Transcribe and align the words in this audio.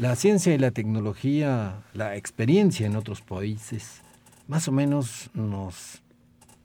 La 0.00 0.16
ciencia 0.16 0.54
y 0.54 0.58
la 0.58 0.70
tecnología, 0.70 1.82
la 1.92 2.16
experiencia 2.16 2.86
en 2.86 2.96
otros 2.96 3.20
países, 3.20 4.00
más 4.48 4.66
o 4.66 4.72
menos 4.72 5.28
nos 5.34 6.00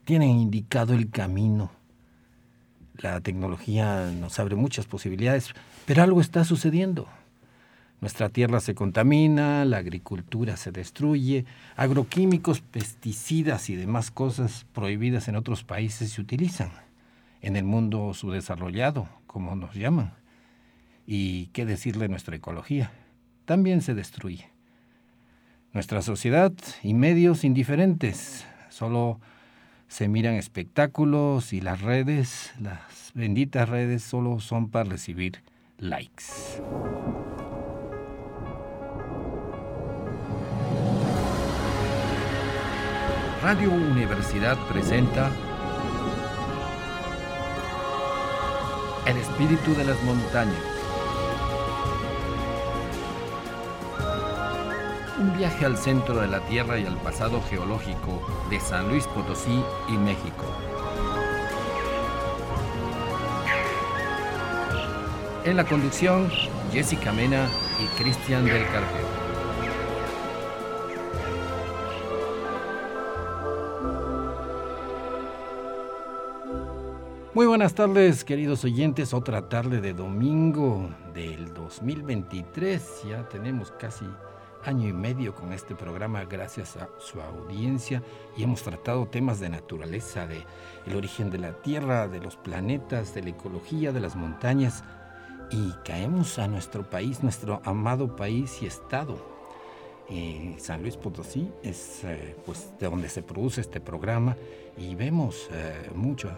tienen 0.05 0.29
indicado 0.29 0.93
el 0.93 1.09
camino. 1.09 1.69
La 2.95 3.19
tecnología 3.19 4.09
nos 4.09 4.39
abre 4.39 4.55
muchas 4.55 4.85
posibilidades, 4.85 5.49
pero 5.85 6.01
algo 6.01 6.21
está 6.21 6.45
sucediendo. 6.45 7.09
Nuestra 7.99 8.29
tierra 8.29 8.61
se 8.61 8.73
contamina, 8.73 9.65
la 9.65 9.79
agricultura 9.79 10.55
se 10.55 10.71
destruye, 10.71 11.43
agroquímicos, 11.75 12.61
pesticidas 12.61 13.69
y 13.69 13.75
demás 13.75 14.11
cosas 14.11 14.65
prohibidas 14.71 15.27
en 15.27 15.35
otros 15.35 15.65
países 15.65 16.11
se 16.11 16.21
utilizan. 16.21 16.71
En 17.41 17.57
el 17.57 17.65
mundo 17.65 18.13
subdesarrollado, 18.13 19.09
como 19.27 19.57
nos 19.57 19.75
llaman. 19.75 20.13
Y 21.05 21.47
qué 21.47 21.65
decirle 21.65 22.07
nuestra 22.07 22.37
ecología, 22.37 22.93
también 23.45 23.81
se 23.81 23.93
destruye. 23.93 24.49
Nuestra 25.73 26.01
sociedad 26.01 26.53
y 26.83 26.93
medios 26.93 27.43
indiferentes, 27.43 28.45
solo 28.69 29.19
se 29.87 30.07
miran 30.07 30.35
espectáculos 30.35 31.53
y 31.53 31.61
las 31.61 31.81
redes, 31.81 32.53
las 32.59 33.11
benditas 33.13 33.69
redes, 33.69 34.03
solo 34.03 34.39
son 34.39 34.69
para 34.69 34.89
recibir 34.89 35.41
likes. 35.77 36.23
Radio 43.41 43.71
Universidad 43.71 44.57
presenta 44.67 45.31
El 49.05 49.17
espíritu 49.17 49.75
de 49.75 49.85
las 49.85 50.01
montañas. 50.03 50.74
Un 55.17 55.37
viaje 55.37 55.65
al 55.65 55.77
centro 55.77 56.19
de 56.19 56.27
la 56.27 56.41
Tierra 56.41 56.77
y 56.77 56.85
al 56.85 56.97
pasado 56.97 57.41
geológico 57.49 58.21
de 58.49 58.59
San 58.59 58.89
Luis 58.89 59.07
Potosí 59.07 59.63
y 59.87 59.93
México. 59.93 60.43
En 65.45 65.55
la 65.55 65.63
conducción, 65.63 66.29
Jessica 66.73 67.13
Mena 67.13 67.47
y 67.81 68.01
Cristian 68.01 68.43
del 68.43 68.65
Carpio. 68.65 69.05
Muy 77.33 77.45
buenas 77.45 77.73
tardes, 77.73 78.25
queridos 78.25 78.65
oyentes. 78.65 79.13
Otra 79.13 79.47
tarde 79.47 79.79
de 79.79 79.93
domingo 79.93 80.89
del 81.13 81.53
2023. 81.53 83.03
Ya 83.07 83.29
tenemos 83.29 83.71
casi 83.71 84.05
año 84.65 84.87
y 84.87 84.93
medio 84.93 85.35
con 85.35 85.53
este 85.53 85.75
programa 85.75 86.25
gracias 86.25 86.75
a 86.77 86.89
su 86.99 87.21
audiencia 87.21 88.01
y 88.35 88.43
hemos 88.43 88.63
tratado 88.63 89.07
temas 89.07 89.39
de 89.39 89.49
naturaleza, 89.49 90.27
de 90.27 90.43
el 90.85 90.95
origen 90.95 91.29
de 91.29 91.37
la 91.37 91.53
Tierra, 91.53 92.07
de 92.07 92.19
los 92.19 92.35
planetas, 92.35 93.13
de 93.13 93.23
la 93.23 93.29
ecología, 93.29 93.91
de 93.91 93.99
las 93.99 94.15
montañas 94.15 94.83
y 95.51 95.71
caemos 95.83 96.39
a 96.39 96.47
nuestro 96.47 96.89
país, 96.89 97.21
nuestro 97.21 97.61
amado 97.63 98.15
país 98.15 98.61
y 98.61 98.65
estado. 98.65 99.35
Eh, 100.09 100.55
San 100.59 100.81
Luis 100.81 100.97
Potosí 100.97 101.51
es 101.63 102.03
eh, 102.03 102.35
pues 102.45 102.71
de 102.79 102.87
donde 102.87 103.09
se 103.09 103.23
produce 103.23 103.61
este 103.61 103.79
programa 103.79 104.35
y 104.77 104.93
vemos 104.93 105.47
eh, 105.51 105.89
mucho 105.95 106.29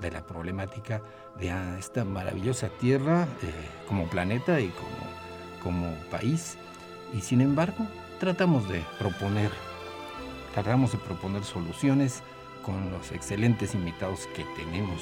de 0.00 0.10
la 0.10 0.26
problemática 0.26 1.02
de 1.38 1.50
ah, 1.50 1.76
esta 1.78 2.04
maravillosa 2.04 2.68
tierra 2.68 3.26
como 3.88 4.08
planeta 4.08 4.60
y 4.60 4.68
como, 4.68 4.96
como 5.62 5.94
país 6.10 6.56
y 7.14 7.20
sin 7.20 7.40
embargo 7.40 7.86
tratamos 8.18 8.68
de 8.68 8.84
proponer 8.98 9.50
tratamos 10.54 10.92
de 10.92 10.98
proponer 10.98 11.44
soluciones 11.44 12.22
con 12.64 12.90
los 12.90 13.12
excelentes 13.12 13.74
invitados 13.74 14.26
que 14.34 14.44
tenemos 14.56 15.00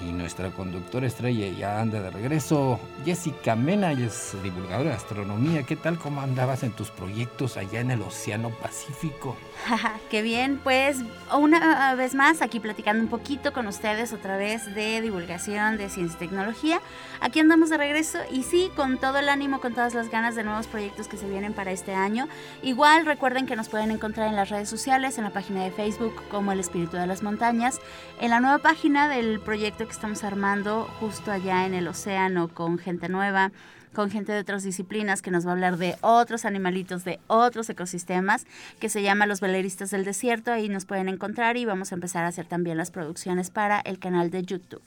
y 0.00 0.12
nuestra 0.12 0.50
conductora 0.50 1.06
estrella 1.06 1.48
ya 1.48 1.80
anda 1.80 2.00
de 2.00 2.10
regreso. 2.10 2.78
Jessica 3.04 3.56
Mena, 3.56 3.92
es 3.92 4.36
divulgadora 4.42 4.90
de 4.90 4.96
astronomía. 4.96 5.62
¿Qué 5.62 5.76
tal? 5.76 5.98
¿Cómo 5.98 6.20
andabas 6.20 6.62
en 6.62 6.72
tus 6.72 6.90
proyectos 6.90 7.56
allá 7.56 7.80
en 7.80 7.90
el 7.90 8.02
Océano 8.02 8.50
Pacífico? 8.50 9.36
Qué 10.10 10.22
bien, 10.22 10.60
pues 10.62 10.98
una 11.34 11.94
vez 11.94 12.14
más 12.14 12.42
aquí 12.42 12.60
platicando 12.60 13.02
un 13.02 13.08
poquito 13.08 13.52
con 13.52 13.66
ustedes 13.66 14.12
otra 14.12 14.36
vez 14.36 14.74
de 14.74 15.00
divulgación 15.00 15.76
de 15.76 15.88
ciencia 15.88 16.16
y 16.16 16.18
tecnología. 16.18 16.80
Aquí 17.20 17.40
andamos 17.40 17.70
de 17.70 17.78
regreso 17.78 18.18
y 18.30 18.42
sí, 18.42 18.70
con 18.76 18.98
todo 18.98 19.18
el 19.18 19.28
ánimo, 19.28 19.60
con 19.60 19.74
todas 19.74 19.94
las 19.94 20.10
ganas 20.10 20.34
de 20.34 20.44
nuevos 20.44 20.66
proyectos 20.66 21.08
que 21.08 21.16
se 21.16 21.28
vienen 21.28 21.52
para 21.52 21.72
este 21.72 21.94
año. 21.94 22.28
Igual 22.62 23.06
recuerden 23.06 23.46
que 23.46 23.56
nos 23.56 23.68
pueden 23.68 23.90
encontrar 23.90 24.28
en 24.28 24.36
las 24.36 24.50
redes 24.50 24.68
sociales, 24.68 25.18
en 25.18 25.24
la 25.24 25.30
página 25.30 25.64
de 25.64 25.70
Facebook 25.70 26.22
como 26.30 26.52
El 26.52 26.60
Espíritu 26.60 26.96
de 26.96 27.06
las 27.06 27.22
Montañas, 27.22 27.80
en 28.20 28.30
la 28.30 28.40
nueva 28.40 28.58
página 28.58 29.08
del 29.08 29.40
proyecto 29.40 29.85
que 29.86 29.92
estamos 29.92 30.24
armando 30.24 30.84
justo 31.00 31.30
allá 31.30 31.64
en 31.64 31.72
el 31.72 31.86
océano 31.86 32.48
con 32.48 32.78
gente 32.78 33.08
nueva, 33.08 33.52
con 33.94 34.10
gente 34.10 34.32
de 34.32 34.40
otras 34.40 34.64
disciplinas 34.64 35.22
que 35.22 35.30
nos 35.30 35.46
va 35.46 35.50
a 35.50 35.52
hablar 35.52 35.76
de 35.76 35.96
otros 36.00 36.44
animalitos, 36.44 37.04
de 37.04 37.20
otros 37.28 37.70
ecosistemas, 37.70 38.46
que 38.80 38.88
se 38.88 39.02
llama 39.02 39.26
Los 39.26 39.40
Veleristas 39.40 39.90
del 39.90 40.04
Desierto. 40.04 40.52
Ahí 40.52 40.68
nos 40.68 40.84
pueden 40.84 41.08
encontrar 41.08 41.56
y 41.56 41.64
vamos 41.64 41.92
a 41.92 41.94
empezar 41.94 42.24
a 42.24 42.28
hacer 42.28 42.46
también 42.46 42.76
las 42.76 42.90
producciones 42.90 43.50
para 43.50 43.80
el 43.80 43.98
canal 43.98 44.30
de 44.30 44.42
YouTube. 44.42 44.82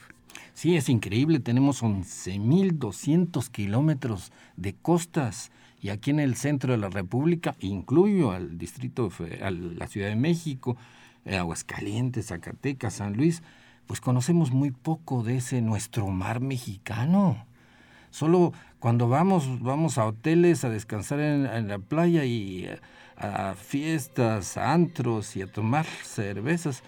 Sí, 0.53 0.75
es 0.75 0.89
increíble. 0.89 1.39
Tenemos 1.39 1.81
11.200 1.81 3.49
kilómetros 3.49 4.31
de 4.57 4.75
costas 4.75 5.51
y 5.81 5.89
aquí 5.89 6.11
en 6.11 6.19
el 6.19 6.35
centro 6.35 6.73
de 6.73 6.77
la 6.77 6.89
República, 6.89 7.55
incluyo 7.59 8.31
al 8.31 8.57
distrito, 8.57 9.09
a 9.41 9.49
la 9.49 9.87
Ciudad 9.87 10.09
de 10.09 10.17
México, 10.17 10.75
eh, 11.25 11.37
Aguascalientes, 11.37 12.27
Zacatecas, 12.27 12.95
San 12.95 13.13
Luis, 13.15 13.41
pues 13.89 14.01
conocemos 14.01 14.51
muy 14.51 14.69
poco 14.69 15.23
de 15.23 15.37
ese 15.37 15.61
nuestro 15.61 16.05
mar 16.09 16.41
mexicano. 16.41 17.43
Solo 18.11 18.53
cuando 18.77 19.09
vamos, 19.09 19.63
vamos 19.63 19.97
a 19.97 20.05
hoteles 20.05 20.63
a 20.63 20.69
descansar 20.69 21.19
en, 21.19 21.67
la 21.67 21.79
playa 21.79 22.23
y 22.23 22.67
a, 22.67 22.73
eh, 22.73 22.79
a, 23.17 23.55
fiestas, 23.55 24.57
a 24.57 24.73
antros 24.73 25.35
y 25.35 25.41
a 25.41 25.51
tomar 25.51 25.87
cervezas, 25.87 26.83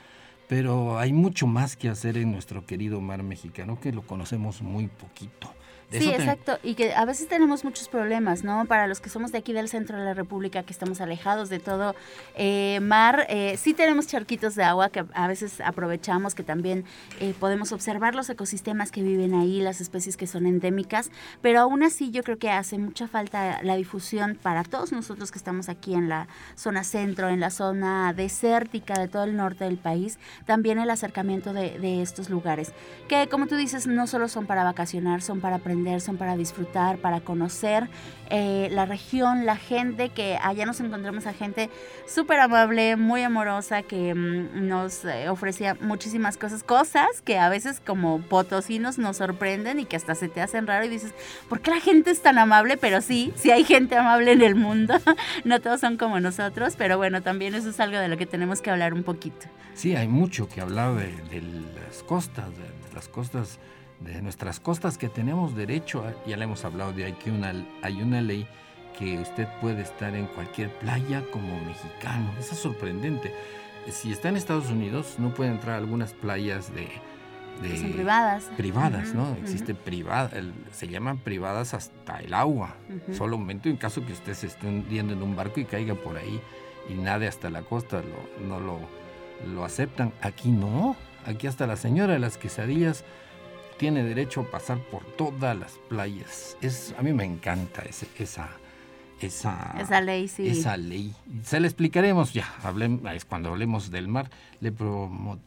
pero 0.48 1.00
hay 1.00 1.12
mucho 1.12 1.48
más 1.48 1.76
que 1.76 1.90
hacer 1.90 2.18
en 2.18 2.32
nuestro 2.32 2.68
querido 2.68 3.02
mar 3.02 3.24
mexicano 3.24 3.80
que 3.80 3.92
lo 3.92 4.04
conocemos 4.04 4.62
muy 4.62 4.86
poquito 4.86 5.56
sí, 5.92 6.10
exacto. 6.10 6.58
Y 6.64 6.76
que 6.76 6.94
a 6.94 7.06
veces 7.06 7.28
tenemos 7.28 7.64
muchos 7.64 7.90
problemas, 7.90 8.44
¿no? 8.44 8.66
Para 8.66 8.88
los 8.88 9.02
que 9.02 9.10
somos 9.10 9.32
de 9.32 9.40
aquí 9.40 9.54
del 9.54 9.68
centro 9.68 9.98
de 9.98 10.06
la 10.06 10.14
República, 10.14 10.64
que 10.64 10.72
estamos 10.72 11.02
alejados 11.02 11.50
de 11.50 11.60
todo 11.60 11.96
eh, 12.36 12.80
mar, 12.82 13.26
eh, 13.30 13.58
sí 13.58 13.74
tenemos 13.74 14.08
charquitos 14.08 14.56
de 14.56 14.64
agua 14.64 14.90
que 14.90 15.04
a 15.14 15.28
veces 15.28 15.62
aprovechamos, 15.62 16.36
que 16.36 16.44
también 16.44 16.86
eh, 17.20 17.34
podemos 17.40 17.72
observar 17.72 18.16
los 18.16 18.30
ecosistemas 18.30 18.92
que 18.92 19.04
viven 19.04 19.34
ahí, 19.34 19.60
las 19.62 19.82
especies 19.82 20.18
que 20.18 20.28
son 20.28 20.46
endémicas, 20.46 21.12
pero 21.42 21.60
aún 21.60 21.84
así 21.84 22.12
yo 22.12 22.24
creo 22.24 22.38
que 22.38 22.50
hace 22.50 22.78
mucha 22.78 23.08
falta 23.08 23.62
la 23.64 23.76
difusión 23.76 24.38
para 24.42 24.64
todos 24.64 24.92
nosotros 24.92 25.32
que 25.32 25.38
estamos 25.38 25.70
aquí 25.70 25.94
en 25.94 26.10
la 26.10 26.28
zona 26.56 26.84
centro, 26.84 27.30
en 27.30 27.40
la 27.40 27.50
zona 27.50 28.14
desértica 28.14 28.94
de 29.00 29.08
todo 29.08 29.26
el 29.26 29.36
norte 29.36 29.66
del 29.66 29.78
país, 29.78 30.20
también 30.46 30.80
el 30.80 30.90
acercamiento 30.90 31.54
de, 31.54 31.80
de 31.80 32.02
estos 32.02 32.30
lugares, 32.30 32.72
que 33.08 33.28
como 33.30 33.48
tú 33.48 33.56
dices, 33.56 33.88
no 33.88 34.08
solo 34.08 34.28
son 34.28 34.46
para 34.46 34.64
vacacionar, 34.64 35.22
son 35.22 35.42
para 35.42 35.58
aprender 35.58 35.81
son 36.00 36.18
para 36.18 36.38
disfrutar, 36.38 36.98
para 36.98 37.22
conocer 37.22 37.90
eh, 38.30 38.70
la 38.72 38.86
región, 38.86 39.46
la 39.46 39.58
gente, 39.58 40.10
que 40.10 40.38
allá 40.42 40.66
nos 40.66 40.80
encontramos 40.80 41.28
a 41.28 41.34
gente 41.34 41.70
súper 42.08 42.40
amable, 42.40 42.96
muy 42.96 43.24
amorosa, 43.24 43.84
que 43.84 44.16
mm, 44.16 44.68
nos 44.68 45.04
eh, 45.04 45.28
ofrecía 45.28 45.76
muchísimas 45.82 46.38
cosas, 46.38 46.64
cosas 46.64 47.22
que 47.24 47.38
a 47.38 47.50
veces 47.50 47.82
como 47.86 48.22
potosinos 48.22 48.98
nos 48.98 49.18
sorprenden 49.18 49.80
y 49.80 49.86
que 49.86 49.98
hasta 49.98 50.16
se 50.16 50.30
te 50.30 50.40
hacen 50.40 50.66
raro 50.66 50.86
y 50.86 50.90
dices, 50.90 51.14
¿por 51.50 51.60
qué 51.60 51.72
la 51.72 51.82
gente 51.82 52.12
es 52.12 52.22
tan 52.22 52.38
amable? 52.38 52.78
Pero 52.78 53.02
sí, 53.02 53.34
sí 53.36 53.52
hay 53.52 53.66
gente 53.66 53.98
amable 53.98 54.32
en 54.32 54.42
el 54.42 54.56
mundo, 54.56 54.94
no 55.44 55.60
todos 55.60 55.82
son 55.82 55.98
como 55.98 56.20
nosotros, 56.22 56.76
pero 56.78 56.98
bueno, 56.98 57.22
también 57.22 57.54
eso 57.54 57.70
es 57.70 57.80
algo 57.82 57.98
de 57.98 58.08
lo 58.08 58.16
que 58.16 58.26
tenemos 58.26 58.62
que 58.62 58.72
hablar 58.72 58.94
un 58.94 59.04
poquito. 59.04 59.48
Sí, 59.74 59.96
hay 59.96 60.08
mucho 60.08 60.48
que 60.48 60.62
hablar 60.62 60.96
de, 60.96 61.42
las 61.76 62.04
costas, 62.04 62.50
de 62.58 62.94
las 62.94 63.08
costas 63.08 63.60
de 64.04 64.22
nuestras 64.22 64.60
costas 64.60 64.98
que 64.98 65.10
tenemos 65.10 65.56
derecho, 65.56 66.04
ya 66.26 66.38
le 66.38 66.46
hemos 66.46 66.66
hablado 66.66 66.94
de 66.94 67.14
que 67.16 67.32
una, 67.32 67.54
hay 67.82 68.02
una 68.02 68.22
ley 68.22 68.48
que 68.98 69.20
usted 69.20 69.48
puede 69.62 69.82
estar 69.82 70.16
en 70.16 70.28
cualquier 70.28 70.70
playa 70.80 71.24
como 71.32 71.60
mexicano. 71.62 72.32
Eso 72.40 72.54
es 72.54 72.60
sorprendente. 72.60 73.34
Si 73.90 74.12
está 74.12 74.30
en 74.30 74.38
Estados 74.38 74.70
Unidos, 74.70 75.16
no 75.18 75.34
puede 75.34 75.52
entrar 75.52 75.76
a 75.76 75.78
algunas 75.78 76.14
playas 76.14 76.74
de... 76.74 76.88
Son 77.78 77.92
privadas. 77.92 78.50
Privadas, 78.58 79.14
¿no? 79.14 79.36
Existe 79.36 79.76
privada, 79.76 80.32
se 80.72 80.88
llaman 80.88 81.20
privadas 81.20 81.76
hasta 81.76 82.18
el 82.18 82.34
agua. 82.34 82.76
Solo 83.12 83.36
un 83.36 83.44
momento 83.44 83.70
en 83.70 83.78
caso 83.78 84.04
que 84.04 84.14
usted 84.14 84.34
se 84.34 84.48
esté 84.48 84.68
hundiendo 84.68 85.14
en 85.14 85.22
un 85.22 85.36
barco 85.36 85.60
y 85.60 85.66
caiga 85.66 85.94
por 85.94 86.18
ahí 86.18 86.42
y 86.90 86.94
nade 86.94 87.28
hasta 87.28 87.52
la 87.52 87.62
costa, 87.62 88.02
no 88.48 88.60
lo, 88.60 88.80
lo 89.54 89.64
aceptan. 89.64 90.12
Aquí 90.22 90.50
no. 90.50 90.96
Aquí 91.26 91.46
hasta 91.46 91.68
la 91.68 91.76
señora 91.76 92.14
de 92.14 92.20
las 92.20 92.38
quesadillas 92.38 93.04
tiene 93.82 94.04
derecho 94.04 94.42
a 94.42 94.44
pasar 94.44 94.78
por 94.78 95.04
todas 95.04 95.58
las 95.58 95.80
playas. 95.90 96.56
Es, 96.62 96.94
a 97.00 97.02
mí 97.02 97.14
me 97.14 97.26
encanta 97.26 97.82
ese, 97.82 98.08
esa, 98.20 98.48
esa, 99.20 99.76
esa 99.80 100.02
ley, 100.02 100.28
sí. 100.28 100.48
Esa 100.48 100.78
ley. 100.78 101.16
Se 101.42 101.60
le 101.60 101.68
explicaremos 101.68 102.32
ya, 102.32 102.48
es 103.16 103.26
cuando 103.26 103.50
hablemos 103.50 103.90
del 103.90 104.08
mar. 104.08 104.30
Le, 104.60 104.72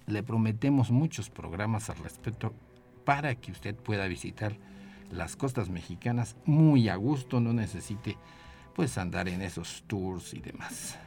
le 0.09 0.23
prometemos 0.25 0.91
muchos 0.91 1.31
programas 1.31 1.91
al 1.91 1.99
respecto 1.99 2.53
para 3.05 3.37
que 3.37 3.53
usted 3.53 3.77
pueda 3.77 4.09
visitar 4.09 4.57
las 5.13 5.37
costas 5.37 5.69
mexicanas 5.69 6.35
muy 6.45 6.89
a 6.89 6.97
gusto, 6.97 7.39
no 7.39 7.53
necesite 7.53 8.17
pues 8.75 8.99
andar 8.99 9.29
en 9.29 9.43
esos 9.43 9.85
tours 9.87 10.35
y 10.35 10.41
demás. 10.41 10.99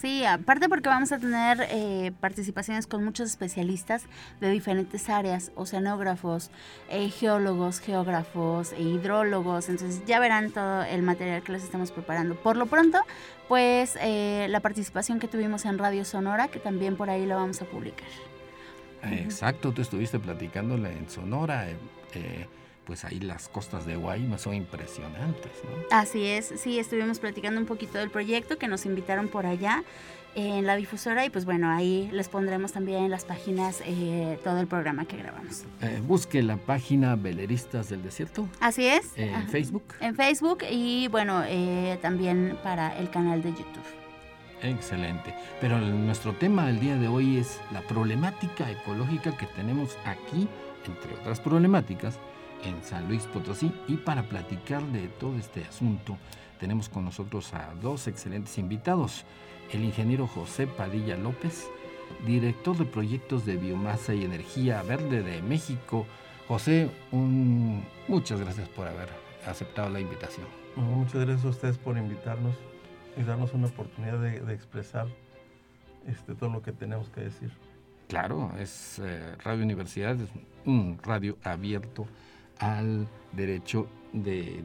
Sí, 0.00 0.24
aparte 0.24 0.68
porque 0.68 0.88
vamos 0.88 1.10
a 1.10 1.18
tener 1.18 1.66
eh, 1.70 2.12
participaciones 2.20 2.86
con 2.86 3.04
muchos 3.04 3.30
especialistas 3.30 4.04
de 4.40 4.48
diferentes 4.48 5.08
áreas, 5.08 5.50
oceanógrafos, 5.56 6.52
eh, 6.88 7.08
geólogos, 7.08 7.80
geógrafos, 7.80 8.72
e 8.74 8.82
hidrólogos, 8.82 9.68
entonces 9.68 10.04
ya 10.06 10.20
verán 10.20 10.52
todo 10.52 10.84
el 10.84 11.02
material 11.02 11.42
que 11.42 11.50
les 11.50 11.64
estamos 11.64 11.90
preparando. 11.90 12.36
Por 12.36 12.56
lo 12.56 12.66
pronto, 12.66 13.00
pues 13.48 13.98
eh, 14.00 14.46
la 14.50 14.60
participación 14.60 15.18
que 15.18 15.26
tuvimos 15.26 15.64
en 15.64 15.78
Radio 15.78 16.04
Sonora, 16.04 16.46
que 16.46 16.60
también 16.60 16.96
por 16.96 17.10
ahí 17.10 17.26
lo 17.26 17.34
vamos 17.34 17.60
a 17.60 17.64
publicar. 17.64 18.08
Exacto, 19.02 19.72
tú 19.72 19.82
estuviste 19.82 20.20
platicándola 20.20 20.92
en 20.92 21.10
Sonora 21.10 21.66
pues 22.88 23.04
ahí 23.04 23.20
las 23.20 23.50
costas 23.50 23.84
de 23.84 23.96
Guaymas 23.96 24.40
son 24.40 24.54
impresionantes, 24.54 25.52
¿no? 25.62 25.96
Así 25.96 26.24
es, 26.24 26.54
sí, 26.56 26.78
estuvimos 26.78 27.18
platicando 27.18 27.60
un 27.60 27.66
poquito 27.66 27.98
del 27.98 28.08
proyecto 28.08 28.56
que 28.56 28.66
nos 28.66 28.86
invitaron 28.86 29.28
por 29.28 29.44
allá 29.44 29.84
en 30.34 30.64
la 30.64 30.74
difusora 30.74 31.26
y 31.26 31.30
pues 31.30 31.44
bueno, 31.44 31.70
ahí 31.70 32.08
les 32.12 32.30
pondremos 32.30 32.72
también 32.72 33.04
en 33.04 33.10
las 33.10 33.26
páginas 33.26 33.82
eh, 33.84 34.38
todo 34.42 34.58
el 34.58 34.66
programa 34.66 35.04
que 35.04 35.18
grabamos. 35.18 35.64
Eh, 35.82 36.00
busque 36.02 36.42
la 36.42 36.56
página 36.56 37.14
Veleristas 37.14 37.90
del 37.90 38.02
Desierto. 38.02 38.48
Así 38.58 38.86
es. 38.86 39.12
En 39.16 39.48
Facebook. 39.48 39.84
En 40.00 40.16
Facebook 40.16 40.64
y 40.70 41.08
bueno, 41.08 41.42
eh, 41.46 41.98
también 42.00 42.56
para 42.62 42.98
el 42.98 43.10
canal 43.10 43.42
de 43.42 43.50
YouTube. 43.50 43.84
Excelente. 44.62 45.34
Pero 45.60 45.78
nuestro 45.78 46.32
tema 46.32 46.70
el 46.70 46.80
día 46.80 46.96
de 46.96 47.06
hoy 47.06 47.36
es 47.36 47.60
la 47.70 47.82
problemática 47.82 48.70
ecológica 48.70 49.36
que 49.36 49.46
tenemos 49.46 49.98
aquí, 50.06 50.48
entre 50.86 51.14
otras 51.20 51.38
problemáticas, 51.38 52.18
en 52.64 52.82
San 52.82 53.08
Luis 53.08 53.24
Potosí 53.24 53.72
y 53.86 53.96
para 53.96 54.22
platicar 54.22 54.82
de 54.84 55.08
todo 55.08 55.36
este 55.36 55.64
asunto 55.64 56.16
tenemos 56.58 56.88
con 56.88 57.04
nosotros 57.04 57.54
a 57.54 57.72
dos 57.80 58.08
excelentes 58.08 58.58
invitados. 58.58 59.24
El 59.72 59.84
ingeniero 59.84 60.26
José 60.26 60.66
Padilla 60.66 61.16
López, 61.16 61.68
director 62.26 62.76
de 62.76 62.84
proyectos 62.84 63.46
de 63.46 63.56
biomasa 63.56 64.14
y 64.14 64.24
energía 64.24 64.82
verde 64.82 65.22
de 65.22 65.40
México. 65.42 66.06
José, 66.48 66.90
muchas 68.08 68.40
gracias 68.40 68.68
por 68.70 68.88
haber 68.88 69.08
aceptado 69.46 69.88
la 69.90 70.00
invitación. 70.00 70.46
Muchas 70.76 71.24
gracias 71.24 71.44
a 71.44 71.48
ustedes 71.48 71.78
por 71.78 71.96
invitarnos 71.96 72.56
y 73.16 73.22
darnos 73.22 73.52
una 73.52 73.66
oportunidad 73.66 74.18
de, 74.20 74.54
expresar 74.54 75.06
este, 76.06 76.34
todo 76.34 76.50
lo 76.50 76.62
que 76.62 76.72
tenemos 76.72 77.08
que 77.10 77.22
decir. 77.22 77.50
Claro, 78.08 78.52
es 78.58 78.98
eh, 79.00 79.36
Radio 79.44 79.64
Universidad, 79.64 80.18
es 80.18 80.30
un 80.64 80.98
radio 81.02 81.36
abierto 81.44 82.06
al 82.58 83.08
derecho 83.32 83.88
de, 84.12 84.64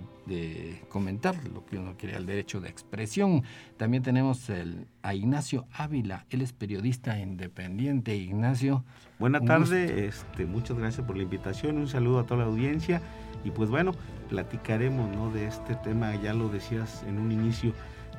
comentar 0.89 1.35
lo 1.53 1.65
que 1.65 1.77
uno 1.77 1.95
quiere, 1.97 2.15
al 2.15 2.25
derecho 2.25 2.61
de 2.61 2.69
expresión. 2.69 3.43
También 3.77 4.03
tenemos 4.03 4.49
el, 4.49 4.87
a 5.01 5.13
Ignacio 5.13 5.65
Ávila, 5.73 6.25
él 6.29 6.41
es 6.41 6.53
periodista 6.53 7.19
independiente. 7.19 8.15
Ignacio. 8.15 8.83
Buenas 9.19 9.43
tardes, 9.45 9.91
este, 9.91 10.45
muchas 10.45 10.77
gracias 10.77 11.05
por 11.05 11.17
la 11.17 11.23
invitación, 11.23 11.77
un 11.77 11.87
saludo 11.87 12.19
a 12.19 12.25
toda 12.25 12.41
la 12.41 12.49
audiencia 12.49 13.01
y 13.43 13.51
pues 13.51 13.69
bueno, 13.69 13.93
platicaremos 14.29 15.13
¿no? 15.15 15.31
de 15.31 15.47
este 15.47 15.75
tema, 15.75 16.15
ya 16.15 16.33
lo 16.33 16.49
decías 16.49 17.03
en 17.07 17.19
un 17.19 17.31
inicio, 17.31 17.73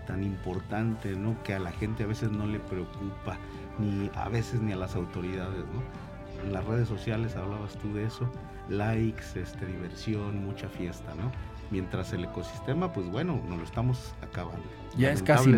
tan 0.06 0.22
importante, 0.22 1.16
¿no? 1.16 1.42
que 1.42 1.54
a 1.54 1.58
la 1.58 1.72
gente 1.72 2.04
a 2.04 2.06
veces 2.06 2.30
no 2.30 2.46
le 2.46 2.60
preocupa, 2.60 3.38
ni 3.78 4.10
a 4.14 4.28
veces 4.28 4.60
ni 4.60 4.72
a 4.72 4.76
las 4.76 4.94
autoridades. 4.96 5.64
¿no? 5.72 6.44
En 6.44 6.52
las 6.52 6.64
redes 6.66 6.88
sociales 6.88 7.36
hablabas 7.36 7.76
tú 7.78 7.92
de 7.94 8.04
eso 8.04 8.30
likes, 8.68 9.24
este, 9.36 9.66
diversión, 9.66 10.44
mucha 10.44 10.68
fiesta, 10.68 11.14
¿no? 11.14 11.30
Mientras 11.70 12.12
el 12.12 12.24
ecosistema, 12.24 12.92
pues 12.92 13.08
bueno, 13.10 13.40
nos 13.48 13.58
lo 13.58 13.64
estamos 13.64 14.14
acabando. 14.22 14.64
Ya 14.96 15.10
es 15.10 15.22
casi 15.22 15.50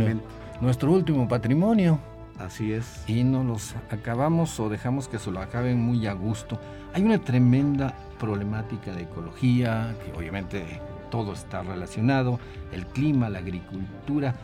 nuestro 0.61 0.93
último 0.93 1.29
patrimonio. 1.29 1.99
Así 2.39 2.73
es. 2.73 3.03
Y 3.09 3.25
no 3.25 3.43
los 3.45 3.75
acabamos 3.91 4.61
o 4.61 4.69
dejamos 4.69 5.09
que 5.09 5.19
se 5.19 5.31
lo 5.31 5.41
acaben 5.41 5.81
muy 5.81 6.07
a 6.07 6.13
gusto. 6.13 6.59
Hay 6.95 7.03
una 7.03 7.19
tremenda 7.19 7.95
problemática 8.19 8.93
de 8.93 9.03
ecología, 9.03 9.95
que 10.05 10.13
obviamente 10.17 10.81
todo 11.11 11.33
está 11.33 11.63
relacionado, 11.63 12.39
el 12.73 12.87
clima, 12.87 13.29
la 13.29 13.39
agricultura. 13.39 14.35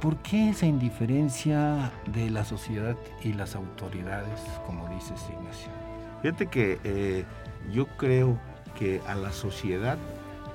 ¿Por 0.00 0.16
qué 0.18 0.50
esa 0.50 0.66
indiferencia 0.66 1.90
de 2.12 2.30
la 2.30 2.44
sociedad 2.44 2.96
y 3.22 3.32
las 3.32 3.56
autoridades, 3.56 4.40
como 4.66 4.88
dices 4.88 5.20
Ignacio? 5.32 5.70
Fíjate 6.22 6.46
que 6.46 6.78
eh, 6.84 7.24
yo 7.72 7.86
creo 7.96 8.38
que 8.78 9.00
a 9.06 9.14
la 9.14 9.32
sociedad 9.32 9.98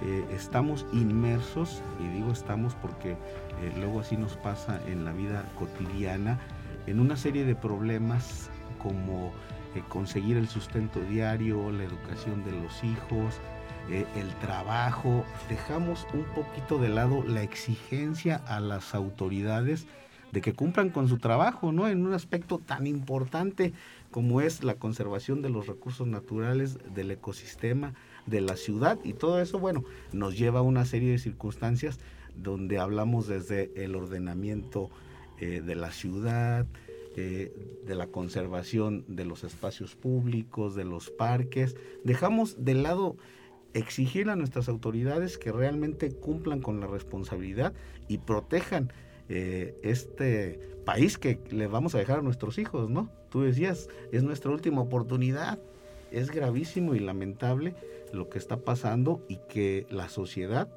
eh, 0.02 0.26
estamos 0.32 0.86
inmersos, 0.92 1.82
y 2.00 2.08
digo 2.08 2.32
estamos 2.32 2.76
porque 2.76 3.12
eh, 3.12 3.18
luego 3.78 4.02
así 4.02 4.18
nos 4.18 4.36
pasa 4.38 4.80
en 4.88 5.06
la 5.06 5.14
vida 5.14 5.46
cotidiana, 5.58 6.40
en 6.88 7.00
una 7.00 7.16
serie 7.16 7.46
de 7.46 7.56
problemas 7.56 8.50
como 8.80 9.32
eh, 9.76 9.84
conseguir 9.88 10.38
el 10.38 10.50
sustento 10.50 11.00
diario, 11.00 11.72
la 11.72 11.84
educación 11.84 12.44
de 12.44 12.52
los 12.52 12.84
hijos, 12.84 13.36
el 13.90 14.30
trabajo. 14.36 15.26
Dejamos 15.50 16.08
un 16.14 16.24
poquito 16.36 16.78
de 16.78 16.90
lado 16.90 17.24
la 17.28 17.44
exigencia 17.44 18.42
a 18.48 18.62
las 18.62 18.96
autoridades 18.96 19.88
de 20.34 20.42
que 20.42 20.54
cumplan 20.54 20.90
con 20.90 21.08
su 21.08 21.20
trabajo, 21.20 21.72
¿no? 21.72 21.88
En 21.88 22.04
un 22.04 22.14
aspecto 22.14 22.58
tan 22.58 22.88
importante 22.88 23.72
como 24.10 24.42
es 24.42 24.64
la 24.64 24.76
conservación 24.76 25.44
de 25.44 25.50
los 25.50 25.68
recursos 25.68 26.08
naturales, 26.08 26.80
del 26.96 27.12
ecosistema, 27.12 27.94
de 28.26 28.42
la 28.42 28.58
ciudad 28.58 28.98
y 29.04 29.14
todo 29.14 29.40
eso, 29.40 29.60
bueno, 29.60 29.84
nos 30.12 30.36
lleva 30.36 30.60
a 30.60 30.64
una 30.64 30.86
serie 30.86 31.12
de 31.12 31.20
circunstancias 31.20 32.00
donde 32.36 32.80
hablamos 32.80 33.28
desde 33.28 33.72
el 33.76 33.96
ordenamiento 33.96 34.90
eh, 35.40 35.62
de 35.62 35.76
la 35.76 35.92
ciudad, 35.92 36.66
eh, 37.16 37.54
de 37.86 37.94
la 37.94 38.08
conservación 38.08 39.06
de 39.08 39.26
los 39.26 39.44
espacios 39.44 39.96
públicos, 39.96 40.74
de 40.74 40.84
los 40.84 41.12
parques. 41.12 41.76
Dejamos 42.04 42.66
de 42.66 42.74
lado 42.74 43.18
exigir 43.76 44.32
a 44.32 44.36
nuestras 44.36 44.68
autoridades 44.68 45.38
que 45.38 45.52
realmente 45.52 46.12
cumplan 46.12 46.60
con 46.60 46.80
la 46.80 46.88
responsabilidad 46.88 47.74
y 48.08 48.18
protejan 48.18 48.92
eh, 49.30 49.76
este 49.84 50.60
país 50.86 51.18
que 51.18 51.40
le 51.50 51.68
vamos 51.68 51.96
a 51.96 52.00
dejar 52.00 52.20
a 52.20 52.22
nuestros 52.22 52.58
hijos, 52.58 52.90
¿no? 52.90 53.10
Tú 53.30 53.42
decías, 53.42 53.90
es 54.12 54.24
nuestra 54.24 54.52
última 54.52 54.82
oportunidad. 54.82 55.60
Es 56.12 56.30
gravísimo 56.30 56.94
y 56.94 57.00
lamentable 57.00 57.74
lo 58.12 58.30
que 58.30 58.38
está 58.38 58.58
pasando 58.58 59.26
y 59.28 59.38
que 59.50 59.88
la 59.90 60.10
sociedad 60.10 60.68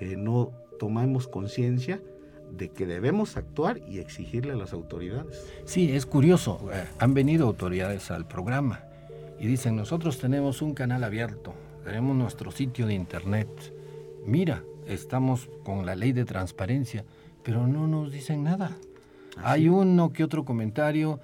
eh, 0.00 0.16
no 0.16 0.52
tomamos 0.78 1.28
conciencia 1.28 2.02
de 2.50 2.68
que 2.68 2.86
debemos 2.86 3.36
actuar 3.36 3.80
y 3.88 3.98
exigirle 3.98 4.52
a 4.52 4.56
las 4.56 4.72
autoridades. 4.72 5.46
Sí, 5.64 5.92
es 5.92 6.06
curioso. 6.06 6.68
Eh, 6.72 6.84
han 6.98 7.14
venido 7.14 7.46
autoridades 7.46 8.10
al 8.10 8.26
programa 8.28 8.84
y 9.38 9.46
dicen, 9.46 9.76
nosotros 9.76 10.18
tenemos 10.18 10.62
un 10.62 10.74
canal 10.74 11.04
abierto, 11.04 11.54
tenemos 11.84 12.16
nuestro 12.16 12.50
sitio 12.50 12.86
de 12.86 12.94
internet. 12.94 13.48
Mira, 14.26 14.62
estamos 14.86 15.48
con 15.64 15.86
la 15.86 15.94
ley 15.96 16.12
de 16.12 16.24
transparencia, 16.24 17.04
pero 17.44 17.66
no 17.66 17.86
nos 17.86 18.10
dicen 18.10 18.42
nada. 18.42 18.76
Hay 19.42 19.68
uno 19.68 20.12
que 20.12 20.24
otro 20.24 20.44
comentario 20.44 21.20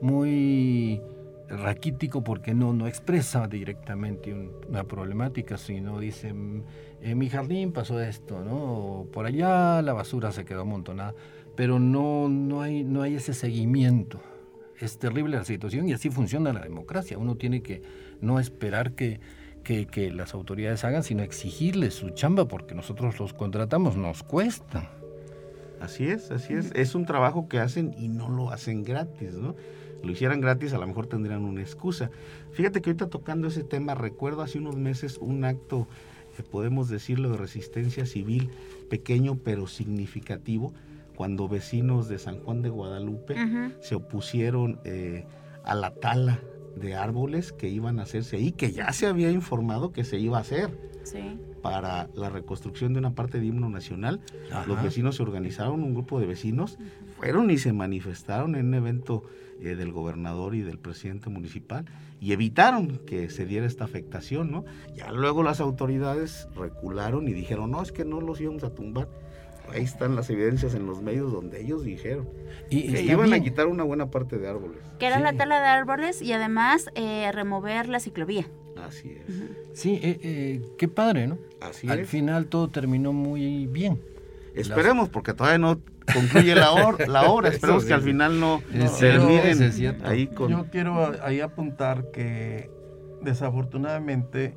muy 0.00 1.00
raquítico 1.48 2.22
porque 2.22 2.54
no, 2.54 2.72
no 2.72 2.86
expresa 2.86 3.46
directamente 3.46 4.34
una 4.68 4.84
problemática, 4.84 5.56
sino 5.56 5.98
dice, 5.98 6.28
en 6.28 7.18
mi 7.18 7.28
jardín 7.28 7.72
pasó 7.72 8.00
esto, 8.00 8.40
¿no? 8.44 9.06
por 9.12 9.26
allá 9.26 9.82
la 9.82 9.92
basura 9.92 10.32
se 10.32 10.44
quedó 10.44 10.62
amontonada, 10.62 11.14
pero 11.56 11.78
no, 11.78 12.28
no, 12.28 12.60
hay, 12.60 12.84
no 12.84 13.02
hay 13.02 13.16
ese 13.16 13.34
seguimiento. 13.34 14.20
Es 14.78 14.98
terrible 14.98 15.36
la 15.36 15.44
situación 15.44 15.88
y 15.88 15.92
así 15.92 16.08
funciona 16.08 16.52
la 16.52 16.60
democracia. 16.60 17.18
Uno 17.18 17.34
tiene 17.34 17.62
que 17.62 17.82
no 18.20 18.38
esperar 18.38 18.92
que, 18.92 19.18
que, 19.64 19.86
que 19.86 20.12
las 20.12 20.34
autoridades 20.34 20.84
hagan, 20.84 21.02
sino 21.02 21.24
exigirles 21.24 21.94
su 21.94 22.10
chamba 22.10 22.46
porque 22.46 22.76
nosotros 22.76 23.18
los 23.18 23.32
contratamos, 23.32 23.96
nos 23.96 24.22
cuesta. 24.22 24.88
Así 25.80 26.08
es, 26.08 26.30
así 26.30 26.54
es. 26.54 26.72
Es 26.74 26.94
un 26.94 27.06
trabajo 27.06 27.48
que 27.48 27.60
hacen 27.60 27.94
y 27.98 28.08
no 28.08 28.28
lo 28.28 28.50
hacen 28.50 28.82
gratis, 28.84 29.34
¿no? 29.34 29.54
Lo 30.02 30.12
hicieran 30.12 30.40
gratis, 30.40 30.72
a 30.72 30.78
lo 30.78 30.86
mejor 30.86 31.06
tendrían 31.06 31.44
una 31.44 31.60
excusa. 31.60 32.10
Fíjate 32.52 32.80
que 32.80 32.90
ahorita 32.90 33.08
tocando 33.08 33.48
ese 33.48 33.64
tema, 33.64 33.94
recuerdo 33.94 34.42
hace 34.42 34.58
unos 34.58 34.76
meses 34.76 35.18
un 35.18 35.44
acto, 35.44 35.88
que 36.36 36.42
podemos 36.42 36.88
decirlo, 36.88 37.30
de 37.30 37.36
resistencia 37.36 38.06
civil, 38.06 38.50
pequeño 38.88 39.36
pero 39.36 39.66
significativo, 39.66 40.72
cuando 41.16 41.48
vecinos 41.48 42.08
de 42.08 42.18
San 42.18 42.38
Juan 42.40 42.62
de 42.62 42.68
Guadalupe 42.68 43.34
se 43.80 43.96
opusieron 43.96 44.78
eh, 44.84 45.26
a 45.64 45.74
la 45.74 45.92
tala 45.92 46.38
de 46.78 46.94
árboles 46.94 47.52
que 47.52 47.68
iban 47.68 47.98
a 47.98 48.02
hacerse 48.02 48.36
ahí, 48.36 48.52
que 48.52 48.72
ya 48.72 48.92
se 48.92 49.06
había 49.06 49.30
informado 49.30 49.92
que 49.92 50.04
se 50.04 50.18
iba 50.18 50.38
a 50.38 50.40
hacer. 50.40 50.70
para 51.62 52.08
la 52.14 52.30
reconstrucción 52.30 52.92
de 52.92 53.00
una 53.00 53.14
parte 53.14 53.40
de 53.40 53.46
himno 53.46 53.68
nacional. 53.68 54.20
Los 54.66 54.82
vecinos 54.82 55.16
se 55.16 55.22
organizaron, 55.22 55.82
un 55.82 55.94
grupo 55.94 56.20
de 56.20 56.26
vecinos, 56.26 56.78
fueron 57.18 57.50
y 57.50 57.58
se 57.58 57.72
manifestaron 57.72 58.54
en 58.54 58.66
un 58.66 58.74
evento 58.74 59.24
eh, 59.60 59.74
del 59.74 59.90
gobernador 59.90 60.54
y 60.54 60.62
del 60.62 60.78
presidente 60.78 61.30
municipal 61.30 61.84
y 62.20 62.32
evitaron 62.32 62.98
que 63.06 63.28
se 63.28 63.44
diera 63.44 63.66
esta 63.66 63.84
afectación, 63.84 64.52
¿no? 64.52 64.64
Ya 64.94 65.10
luego 65.10 65.42
las 65.42 65.60
autoridades 65.60 66.48
recularon 66.54 67.26
y 67.26 67.32
dijeron, 67.32 67.72
no, 67.72 67.82
es 67.82 67.90
que 67.90 68.04
no 68.04 68.20
los 68.20 68.40
íbamos 68.40 68.62
a 68.64 68.70
tumbar 68.74 69.08
ahí 69.72 69.82
están 69.82 70.16
las 70.16 70.30
evidencias 70.30 70.74
en 70.74 70.86
los 70.86 71.02
medios 71.02 71.32
donde 71.32 71.60
ellos 71.60 71.84
dijeron 71.84 72.28
y, 72.70 72.92
que 72.92 73.02
iban 73.02 73.32
a 73.32 73.40
quitar 73.40 73.66
una 73.66 73.82
buena 73.82 74.10
parte 74.10 74.38
de 74.38 74.48
árboles. 74.48 74.78
Que 74.98 75.06
era 75.06 75.18
la 75.18 75.32
tala 75.32 75.60
de 75.60 75.66
árboles 75.66 76.22
y 76.22 76.32
además 76.32 76.90
eh, 76.94 77.30
remover 77.32 77.88
la 77.88 78.00
ciclovía. 78.00 78.46
Así 78.86 79.10
es. 79.10 79.78
Sí, 79.78 79.98
eh, 80.02 80.20
eh, 80.22 80.62
qué 80.76 80.88
padre, 80.88 81.26
¿no? 81.26 81.38
Así 81.60 81.88
Al 81.88 82.06
final 82.06 82.46
todo 82.46 82.68
terminó 82.68 83.12
muy 83.12 83.66
bien. 83.66 84.00
Esperemos, 84.54 85.08
porque 85.08 85.34
todavía 85.34 85.58
no 85.58 85.80
concluye 86.12 86.54
la, 86.54 86.70
la 87.06 87.22
obra. 87.30 87.48
Esperemos 87.50 87.84
que 87.84 87.94
al 87.94 88.02
final 88.02 88.40
no, 88.40 88.62
terminen 88.98 90.02
ahí 90.04 90.26
con... 90.26 90.50
Yo 90.50 90.66
quiero 90.70 91.14
ahí 91.22 91.40
apuntar 91.40 92.10
que 92.10 92.70
desafortunadamente 93.22 94.54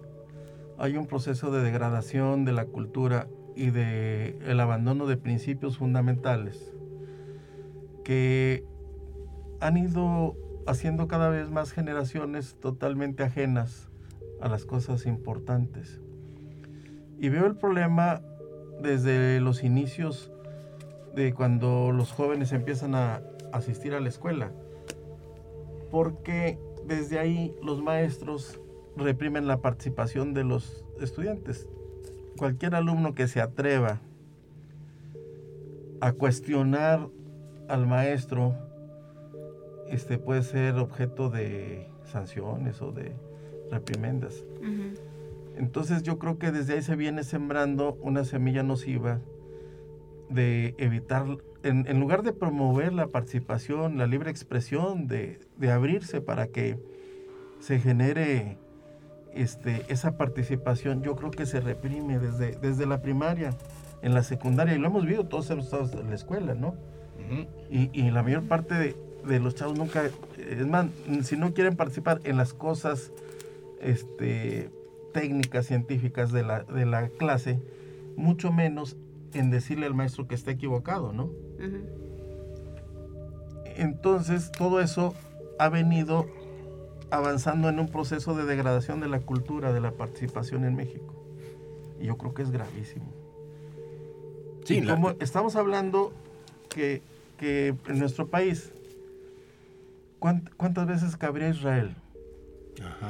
hay 0.78 0.98
un 0.98 1.06
proceso 1.06 1.52
de 1.52 1.62
degradación 1.62 2.46
de 2.46 2.54
la 2.54 2.66
cultura 2.66 3.28
y 3.56 3.70
de 3.70 4.38
el 4.46 4.60
abandono 4.60 5.06
de 5.08 5.18
principios 5.18 5.78
fundamentales 5.78 6.74
que 8.04 8.64
han 9.60 9.78
ido 9.78 10.36
haciendo 10.66 11.08
cada 11.08 11.30
vez 11.30 11.50
más 11.50 11.72
generaciones 11.72 12.56
totalmente 12.60 13.24
ajenas 13.24 13.90
a 14.42 14.50
las 14.50 14.66
cosas 14.66 15.06
importantes. 15.06 16.02
Y 17.20 17.30
veo 17.30 17.46
el 17.46 17.56
problema 17.56 18.22
desde 18.82 19.40
los 19.40 19.64
inicios 19.64 20.32
de 21.16 21.34
cuando 21.34 21.92
los 21.92 22.12
jóvenes 22.12 22.52
empiezan 22.52 22.96
a 22.96 23.22
asistir 23.54 23.94
a 23.94 24.00
la 24.00 24.10
escuela, 24.10 24.52
porque 25.92 26.58
desde 26.88 27.20
ahí 27.20 27.54
los 27.62 27.82
maestros 27.84 28.60
reprimen 28.96 29.46
la 29.46 29.62
participación 29.62 30.34
de 30.34 30.44
los 30.44 30.84
estudiantes 31.00 31.70
cualquier 32.42 32.74
alumno 32.74 33.14
que 33.14 33.28
se 33.28 33.40
atreva 33.40 34.00
a 36.00 36.12
cuestionar 36.12 37.08
al 37.68 37.86
maestro 37.86 38.56
este 39.92 40.18
puede 40.18 40.42
ser 40.42 40.74
objeto 40.78 41.30
de 41.30 41.88
sanciones 42.04 42.82
o 42.82 42.92
de 42.94 43.12
reprimendas. 43.70 44.44
Entonces 45.56 46.02
yo 46.02 46.18
creo 46.18 46.40
que 46.40 46.52
desde 46.52 46.74
ahí 46.74 46.82
se 46.82 46.96
viene 46.96 47.24
sembrando 47.24 47.94
una 48.02 48.26
semilla 48.26 48.64
nociva 48.64 49.20
de 50.28 50.74
evitar, 50.80 51.28
en, 51.62 52.00
lugar 52.00 52.24
de 52.24 52.34
promover 52.34 52.92
la 52.92 53.06
participación, 53.06 54.00
la 54.00 54.08
libre 54.08 54.32
expresión, 54.32 55.06
de, 55.06 55.38
de 55.58 55.72
abrirse 55.72 56.22
para 56.22 56.48
que 56.48 56.80
se 57.60 57.80
genere 57.80 58.58
este, 59.34 59.86
esa 59.88 60.18
participación 60.18 61.04
yo 61.04 61.16
creo 61.16 61.32
que 61.32 61.46
se 61.46 61.62
reprime 61.62 62.20
desde, 62.20 62.56
desde 62.56 62.86
la 62.86 63.02
primaria, 63.02 63.52
en 64.02 64.14
la 64.14 64.24
secundaria, 64.24 64.76
y 64.76 64.80
lo 64.80 64.88
hemos 64.88 65.06
visto 65.06 65.26
todos 65.26 65.50
hemos 65.52 65.66
estado 65.66 66.02
en 66.02 66.10
la 66.10 66.16
escuela, 66.16 66.56
¿no? 66.56 66.76
y, 67.70 68.12
la 68.12 68.24
mayor 68.24 68.44
parte 68.44 68.96
de, 69.24 69.40
los 69.40 69.56
chavos 69.56 69.78
nunca, 69.78 70.04
es 70.38 70.68
más, 70.68 70.88
si 71.24 71.38
no 71.38 71.54
quieren 71.54 71.76
participar 71.76 72.20
en 72.26 72.36
las 72.36 72.54
cosas 72.54 73.12
este, 73.80 74.70
técnicas, 75.14 75.68
científicas 75.68 76.32
de 76.32 76.44
la, 76.44 76.64
de 76.64 76.86
la 76.86 77.08
clase, 77.08 77.62
mucho 78.18 78.52
menos 78.52 78.98
en 79.34 79.50
decirle 79.50 79.86
al 79.86 79.94
maestro 79.94 80.28
que 80.28 80.36
está 80.36 80.52
equivocado, 80.52 81.14
¿no? 81.14 81.30
Entonces, 83.78 84.52
todo 84.52 84.82
eso 84.82 85.14
ha 85.58 85.70
venido 85.70 86.28
avanzando 87.12 87.70
en 87.70 87.80
un 87.80 87.88
proceso 87.90 88.34
de 88.36 88.46
degradación 88.46 89.02
de 89.02 89.08
la 89.08 89.20
cultura 89.20 89.74
de 89.74 89.82
la 89.82 89.92
participación 89.92 90.64
en 90.64 90.76
México. 90.76 91.14
Y 92.00 92.06
yo 92.06 92.18
creo 92.18 92.34
que 92.34 92.42
es 92.42 92.52
gravísimo. 92.52 93.06
Sí, 94.64 94.84
como 94.86 95.12
estamos 95.20 95.56
hablando 95.56 96.14
que, 96.70 97.04
en 97.40 98.00
nuestro 98.00 98.28
país, 98.28 98.72
¿cuántas 100.20 100.88
veces 100.88 101.18
cabría 101.18 101.50
Israel? 101.50 101.96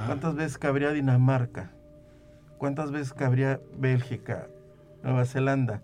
¿Cuántas 0.08 0.36
veces 0.36 0.58
cabría 0.58 0.92
Dinamarca? 0.92 1.72
¿Cuántas 2.58 2.92
veces 2.92 3.14
cabría 3.14 3.62
Bélgica, 3.78 4.48
Nueva 5.04 5.26
Zelanda? 5.26 5.82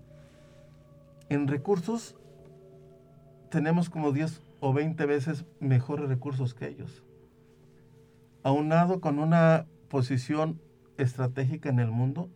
En 1.29 1.47
recursos 1.47 2.15
tenemos 3.51 3.89
como 3.89 4.11
10 4.11 4.41
o 4.59 4.73
20 4.73 5.05
veces 5.05 5.45
mejores 5.59 6.09
recursos 6.09 6.53
que 6.53 6.67
ellos 6.67 7.03
aunado 8.47 9.01
con 9.01 9.19
una 9.19 9.65
posición 9.89 10.61
estratégica 10.97 11.69
en 11.69 11.79
el 11.79 11.91
mundo 11.91 12.29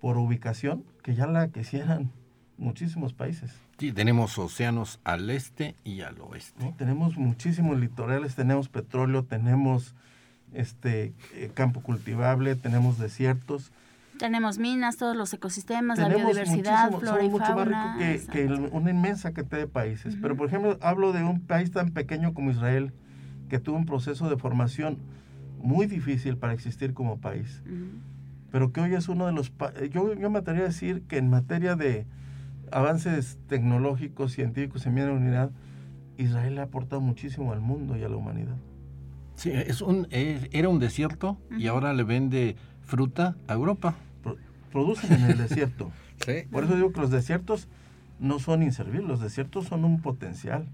por 0.00 0.18
ubicación 0.18 0.84
que 1.02 1.14
ya 1.14 1.26
la 1.26 1.48
quisieran 1.48 2.12
muchísimos 2.58 3.14
países. 3.14 3.50
Sí, 3.78 3.90
tenemos 3.92 4.38
océanos 4.38 5.00
al 5.02 5.30
este 5.30 5.76
y 5.82 6.02
al 6.02 6.20
oeste. 6.20 6.74
Tenemos 6.76 7.16
muchísimos 7.16 7.80
litorales, 7.80 8.34
tenemos 8.34 8.68
petróleo, 8.68 9.24
tenemos 9.24 9.94
este 10.52 11.14
eh, 11.32 11.50
campo 11.54 11.80
cultivable, 11.80 12.54
tenemos 12.54 12.98
desiertos. 12.98 13.72
Tenemos 14.18 14.58
minas, 14.58 14.98
todos 14.98 15.16
los 15.16 15.32
ecosistemas, 15.32 15.98
la 15.98 16.08
biodiversidad, 16.08 16.92
flora 16.92 17.24
y 17.24 17.30
mucho 17.30 17.56
Más 17.56 17.66
rico 17.66 18.30
que, 18.30 18.46
que 18.46 18.46
una 18.46 18.90
inmensa 18.90 19.32
cantidad 19.32 19.58
de 19.58 19.66
países. 19.66 20.16
Pero, 20.20 20.36
por 20.36 20.48
ejemplo, 20.48 20.78
hablo 20.82 21.12
de 21.12 21.24
un 21.24 21.40
país 21.40 21.72
tan 21.72 21.90
pequeño 21.92 22.34
como 22.34 22.50
Israel, 22.50 22.92
que 23.48 23.58
tuvo 23.58 23.76
un 23.76 23.86
proceso 23.86 24.28
de 24.28 24.36
formación 24.36 24.98
muy 25.62 25.86
difícil 25.86 26.36
para 26.36 26.52
existir 26.52 26.94
como 26.94 27.18
país, 27.18 27.62
pero 28.50 28.72
que 28.72 28.80
hoy 28.80 28.94
es 28.94 29.08
uno 29.08 29.26
de 29.26 29.32
los... 29.32 29.52
Yo, 29.90 30.14
yo 30.14 30.30
me 30.30 30.38
atrevería 30.38 30.66
a 30.66 30.68
decir 30.68 31.02
que 31.08 31.18
en 31.18 31.28
materia 31.28 31.74
de 31.74 32.06
avances 32.70 33.38
tecnológicos, 33.48 34.32
científicos 34.32 34.86
en 34.86 34.94
mi 34.94 35.00
unidad, 35.00 35.50
Israel 36.18 36.58
ha 36.58 36.64
aportado 36.64 37.00
muchísimo 37.00 37.52
al 37.52 37.60
mundo 37.60 37.96
y 37.96 38.02
a 38.02 38.08
la 38.08 38.16
humanidad. 38.16 38.56
Sí, 39.36 39.50
es 39.50 39.82
un, 39.82 40.06
era 40.10 40.68
un 40.68 40.78
desierto 40.78 41.38
y 41.58 41.66
ahora 41.66 41.92
le 41.92 42.04
vende 42.04 42.56
fruta 42.82 43.36
a 43.48 43.54
Europa. 43.54 43.96
producen 44.72 45.12
en 45.12 45.30
el 45.30 45.38
desierto. 45.38 45.90
Por 46.50 46.64
eso 46.64 46.76
digo 46.76 46.92
que 46.92 47.00
los 47.00 47.10
desiertos 47.10 47.68
no 48.20 48.38
son 48.38 48.62
inservibles, 48.62 49.08
los 49.08 49.20
desiertos 49.20 49.66
son 49.66 49.84
un 49.84 50.00
potencial. 50.00 50.66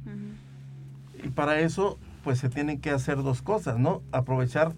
Y 1.25 1.29
para 1.29 1.61
eso 1.61 1.99
pues 2.23 2.39
se 2.39 2.49
tienen 2.49 2.81
que 2.81 2.91
hacer 2.91 3.23
dos 3.23 3.43
cosas, 3.43 3.79
¿no? 3.79 4.03
Aprovechar 4.12 4.75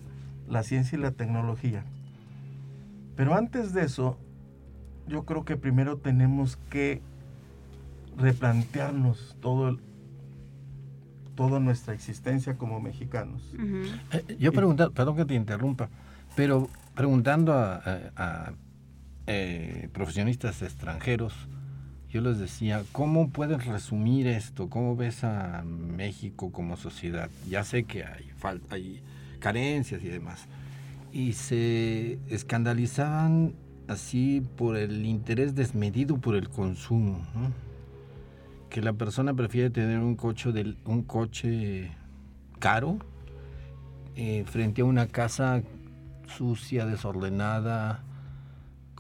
la 0.49 0.63
ciencia 0.63 0.99
y 0.99 1.01
la 1.01 1.13
tecnología. 1.13 1.85
Pero 3.17 3.35
antes 3.35 3.73
de 3.73 3.85
eso, 3.85 4.19
yo 5.07 5.25
creo 5.25 5.45
que 5.45 5.57
primero 5.57 5.99
tenemos 5.99 6.57
que 6.71 7.03
replantearnos 8.17 9.37
todo 9.41 9.79
toda 11.35 11.61
nuestra 11.61 11.95
existencia 11.95 12.57
como 12.57 12.79
mexicanos. 12.81 13.43
Eh, 14.13 14.37
yo 14.39 14.53
pregunto, 14.53 14.93
perdón 14.93 15.17
que 15.17 15.25
te 15.25 15.35
interrumpa, 15.35 15.89
pero 16.37 16.69
preguntando 16.95 17.55
a, 17.55 18.53
eh, 19.27 19.89
profesionistas 19.93 20.61
extranjeros, 20.63 21.49
yo 22.13 22.21
les 22.21 22.39
decía, 22.39 22.85
¿cómo 22.93 23.31
puedes 23.31 23.65
resumir 23.65 24.27
esto? 24.27 24.69
¿Cómo 24.69 24.95
ves 24.97 25.25
a 25.25 25.63
México 25.65 26.53
como 26.53 26.77
sociedad? 26.77 27.31
Ya 27.49 27.65
sé 27.65 27.85
que 27.85 28.05
hay, 28.05 28.31
hay 28.69 29.03
carencias 29.39 30.05
y 30.05 30.09
demás. 30.09 30.47
Y 31.11 31.33
se 31.33 32.19
escandalizaban 32.29 33.55
así 33.89 34.47
por 34.57 34.77
el 34.77 35.07
interés 35.07 35.55
desmedido 35.55 36.19
por 36.19 36.35
el 36.35 36.51
consumo. 36.51 37.23
Que 38.69 38.83
la 38.83 38.93
persona 38.93 39.33
prefiere 39.33 39.71
tener 39.71 39.99
un 39.99 40.15
coche, 40.15 40.51
un 40.85 41.03
coche 41.05 41.93
caro 42.59 42.99
eh, 44.17 44.45
frente 44.47 44.83
a 44.83 44.85
una 44.85 45.07
casa 45.07 45.63
sucia, 46.37 46.85
desordenada, 46.85 48.05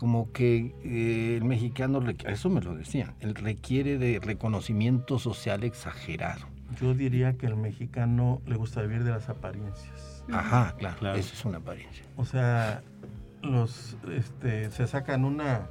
como 0.02 0.32
que 0.32 0.74
eh, 0.82 1.36
el 1.36 1.44
mexicano, 1.44 2.02
eso 2.26 2.50
me 2.50 2.60
lo 2.60 2.74
decían, 2.74 3.14
él 3.20 3.36
requiere 3.36 3.98
de 3.98 4.18
reconocimiento 4.18 5.20
social 5.20 5.62
exagerado. 5.62 6.40
Yo 6.80 6.92
diría 6.92 7.34
que 7.34 7.46
el 7.46 7.54
mexicano 7.54 8.42
le 8.44 8.56
gusta 8.56 8.82
vivir 8.82 9.04
de 9.04 9.12
las 9.12 9.28
apariencias. 9.28 10.24
Ajá, 10.32 10.74
claro, 10.76 11.14
eso 11.14 11.32
es 11.32 11.44
una 11.44 11.58
apariencia. 11.58 12.04
O 12.16 12.24
sea, 12.24 12.82
los, 13.42 13.96
este, 14.10 14.72
se 14.72 14.88
sacan 14.88 15.24
una, 15.24 15.68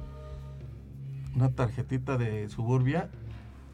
una 1.36 1.50
tarjetita 1.50 2.16
de 2.16 2.48
suburbia 2.48 3.10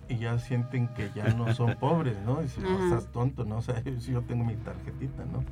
y 0.08 0.18
ya 0.18 0.40
sienten 0.40 0.88
que 0.88 1.12
ya 1.14 1.34
no 1.34 1.54
son 1.54 1.76
pobres, 1.80 2.16
¿no? 2.26 2.42
Y 2.42 2.48
si 2.48 2.60
no, 2.60 2.82
estás 2.82 3.12
tonto, 3.12 3.44
¿no? 3.44 3.58
O 3.58 3.62
sea, 3.62 3.80
yo 4.08 4.22
tengo 4.22 4.42
mi 4.42 4.56
tarjetita, 4.56 5.24
¿no? 5.24 5.44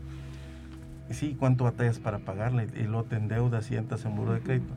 sí, 1.11 1.37
¿cuánto 1.39 1.63
batallas 1.63 2.01
para 2.01 2.19
pagarle? 2.19 2.67
Y 2.75 2.83
luego 2.83 3.05
te 3.05 3.15
endeudas 3.15 3.71
y 3.71 3.77
entras 3.77 4.05
en 4.05 4.17
muro 4.17 4.33
de 4.33 4.41
crédito. 4.41 4.75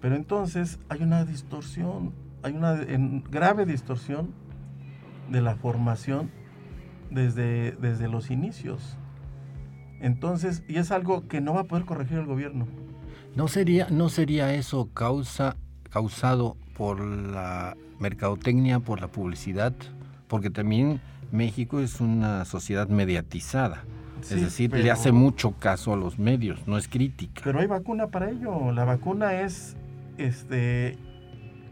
Pero 0.00 0.14
entonces 0.14 0.78
hay 0.88 1.02
una 1.02 1.24
distorsión, 1.24 2.12
hay 2.42 2.54
una 2.54 2.74
grave 3.30 3.66
distorsión 3.66 4.28
de 5.30 5.42
la 5.42 5.56
formación 5.56 6.30
desde, 7.10 7.72
desde 7.72 8.08
los 8.08 8.30
inicios. 8.30 8.96
Entonces, 10.00 10.62
y 10.68 10.76
es 10.76 10.92
algo 10.92 11.26
que 11.26 11.40
no 11.40 11.54
va 11.54 11.62
a 11.62 11.64
poder 11.64 11.84
corregir 11.84 12.18
el 12.18 12.26
gobierno. 12.26 12.66
¿No 13.34 13.48
sería, 13.48 13.88
no 13.90 14.08
sería 14.08 14.54
eso 14.54 14.88
causa, 14.94 15.56
causado 15.90 16.56
por 16.76 17.00
la 17.00 17.76
mercadotecnia, 17.98 18.78
por 18.80 19.00
la 19.00 19.08
publicidad? 19.08 19.74
Porque 20.28 20.50
también 20.50 21.00
México 21.32 21.80
es 21.80 22.00
una 22.00 22.44
sociedad 22.44 22.88
mediatizada. 22.88 23.84
es 24.22 24.40
decir, 24.40 24.72
le 24.72 24.90
hace 24.90 25.12
mucho 25.12 25.52
caso 25.52 25.92
a 25.92 25.96
los 25.96 26.18
medios, 26.18 26.66
no 26.66 26.78
es 26.78 26.88
crítica. 26.88 27.40
Pero 27.44 27.60
hay 27.60 27.66
vacuna 27.66 28.06
para 28.08 28.30
ello. 28.30 28.72
La 28.72 28.84
vacuna 28.84 29.40
es 29.40 29.76
este 30.18 30.98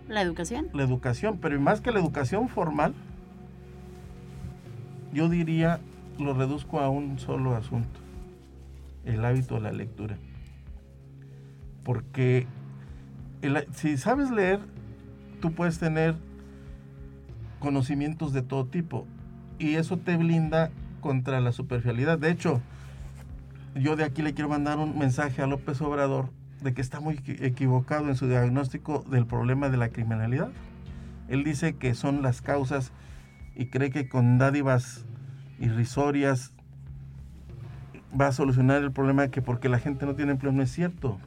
la 0.08 0.22
educación. 0.22 0.68
La 0.72 0.84
educación, 0.84 1.38
pero 1.40 1.60
más 1.60 1.80
que 1.80 1.90
la 1.90 1.98
educación 1.98 2.48
formal, 2.48 2.94
yo 5.12 5.28
diría, 5.28 5.80
lo 6.18 6.32
reduzco 6.32 6.80
a 6.80 6.88
un 6.88 7.18
solo 7.18 7.56
asunto, 7.56 8.00
el 9.04 9.24
hábito 9.24 9.56
de 9.56 9.60
la 9.62 9.72
lectura. 9.72 10.16
Porque 11.82 12.46
si 13.74 13.96
sabes 13.96 14.30
leer, 14.30 14.60
tú 15.40 15.52
puedes 15.52 15.78
tener 15.78 16.14
conocimientos 17.58 18.32
de 18.32 18.42
todo 18.42 18.66
tipo 18.66 19.06
y 19.58 19.74
eso 19.74 19.96
te 19.96 20.16
blinda 20.16 20.70
contra 21.00 21.40
la 21.40 21.52
superficialidad. 21.52 22.18
De 22.18 22.30
hecho, 22.30 22.60
yo 23.74 23.96
de 23.96 24.04
aquí 24.04 24.22
le 24.22 24.34
quiero 24.34 24.48
mandar 24.48 24.78
un 24.78 24.98
mensaje 24.98 25.42
a 25.42 25.46
López 25.46 25.80
Obrador 25.80 26.30
de 26.62 26.74
que 26.74 26.80
está 26.80 27.00
muy 27.00 27.20
equivocado 27.40 28.08
en 28.08 28.16
su 28.16 28.28
diagnóstico 28.28 29.04
del 29.10 29.26
problema 29.26 29.68
de 29.68 29.76
la 29.76 29.90
criminalidad. 29.90 30.50
Él 31.28 31.44
dice 31.44 31.74
que 31.74 31.94
son 31.94 32.22
las 32.22 32.40
causas 32.40 32.92
y 33.54 33.66
cree 33.66 33.90
que 33.90 34.08
con 34.08 34.38
dádivas 34.38 35.04
irrisorias 35.58 36.52
va 38.18 38.28
a 38.28 38.32
solucionar 38.32 38.82
el 38.82 38.92
problema 38.92 39.28
que 39.28 39.42
porque 39.42 39.68
la 39.68 39.78
gente 39.78 40.06
no 40.06 40.14
tiene 40.14 40.32
empleo 40.32 40.52
no 40.52 40.62
es 40.62 40.70
cierto. 40.70 41.18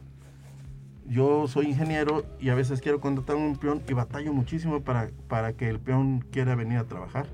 Yo 1.07 1.48
soy 1.48 1.67
ingeniero 1.67 2.24
y 2.39 2.50
a 2.50 2.55
veces 2.55 2.81
quiero 2.81 3.00
contratar 3.01 3.36
a 3.36 3.39
un 3.39 3.57
peón 3.57 3.81
y 3.89 3.93
batallo 3.93 4.31
muchísimo 4.31 4.81
para, 4.81 5.09
para 5.27 5.53
que 5.53 5.67
el 5.67 5.79
peón 5.79 6.24
quiera 6.31 6.55
venir 6.55 6.77
a 6.77 6.83
trabajar. 6.83 7.25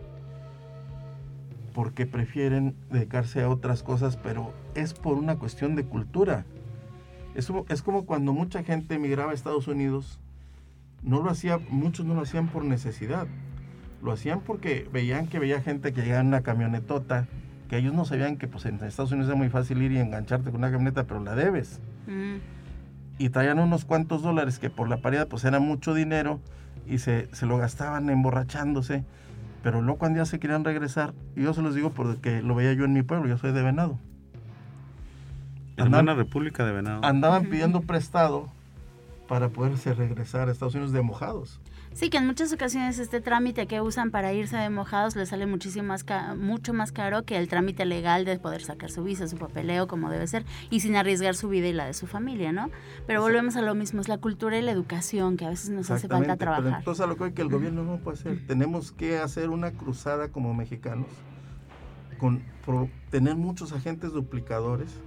Porque 1.74 2.06
prefieren 2.06 2.74
dedicarse 2.90 3.44
a 3.44 3.50
otras 3.50 3.84
cosas, 3.84 4.16
pero 4.16 4.54
es 4.76 4.94
por 4.94 5.18
una 5.18 5.38
cuestión 5.38 5.76
de 5.76 5.84
cultura. 5.84 6.46
Es, 7.36 7.52
es 7.70 7.82
como 7.82 8.06
cuando 8.06 8.34
mucha 8.34 8.64
gente 8.64 8.96
emigraba 8.96 9.32
a 9.32 9.34
Estados 9.34 9.68
Unidos, 9.68 10.20
no 11.04 11.22
lo 11.22 11.30
hacía, 11.30 11.60
muchos 11.70 12.06
no 12.06 12.16
lo 12.16 12.22
hacían 12.22 12.48
por 12.48 12.66
necesidad, 12.66 13.28
lo 14.02 14.12
hacían 14.12 14.42
porque 14.42 14.88
veían 14.92 15.28
que 15.28 15.40
veía 15.40 15.62
gente 15.62 15.94
que 15.94 16.02
llegaba 16.02 16.22
en 16.22 16.28
una 16.28 16.42
camionetota, 16.42 17.28
que 17.70 17.78
ellos 17.78 17.94
no 17.94 18.06
sabían 18.06 18.38
que 18.38 18.48
pues 18.48 18.66
en 18.66 18.76
Estados 18.84 19.12
Unidos 19.12 19.32
es 19.32 19.38
muy 19.38 19.50
fácil 19.50 19.82
ir 19.82 19.92
y 19.92 20.00
engancharte 20.00 20.50
con 20.50 20.60
una 20.60 20.72
camioneta, 20.72 21.04
pero 21.04 21.24
la 21.24 21.36
debes. 21.36 21.80
Mm. 22.08 22.38
Y 23.18 23.30
traían 23.30 23.60
unos 23.60 23.86
cuantos 23.86 24.22
dólares 24.22 24.60
que 24.60 24.70
por 24.70 24.90
la 24.90 24.98
paridad 24.98 25.28
pues 25.28 25.44
era 25.46 25.60
mucho 25.60 25.94
dinero 25.94 26.40
y 26.88 27.00
se, 27.00 27.28
se 27.34 27.46
lo 27.46 27.58
gastaban 27.58 28.10
emborrachándose. 28.10 29.04
Pero 29.64 29.82
luego 29.82 29.98
cuando 29.98 30.20
ya 30.20 30.26
se 30.26 30.40
querían 30.40 30.64
regresar, 30.64 31.14
y 31.36 31.44
yo 31.44 31.54
se 31.54 31.62
los 31.62 31.74
digo 31.74 31.90
porque 31.90 32.42
lo 32.42 32.56
veía 32.56 32.74
yo 32.74 32.86
en 32.86 32.94
mi 32.94 33.02
pueblo, 33.02 33.28
yo 33.28 33.38
soy 33.38 33.52
de 33.52 33.64
Venado. 33.64 34.00
Hermana 35.78 36.14
República 36.14 36.66
de 36.66 36.72
Venado. 36.72 37.04
Andaban 37.04 37.46
pidiendo 37.50 37.82
prestado 37.82 38.50
para 39.28 39.50
poderse 39.50 39.94
regresar 39.94 40.50
a 40.50 40.52
Estados 40.52 40.76
Unidos 40.76 40.92
de 40.94 41.02
mojados. 41.02 41.60
Sí, 41.94 42.10
que 42.10 42.18
en 42.18 42.28
muchas 42.28 42.52
ocasiones 42.52 43.00
este 43.00 43.22
trámite 43.22 43.68
que 43.68 43.80
usan 43.80 44.12
para 44.12 44.34
irse 44.34 44.58
de 44.58 44.70
mojados 44.70 45.16
les 45.16 45.30
sale 45.30 45.46
muchísimo 45.46 45.88
más 45.88 46.06
mucho 46.38 46.74
más 46.74 46.92
caro 46.92 47.24
que 47.24 47.38
el 47.38 47.48
trámite 47.48 47.86
legal 47.86 48.26
de 48.26 48.38
poder 48.38 48.62
sacar 48.62 48.92
su 48.92 49.04
visa, 49.04 49.28
su 49.28 49.38
papeleo 49.38 49.88
como 49.88 50.10
debe 50.10 50.28
ser 50.28 50.46
y 50.70 50.82
sin 50.82 50.98
arriesgar 50.98 51.36
su 51.36 51.48
vida 51.48 51.68
y 51.68 51.74
la 51.74 51.86
de 51.86 51.94
su 51.94 52.06
familia, 52.06 52.52
¿no? 52.52 52.70
Pero 53.08 53.22
volvemos 53.22 53.56
a 53.56 53.62
lo 53.62 53.76
mismo, 53.76 54.02
es 54.02 54.10
la 54.10 54.18
cultura 54.18 54.58
y 54.58 54.62
la 54.62 54.72
educación 54.72 55.38
que 55.38 55.46
a 55.46 55.50
veces 55.50 55.70
nos 55.70 55.90
hace 55.90 56.10
falta 56.10 56.36
trabajar. 56.36 56.64
Pero 56.66 56.78
entonces 56.80 57.04
a 57.04 57.08
lo 57.08 57.16
que, 57.16 57.24
hay 57.24 57.32
que 57.32 57.42
el 57.42 57.50
gobierno 57.50 57.84
no 57.84 57.98
puede 57.98 58.20
hacer, 58.20 58.46
tenemos 58.46 58.92
que 58.92 59.18
hacer 59.18 59.50
una 59.50 59.72
cruzada 59.72 60.28
como 60.28 60.54
mexicanos 60.54 61.08
con 62.18 62.44
tener 63.10 63.36
muchos 63.36 63.72
agentes 63.72 64.12
duplicadores 64.12 65.00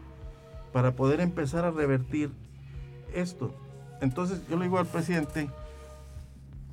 para 0.79 0.93
poder 0.93 1.19
empezar 1.19 1.65
a 1.65 1.73
revertir 1.73 2.31
esto. 3.13 3.53
Entonces 4.01 4.41
yo 4.49 4.57
le 4.57 4.67
digo 4.67 4.79
al 4.79 4.87
presidente, 4.87 5.51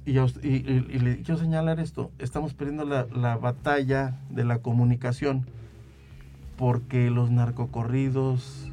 y, 0.06 0.13
le 0.13 1.24
quiero 1.24 1.39
señalar 1.39 1.80
esto, 1.80 2.12
estamos 2.20 2.54
perdiendo 2.54 2.86
la, 2.86 3.38
batalla 3.38 4.20
de 4.30 4.44
la 4.44 4.60
comunicación 4.60 5.48
porque 6.56 7.10
los 7.10 7.32
narcocorridos, 7.32 8.70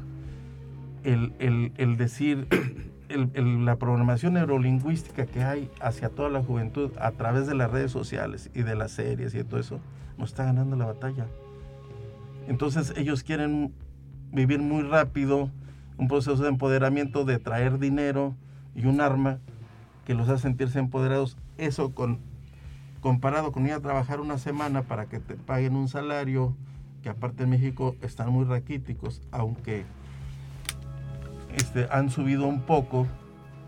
el, 1.03 1.33
el 1.39 1.97
decir, 1.97 2.47
la 3.09 3.77
programación 3.77 4.33
neurolingüística 4.33 5.25
que 5.25 5.43
hay 5.43 5.71
hacia 5.81 6.09
toda 6.09 6.29
la 6.29 6.43
juventud 6.43 6.91
a 6.99 7.09
través 7.09 7.47
de 7.47 7.55
las 7.55 7.71
redes 7.71 7.91
sociales 7.91 8.51
y 8.53 8.61
de 8.61 8.75
las 8.75 8.91
series 8.91 9.33
y 9.33 9.43
todo 9.43 9.59
eso, 9.59 9.79
nos 10.15 10.29
está 10.29 10.43
ganando 10.43 10.75
la 10.75 10.85
batalla. 10.85 11.25
Entonces 12.47 12.93
ellos 12.97 13.23
quieren 13.23 13.73
vivir 14.33 14.59
muy 14.59 14.83
rápido, 14.83 15.49
un 15.97 16.07
proceso 16.07 16.41
de 16.41 16.49
empoderamiento, 16.49 17.23
de 17.23 17.39
traer 17.39 17.79
dinero 17.79 18.35
y 18.75 18.87
un 18.87 18.99
arma 18.99 19.39
que 20.05 20.15
los 20.15 20.27
hace 20.27 20.41
sentirse 20.41 20.79
empoderados. 20.79 21.37
Eso 21.57 21.93
con, 21.93 22.19
comparado 22.99 23.51
con 23.51 23.65
ir 23.65 23.73
a 23.73 23.79
trabajar 23.79 24.19
una 24.19 24.37
semana 24.37 24.81
para 24.81 25.05
que 25.05 25.19
te 25.19 25.35
paguen 25.35 25.75
un 25.75 25.87
salario, 25.87 26.55
que 27.03 27.09
aparte 27.09 27.43
en 27.43 27.51
México 27.51 27.95
están 28.01 28.31
muy 28.31 28.43
raquíticos, 28.45 29.21
aunque 29.31 29.85
este, 31.55 31.87
han 31.91 32.09
subido 32.09 32.47
un 32.47 32.61
poco, 32.61 33.07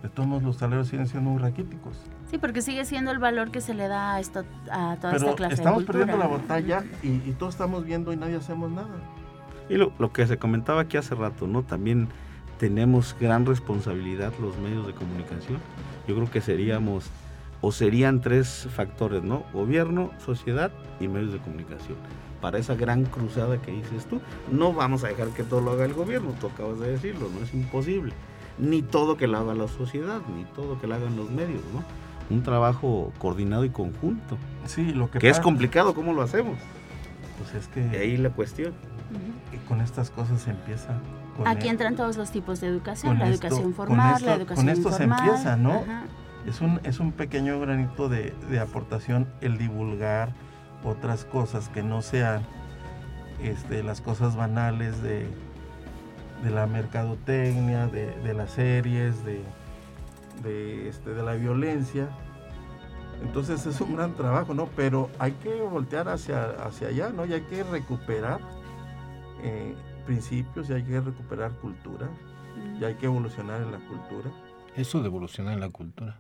de 0.02 0.10
todos 0.10 0.42
los 0.42 0.58
salarios 0.58 0.88
siguen 0.88 1.08
siendo 1.08 1.30
muy 1.30 1.42
raquíticos. 1.42 1.98
Sí, 2.30 2.40
porque 2.40 2.64
sigue 2.64 2.86
siendo 2.86 3.12
el 3.12 3.20
valor 3.20 3.52
que 3.52 3.62
se 3.62 3.76
le 3.76 3.88
da 3.88 4.16
a, 4.16 4.20
esto, 4.20 4.44
a 4.72 4.98
toda 5.00 5.16
esta 5.16 5.36
clase 5.36 5.54
estamos 5.54 5.82
de 5.82 5.86
perdiendo 5.86 6.18
la 6.18 6.28
batalla 6.28 6.84
y, 7.04 7.08
y 7.08 7.36
todos 7.38 7.54
estamos 7.54 7.86
viendo 7.86 8.12
y 8.14 8.18
nadie 8.18 8.36
hacemos 8.36 8.72
nada. 8.72 8.96
Y 9.70 9.76
lo, 9.76 9.92
que 10.14 10.28
se 10.28 10.38
comentaba 10.38 10.82
aquí 10.82 10.98
hace 10.98 11.16
rato, 11.16 11.48
¿no? 11.48 11.64
También 11.64 12.08
tenemos 12.60 13.16
gran 13.20 13.46
responsabilidad 13.46 14.34
los 14.40 14.58
medios 14.58 14.86
de 14.86 14.94
comunicación. 14.94 15.60
Yo 16.08 16.16
creo 16.16 16.30
que 16.30 16.42
seríamos, 16.42 17.06
o 17.62 17.72
serían 17.72 18.22
tres 18.22 18.68
factores, 18.74 19.24
¿no? 19.24 19.44
Gobierno, 19.54 20.12
sociedad 20.24 20.72
y 21.00 21.08
medios 21.08 21.34
de 21.34 21.40
comunicación. 21.40 21.98
Para 22.42 22.60
esa 22.60 22.76
gran 22.76 23.06
cruzada 23.06 23.60
que 23.60 23.72
dices 23.72 24.06
tú, 24.06 24.22
no 24.52 24.72
vamos 24.72 25.04
a 25.04 25.08
dejar 25.08 25.30
que 25.30 25.44
todo 25.44 25.62
lo 25.62 25.72
haga 25.72 25.86
el 25.86 25.94
gobierno, 25.94 26.34
tú 26.40 26.48
acabas 26.48 26.80
de 26.80 26.92
decirlo, 26.92 27.30
no 27.34 27.44
es 27.44 27.54
imposible. 27.54 28.14
Ni 28.60 28.84
todo 28.84 29.18
que 29.18 29.28
lo 29.28 29.40
haga 29.40 29.56
la 29.56 29.68
sociedad, 29.68 30.22
ni 30.36 30.46
todo 30.56 30.80
que 30.80 30.86
lo 30.86 30.96
hagan 30.96 31.18
los 31.18 31.32
medios, 31.32 31.62
¿no? 31.74 31.84
Un 32.30 32.44
trabajo 32.44 33.12
coordinado 33.18 33.66
y 33.66 33.70
conjunto. 33.70 34.38
Sí, 34.66 34.94
lo 34.94 35.10
que, 35.10 35.20
que 35.20 35.30
es 35.30 35.40
complicado, 35.40 35.94
¿cómo 35.94 36.14
lo 36.14 36.22
hacemos? 36.22 36.58
Pues 37.38 37.54
es 37.56 37.68
que... 37.68 37.82
De 37.82 37.98
ahí 37.98 38.18
la 38.18 38.30
cuestión. 38.30 38.74
Y 39.54 39.58
con 39.68 39.82
estas 39.82 40.10
cosas 40.10 40.42
se 40.42 40.52
empieza. 40.52 41.00
Aquí 41.46 41.68
entran 41.68 41.96
todos 41.96 42.18
los 42.18 42.32
tipos 42.32 42.62
de 42.62 42.68
educación, 42.68 43.20
la 43.20 43.28
educación 43.28 43.74
formal, 43.74 44.22
la 44.24 44.36
educación 44.36 44.66
Con 44.68 44.70
esto 44.70 44.92
se 44.92 45.04
empieza, 45.04 45.58
¿no? 45.58 45.84
Es 46.46 46.62
un, 46.62 46.80
es 46.84 47.00
un 47.00 47.12
pequeño 47.12 47.60
granito 47.60 48.08
de, 48.08 48.34
aportación 48.62 49.28
el 49.42 49.58
divulgar 49.58 50.30
otras 50.84 51.26
cosas 51.26 51.70
que 51.70 51.82
no 51.82 52.02
sean 52.02 52.44
este, 53.42 53.84
las 53.84 54.00
cosas 54.02 54.36
banales 54.36 55.02
de, 55.02 55.28
de 56.44 56.52
la 56.52 56.68
mercadotecnia, 56.68 57.88
de, 57.88 58.34
las 58.34 58.52
series, 58.52 59.26
de, 59.26 59.42
de, 60.44 60.88
este, 60.88 61.10
de 61.12 61.24
la 61.24 61.34
violencia. 61.34 62.10
Entonces 63.24 63.66
es 63.66 63.82
un 63.82 63.96
gran 63.96 64.14
trabajo, 64.14 64.54
¿no? 64.54 64.68
Pero 64.76 65.10
hay 65.18 65.32
que 65.32 65.62
voltear 65.62 66.08
hacia, 66.10 66.52
hacia 66.66 66.90
allá, 66.90 67.10
¿no? 67.10 67.26
Y 67.26 67.34
hay 67.34 67.42
que 67.42 67.64
recuperar 67.64 68.40
eh, 69.42 69.76
principios 70.06 70.70
y 70.70 70.74
hay 70.74 70.84
que 70.84 71.02
recuperar 71.02 71.52
cultura 71.60 72.10
y 72.80 72.84
hay 72.84 72.96
que 72.96 73.06
evolucionar 73.06 73.62
en 73.62 73.72
la 73.72 73.80
cultura. 73.80 74.32
Eso 74.76 75.02
de 75.02 75.08
evolucionar 75.08 75.54
en 75.54 75.60
la 75.60 75.70
cultura. 75.70 76.18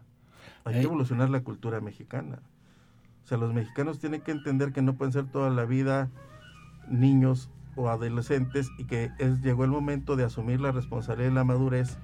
Hay 0.63 0.73
que 0.73 0.79
eh, 0.81 0.83
evolucionar 0.83 1.29
la 1.29 1.41
cultura 1.41 1.81
mexicana. 1.81 2.39
O 3.23 3.27
sea, 3.27 3.37
los 3.37 3.53
mexicanos 3.53 3.99
tienen 3.99 4.21
que 4.21 4.31
entender 4.31 4.71
que 4.71 4.81
no 4.81 4.95
pueden 4.95 5.11
ser 5.11 5.25
toda 5.25 5.49
la 5.49 5.65
vida 5.65 6.09
niños 6.87 7.49
o 7.75 7.89
adolescentes 7.89 8.69
y 8.77 8.85
que 8.85 9.11
es, 9.17 9.41
llegó 9.41 9.63
el 9.63 9.71
momento 9.71 10.15
de 10.15 10.23
asumir 10.23 10.61
la 10.61 10.71
responsabilidad 10.71 11.31
y 11.31 11.33
la 11.33 11.43
madurez 11.43 11.97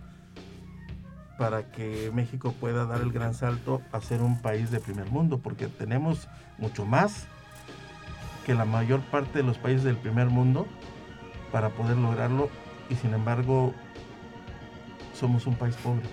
para 1.38 1.71
que 1.71 2.12
México 2.13 2.54
pueda 2.60 2.86
dar 2.86 3.02
el 3.02 3.12
gran 3.12 3.34
salto 3.34 3.82
a 3.91 4.02
ser 4.02 4.21
un 4.21 4.41
país 4.41 4.69
de 4.69 4.80
primer 4.80 5.10
mundo, 5.10 5.39
porque 5.39 5.67
tenemos 5.67 6.28
mucho 6.58 6.86
más 6.86 7.28
que 8.45 8.54
la 8.54 8.65
mayor 8.65 9.02
parte 9.02 9.39
de 9.39 9.43
los 9.43 9.58
países 9.58 9.84
del 9.84 9.95
primer 9.95 10.28
mundo 10.30 10.67
para 11.51 11.69
poder 11.69 11.97
lograrlo 11.97 12.49
y 12.89 12.95
sin 12.95 13.13
embargo 13.13 13.73
somos 15.13 15.47
un 15.47 15.55
país 15.55 15.75
pobre. 15.75 16.03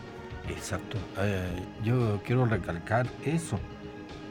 Exacto. 0.48 0.98
Eh, 1.18 1.62
yo 1.85 2.20
quiero 2.24 2.46
recalcar 2.46 3.07
eso. 3.24 3.59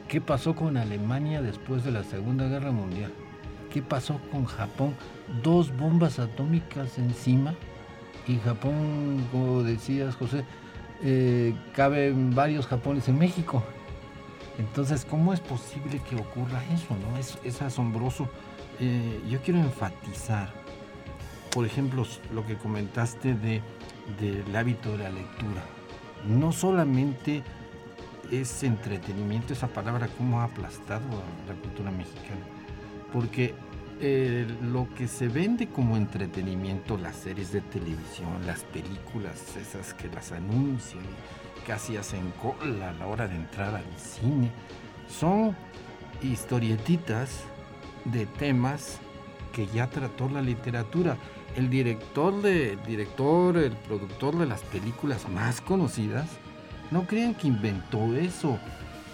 ¿Qué 0.08 0.22
pasó 0.22 0.56
con 0.56 0.78
Alemania 0.78 1.42
después 1.42 1.84
de 1.84 1.92
la 1.92 2.04
Segunda 2.04 2.48
Guerra 2.48 2.72
Mundial? 2.72 3.12
¿Qué 3.72 3.82
pasó 3.82 4.20
con 4.32 4.46
Japón? 4.46 4.96
Dos 5.44 5.76
bombas 5.76 6.20
atómicas 6.20 6.98
encima 6.98 7.54
y 8.28 8.38
Japón, 8.38 9.26
como 9.32 9.64
decías 9.64 10.16
José, 10.16 10.44
eh, 11.04 11.56
caben 11.74 12.34
varios 12.34 12.68
Japones 12.68 13.08
en 13.08 13.18
México. 13.18 13.64
Entonces, 14.58 15.06
¿cómo 15.06 15.34
es 15.34 15.40
posible 15.40 16.02
que 16.10 16.16
ocurra 16.16 16.64
eso? 16.74 16.96
No? 16.96 17.18
Es, 17.18 17.62
asombroso. 17.62 18.30
Eh, 18.80 19.22
yo 19.30 19.40
quiero 19.42 19.60
enfatizar, 19.60 20.52
por 21.52 21.66
ejemplo, 21.66 22.06
lo 22.34 22.46
que 22.46 22.56
comentaste 22.56 23.34
de, 23.34 23.62
del 24.20 24.56
hábito 24.56 24.92
de 24.92 24.98
la 25.00 25.10
lectura. 25.10 25.64
No 26.26 26.52
solamente 26.52 27.44
es 28.32 28.64
entretenimiento, 28.64 29.54
esa 29.54 29.68
palabra 29.68 30.10
cómo 30.18 30.42
ha 30.42 30.46
aplastado 30.46 31.06
a 31.06 31.48
la 31.48 31.60
cultura 31.60 31.92
mexicana, 31.92 32.46
porque 33.14 33.56
eh, 34.00 34.46
lo 34.62 34.88
que 34.96 35.08
se 35.08 35.28
vende 35.28 35.68
como 35.68 35.98
entretenimiento, 35.98 36.98
las 36.98 37.16
series 37.16 37.52
de 37.52 37.62
televisión, 37.62 38.46
las 38.46 38.64
películas, 38.64 39.56
esas 39.58 39.94
que 39.94 40.08
las 40.10 40.32
anuncian, 40.32 41.04
casi 41.66 41.98
hacen 41.98 42.32
cola 42.42 42.90
a 42.90 42.94
la 42.94 43.08
hora 43.08 43.28
de 43.28 43.36
entrar 43.36 43.76
al 43.76 43.98
cine, 43.98 44.52
son 45.10 45.56
historietitas 46.22 47.44
de 48.06 48.26
temas 48.26 49.00
que 49.52 49.66
ya 49.68 49.88
trató 49.88 50.30
la 50.30 50.42
literatura. 50.42 51.18
El 51.58 51.70
director, 51.70 52.42
de, 52.42 52.74
el 52.74 52.84
director, 52.84 53.58
el 53.58 53.74
productor 53.74 54.38
de 54.38 54.46
las 54.46 54.62
películas 54.62 55.28
más 55.28 55.60
conocidas, 55.60 56.30
no 56.92 57.06
crean 57.06 57.36
que 57.36 57.48
inventó 57.48 58.16
eso 58.16 58.58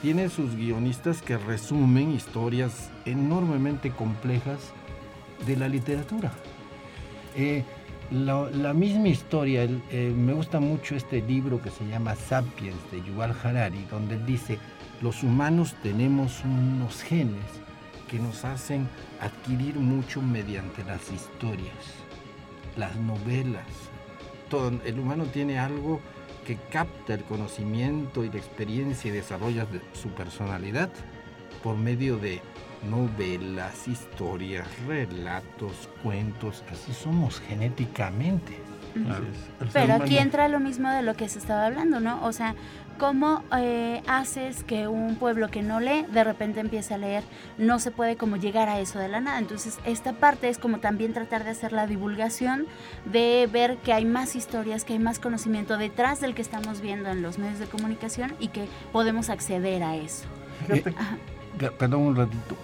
tiene 0.03 0.27
sus 0.27 0.53
guionistas 0.57 1.21
que 1.21 1.37
resumen 1.37 2.11
historias 2.11 2.91
enormemente 3.05 3.89
complejas 3.89 4.59
de 5.47 5.55
la 5.55 5.69
literatura. 5.69 6.33
Eh, 7.37 7.63
la, 8.11 8.73
misma 8.73 9.07
historia, 9.07 9.63
eh, 9.63 10.13
me 10.13 10.33
gusta 10.33 10.59
mucho 10.59 10.97
este 10.97 11.21
libro 11.21 11.61
que 11.61 11.69
se 11.69 11.87
llama 11.87 12.15
Sapiens 12.15 12.75
de 12.91 13.01
Yuval 13.01 13.33
Harari, 13.41 13.87
donde 13.89 14.15
él 14.15 14.25
dice, 14.25 14.59
los 15.01 15.23
humanos 15.23 15.73
tenemos 15.81 16.43
unos 16.43 17.01
genes 17.01 17.45
que 18.09 18.19
nos 18.19 18.43
hacen 18.43 18.89
adquirir 19.21 19.75
mucho 19.79 20.21
mediante 20.21 20.83
las 20.83 21.09
historias, 21.13 21.71
las 22.77 22.95
novelas. 22.95 23.67
Todo, 24.49 24.71
el 24.85 24.99
humano 24.99 25.25
tiene 25.25 25.59
algo 25.59 25.99
que 26.45 26.57
capta 26.71 27.13
el 27.13 27.23
conocimiento 27.23 28.23
y 28.23 28.29
la 28.29 28.37
experiencia 28.37 29.09
y 29.09 29.13
desarrolla 29.13 29.65
su 29.93 30.09
personalidad 30.09 30.89
por 31.63 31.77
medio 31.77 32.17
de 32.17 32.41
novelas, 32.89 33.87
historias, 33.87 34.67
relatos, 34.85 35.89
cuentos, 36.01 36.63
así 36.71 36.93
somos 36.93 37.39
genéticamente. 37.39 38.57
Pero 39.71 39.93
aquí 39.93 40.17
entra 40.17 40.47
lo 40.47 40.59
mismo 40.59 40.89
de 40.89 41.01
lo 41.01 41.15
que 41.15 41.29
se 41.29 41.39
estaba 41.39 41.65
hablando, 41.65 41.99
¿no? 41.99 42.23
O 42.23 42.31
sea, 42.31 42.55
¿cómo 42.97 43.43
eh, 43.57 44.01
haces 44.07 44.63
que 44.63 44.87
un 44.87 45.15
pueblo 45.15 45.49
que 45.49 45.61
no 45.61 45.79
lee 45.79 46.05
de 46.11 46.23
repente 46.23 46.59
empiece 46.59 46.93
a 46.93 46.97
leer? 46.97 47.23
No 47.57 47.79
se 47.79 47.91
puede 47.91 48.15
como 48.15 48.37
llegar 48.37 48.69
a 48.69 48.79
eso 48.79 48.99
de 48.99 49.07
la 49.07 49.19
nada. 49.19 49.39
Entonces, 49.39 49.79
esta 49.85 50.13
parte 50.13 50.49
es 50.49 50.57
como 50.57 50.79
también 50.79 51.13
tratar 51.13 51.43
de 51.43 51.51
hacer 51.51 51.73
la 51.73 51.87
divulgación, 51.87 52.65
de 53.05 53.49
ver 53.51 53.77
que 53.77 53.93
hay 53.93 54.05
más 54.05 54.35
historias, 54.35 54.83
que 54.83 54.93
hay 54.93 54.99
más 54.99 55.19
conocimiento 55.19 55.77
detrás 55.77 56.21
del 56.21 56.35
que 56.35 56.41
estamos 56.41 56.81
viendo 56.81 57.09
en 57.09 57.21
los 57.21 57.37
medios 57.37 57.59
de 57.59 57.65
comunicación 57.65 58.33
y 58.39 58.49
que 58.49 58.67
podemos 58.91 59.29
acceder 59.29 59.83
a 59.83 59.95
eso. 59.95 60.25
Fíjate. 60.67 60.89
Eh, 61.59 61.71
perdón 61.77 62.01
un 62.01 62.15
ratito. 62.15 62.57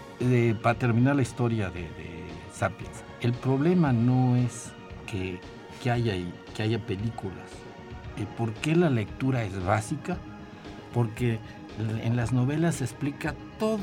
para 0.61 0.77
terminar 0.77 1.15
la 1.15 1.21
historia 1.21 1.69
de, 1.69 1.81
de 1.81 2.25
Sapiens, 2.53 3.03
el 3.21 3.33
problema 3.33 3.93
no 3.93 4.35
es 4.35 4.71
que 5.05 5.39
que 5.81 5.91
haya, 5.91 6.13
que 6.55 6.63
haya 6.63 6.79
películas. 6.79 7.49
¿Y 8.19 8.25
¿Por 8.37 8.53
qué 8.53 8.75
la 8.75 8.89
lectura 8.89 9.43
es 9.43 9.63
básica? 9.63 10.17
Porque 10.93 11.39
en 12.03 12.15
las 12.15 12.33
novelas 12.33 12.75
se 12.75 12.83
explica 12.83 13.33
todo, 13.57 13.79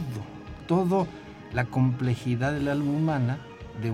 todo 0.67 1.07
la 1.53 1.65
complejidad 1.65 2.53
del 2.53 2.69
alma 2.69 2.93
humana 2.93 3.39
de 3.81 3.93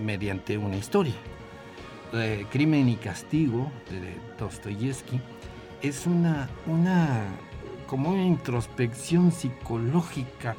mediante 0.00 0.56
una 0.58 0.76
historia. 0.76 1.14
Eh, 2.14 2.46
Crimen 2.50 2.88
y 2.88 2.96
Castigo 2.96 3.70
de 3.90 4.16
Dostoyevsky 4.38 5.20
es 5.82 6.06
una, 6.06 6.48
una 6.66 7.24
como 7.86 8.10
una 8.10 8.24
introspección 8.24 9.32
psicológica 9.32 10.56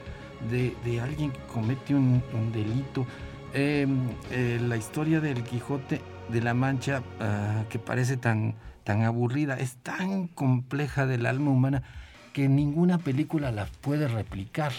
de, 0.49 0.99
alguien 0.99 1.31
que 1.31 1.39
comete 1.51 1.95
un, 1.95 2.21
delito. 2.51 3.07
Em, 3.53 4.09
eh, 4.31 4.59
la 4.61 4.77
historia 4.77 5.21
del 5.21 5.43
Quijote 5.43 6.01
de 6.29 6.41
la 6.41 6.55
Mancha 6.55 7.03
ah, 7.19 7.65
que 7.69 7.77
parece 7.77 8.17
tan, 8.17 8.55
tan 8.83 9.03
aburrida, 9.03 9.59
es 9.59 9.75
tan 9.75 10.27
compleja 10.27 11.05
del 11.05 11.27
alma 11.27 11.51
humana 11.51 11.83
que 12.33 12.49
ninguna 12.49 12.97
película 12.97 13.51
la 13.51 13.67
puede 13.81 14.07
replicar. 14.07 14.71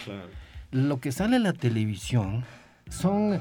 Lo 0.73 0.99
que 0.99 1.13
sale 1.13 1.37
en 1.37 1.45
la 1.45 1.53
televisión 1.53 2.45
son 2.89 3.41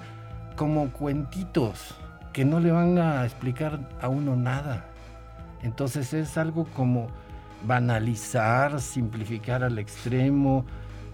como 0.55 0.91
cuentitos 0.91 1.95
que 2.31 2.45
no 2.45 2.59
le 2.59 2.71
van 2.71 2.99
a 2.99 3.25
explicar 3.25 3.89
a 4.01 4.09
uno 4.09 4.35
nada. 4.35 4.85
Entonces 5.63 6.13
es 6.13 6.37
algo 6.37 6.65
como 6.75 7.07
banalizar, 7.65 8.79
simplificar 8.81 9.63
al 9.63 9.79
extremo, 9.79 10.65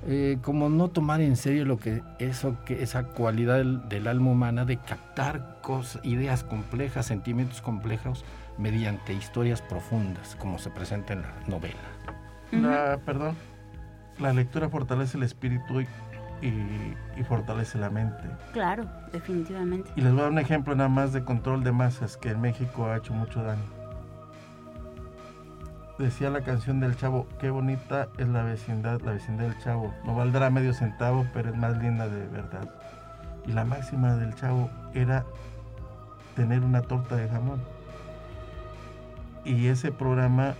eh, 0.08 0.38
como 0.42 0.70
no 0.70 0.88
tomar 0.90 1.22
en 1.22 1.36
serio 1.36 1.66
lo 1.66 1.78
que 1.78 2.02
eso 2.20 2.56
que 2.66 2.82
esa 2.82 3.04
cualidad 3.04 3.64
del, 3.64 4.08
alma 4.08 4.32
humana 4.32 4.66
de 4.66 4.78
captar 4.78 5.60
cosas, 5.62 6.04
ideas 6.06 6.44
complejas, 6.44 7.06
sentimientos 7.06 7.62
complejos 7.62 8.24
mediante 8.58 9.14
historias 9.14 9.62
profundas, 9.62 10.36
como 10.38 10.58
se 10.58 10.70
presenta 10.70 11.14
en 11.14 11.24
la 11.24 11.34
novela. 11.48 11.76
La, 12.52 12.98
perdón, 13.06 13.36
la 14.20 14.34
lectura 14.34 14.70
fortalece 14.70 15.18
el 15.18 15.24
espíritu 15.24 15.82
y, 15.82 15.88
y, 16.42 17.24
fortalece 17.24 17.78
la 17.78 17.90
mente. 17.90 18.24
Claro, 18.54 18.90
definitivamente. 19.12 19.92
Y 19.96 20.02
les 20.02 20.12
voy 20.12 20.22
a 20.22 20.24
dar 20.24 20.32
un 20.32 20.40
ejemplo 20.40 20.76
nada 20.76 20.90
más 20.90 21.14
de 21.14 21.24
control 21.24 21.64
de 21.64 21.72
masas 21.72 22.18
que 22.18 22.30
en 22.30 22.42
México 22.42 22.88
ha 22.88 22.98
hecho 22.98 23.14
mucho 23.14 23.44
daño 23.44 23.79
decía 26.04 26.30
la 26.30 26.42
canción 26.42 26.80
del 26.80 26.96
chavo, 26.96 27.28
qué 27.40 27.50
bonita 27.50 28.08
es 28.18 28.28
la 28.28 28.44
vecindad, 28.44 29.02
la 29.02 29.12
vecindad 29.12 29.46
del 29.46 29.58
chavo. 29.60 29.94
No 30.06 30.16
valdrá 30.16 30.50
medio 30.50 30.74
centavo, 30.74 31.28
pero 31.34 31.50
es 31.50 31.58
más 31.58 31.78
linda 31.78 32.08
de 32.08 32.26
verdad. 32.28 32.70
Y 33.46 33.52
la 33.52 33.66
máxima 33.66 34.16
del 34.16 34.34
chavo 34.36 34.70
era 34.94 35.26
tener 36.36 36.64
una 36.64 36.82
torta 36.82 37.16
de 37.16 37.28
jamón. 37.28 37.62
Y 39.44 39.68
ese 39.68 39.92
programa 39.92 40.56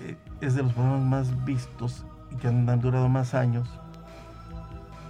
eh, 0.00 0.16
es 0.40 0.54
de 0.54 0.62
los 0.62 0.72
programas 0.72 1.02
más 1.02 1.44
vistos 1.44 2.04
y 2.30 2.36
que 2.36 2.48
han 2.48 2.80
durado 2.80 3.08
más 3.08 3.34
años 3.34 3.79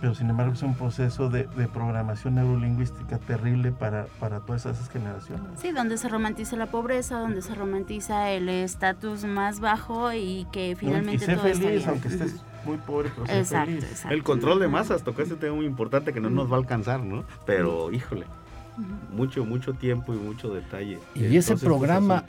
pero 0.00 0.14
sin 0.14 0.30
embargo 0.30 0.54
es 0.54 0.62
un 0.62 0.74
proceso 0.74 1.28
de, 1.28 1.44
programación 1.72 2.36
neurolingüística 2.36 3.18
terrible 3.18 3.70
para, 3.70 4.06
para, 4.18 4.40
todas 4.40 4.66
esas 4.66 4.88
generaciones. 4.88 5.60
Sí, 5.60 5.72
donde 5.72 5.98
se 5.98 6.08
romantiza 6.08 6.56
la 6.56 6.66
pobreza, 6.66 7.18
donde 7.18 7.42
se 7.42 7.54
romantiza 7.54 8.30
el 8.30 8.48
estatus 8.48 9.24
más 9.24 9.60
bajo 9.60 10.12
y 10.12 10.46
que 10.52 10.74
finalmente... 10.76 11.24
Y 11.24 11.26
sé 11.26 11.36
feliz, 11.36 11.86
aunque 11.86 12.08
estés 12.08 12.42
muy 12.64 12.78
pobre, 12.78 13.10
pero 13.14 13.38
exacto, 13.38 13.66
feliz. 13.66 13.84
Exacto. 13.84 14.14
El 14.14 14.22
control 14.22 14.58
de 14.60 14.68
masas, 14.68 15.02
tocó 15.02 15.22
ese 15.22 15.36
tema 15.36 15.56
muy 15.56 15.66
importante 15.66 16.12
que 16.12 16.20
no 16.20 16.30
nos 16.30 16.50
va 16.50 16.56
a 16.56 16.60
alcanzar, 16.60 17.00
¿no? 17.00 17.24
Pero, 17.44 17.92
híjole, 17.92 18.26
mucho, 19.12 19.44
mucho 19.44 19.74
tiempo 19.74 20.14
y 20.14 20.16
mucho 20.16 20.52
detalle. 20.52 20.98
Y 21.14 21.36
ese 21.36 21.56
programa, 21.56 22.24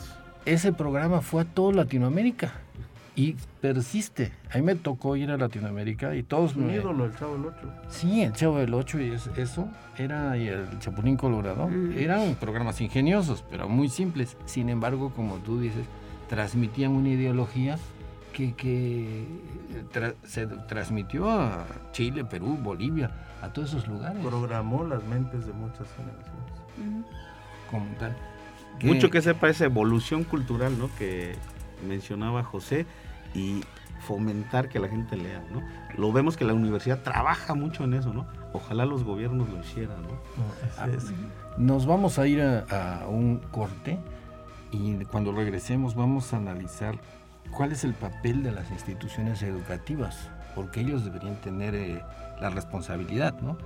ese 0.46 0.74
programa 0.74 1.22
fue 1.22 1.44
a 1.44 1.46
toda 1.46 1.74
Latinoamérica 1.74 2.54
y 3.16 3.36
persiste. 3.60 4.32
A 4.52 4.58
mí 4.58 4.64
me 4.64 4.76
tocó 4.76 5.16
ir 5.16 5.32
a 5.32 5.38
Latinoamérica 5.38 6.16
y 6.16 6.24
todos... 6.24 6.56
Un 6.56 6.72
ídolo, 6.72 7.06
el 7.06 7.16
Chavo 7.16 7.34
del 7.34 7.46
Ocho. 7.46 7.74
Sí, 7.90 8.22
el 8.22 8.34
Chavo 8.34 8.60
del 8.60 8.74
Ocho 8.74 9.00
y 9.00 9.12
eso 9.12 9.68
era, 9.98 10.38
y 10.38 10.48
el 10.48 10.80
Chapulín 10.80 11.18
Colorado, 11.18 11.68
mm. 11.68 11.98
eran 11.98 12.36
programas 12.36 12.80
ingeniosos, 12.82 13.44
pero 13.50 13.68
muy 13.68 13.90
simples. 13.90 14.38
Sin 14.46 14.70
embargo, 14.70 15.12
como 15.16 15.38
tú 15.38 15.60
dices, 15.60 15.86
transmitían 16.30 16.92
una 16.92 17.10
ideología 17.10 17.78
que, 18.34 18.56
que 18.56 19.26
se 20.24 20.48
transmitió 20.48 21.30
a 21.30 21.66
Chile, 21.92 22.24
Perú, 22.24 22.58
Bolivia, 22.62 23.12
a 23.42 23.50
todos 23.50 23.70
esos 23.70 23.88
lugares. 23.88 24.26
Programó 24.26 24.86
las 24.86 25.04
mentes 25.04 25.46
de 25.46 25.54
muchas 25.54 25.88
generaciones. 25.96 26.42
Como 27.70 27.86
tal. 27.96 28.16
Mucho 28.84 29.10
que 29.10 29.22
sepa 29.22 29.50
esa 29.50 29.66
evolución 29.66 30.24
cultural, 30.24 30.78
¿no? 30.80 30.90
Que 30.98 31.36
mencionaba 31.82 32.44
José 32.44 32.86
y 33.34 33.62
fomentar 34.02 34.68
que 34.68 34.80
la 34.80 34.88
gente 34.88 35.16
lea, 35.16 35.44
¿no? 35.52 35.62
Lo 35.98 36.12
vemos 36.12 36.36
que 36.36 36.44
la 36.44 36.54
universidad 36.54 37.02
trabaja 37.04 37.54
mucho 37.54 37.84
en 37.84 37.94
eso, 37.94 38.14
¿no? 38.14 38.26
Ojalá 38.54 38.86
los 38.86 39.04
gobiernos 39.04 39.50
lo 39.50 39.60
hicieran, 39.60 40.02
¿no? 40.02 40.10
Ah, 40.78 40.88
nos 41.58 41.86
vamos 41.86 42.20
a 42.20 42.28
ir 42.28 42.42
a, 42.42 43.06
un 43.08 43.40
corte 43.52 44.00
y 44.72 45.06
cuando 45.06 45.32
regresemos 45.32 45.96
vamos 45.96 46.34
a 46.34 46.38
analizar 46.38 47.00
cuál 47.52 47.72
es 47.72 47.84
el 47.84 47.94
papel 47.94 48.44
de 48.44 48.52
las 48.52 48.72
instituciones 48.72 49.44
educativas, 49.44 50.30
porque 50.56 50.82
ellos 50.82 51.06
deberían 51.06 51.36
tener 51.36 51.76
eh, 51.76 52.02
la 52.40 52.50
responsabilidad, 52.50 53.40
¿no? 53.42 53.58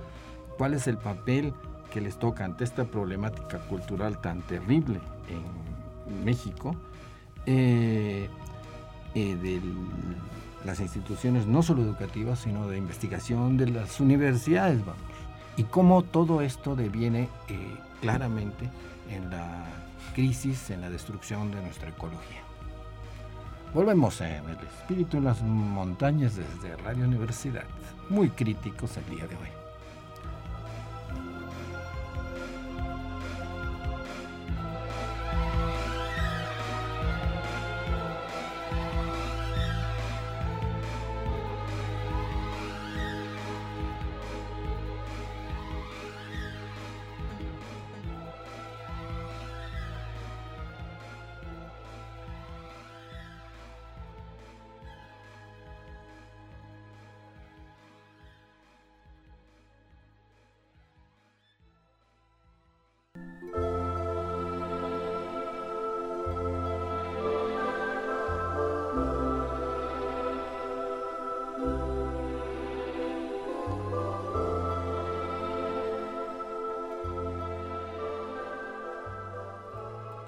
¿Cuál 0.58 0.74
es 0.74 0.86
el 0.86 0.98
papel 0.98 1.54
que 1.90 2.00
les 2.00 2.18
toca 2.18 2.44
ante 2.44 2.64
esta 2.64 2.84
problemática 2.84 3.58
cultural 3.58 4.20
tan 4.20 4.42
terrible 4.42 5.00
en 5.28 6.24
México? 6.24 6.76
Eh, 7.46 8.28
eh, 9.14 9.36
de 9.36 9.62
las 10.64 10.80
instituciones 10.80 11.46
no 11.46 11.62
solo 11.62 11.82
educativas, 11.82 12.40
sino 12.40 12.68
de 12.68 12.76
investigación 12.76 13.56
de 13.56 13.68
las 13.70 14.00
universidades, 14.00 14.84
vamos. 14.84 15.00
Y 15.56 15.62
cómo 15.64 16.02
todo 16.02 16.42
esto 16.42 16.76
deviene 16.76 17.28
eh, 17.48 17.76
claramente 18.02 18.68
en 19.10 19.30
la 19.30 19.64
crisis, 20.14 20.70
en 20.70 20.82
la 20.82 20.90
destrucción 20.90 21.50
de 21.50 21.62
nuestra 21.62 21.88
ecología. 21.88 22.42
Volvemos 23.72 24.20
en 24.20 24.44
el 24.48 24.58
espíritu 24.66 25.18
en 25.18 25.24
las 25.24 25.40
montañas 25.42 26.34
desde 26.36 26.76
Radio 26.76 27.04
Universidad, 27.04 27.64
muy 28.10 28.28
críticos 28.30 28.96
el 28.96 29.16
día 29.16 29.26
de 29.26 29.36
hoy. 29.36 29.65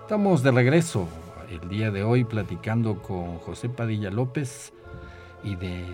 Estamos 0.09 0.43
de 0.43 0.51
regreso 0.53 1.07
el 1.51 1.69
día 1.69 1.91
de 1.91 2.03
hoy 2.03 2.25
platicando 2.25 3.03
con 3.03 3.37
José 3.41 3.69
Padilla 3.69 4.11
López 4.11 4.73
y 5.45 5.55
de 5.55 5.85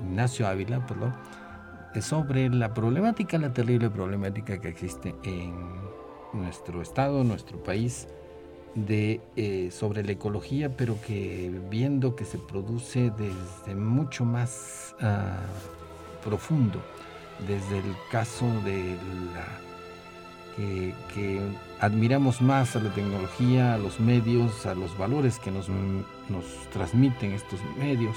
Ignacio 0.00 0.48
Ávila, 0.48 0.84
perdón, 0.84 1.14
sobre 2.00 2.48
la 2.48 2.72
problemática, 2.72 3.38
la 3.38 3.52
terrible 3.52 3.90
problemática 3.90 4.60
que 4.60 4.68
existe 4.68 5.14
en 5.24 5.52
nuestro 6.32 6.80
estado, 6.80 7.24
nuestro 7.24 7.62
país, 7.62 8.08
de, 8.74 9.20
eh, 9.36 9.70
sobre 9.70 10.02
la 10.02 10.12
ecología, 10.12 10.76
pero 10.76 10.96
que 11.06 11.52
viendo 11.70 12.16
que 12.16 12.24
se 12.24 12.38
produce 12.38 13.10
desde 13.10 13.74
mucho 13.74 14.24
más 14.24 14.94
ah, 15.00 15.40
profundo, 16.24 16.80
desde 17.46 17.78
el 17.78 17.94
caso 18.10 18.46
de 18.64 18.96
la 19.34 19.46
que, 20.56 21.40
admiramos 21.80 22.40
más 22.40 22.76
a 22.76 22.80
la 22.80 22.90
tecnología, 22.90 23.74
a 23.74 23.78
los 23.78 23.98
medios, 23.98 24.66
a 24.66 24.74
los 24.74 24.96
valores 24.96 25.38
que 25.38 25.50
nos, 25.50 25.68
nos 25.68 26.44
transmiten 26.72 27.32
estos 27.32 27.60
medios 27.78 28.16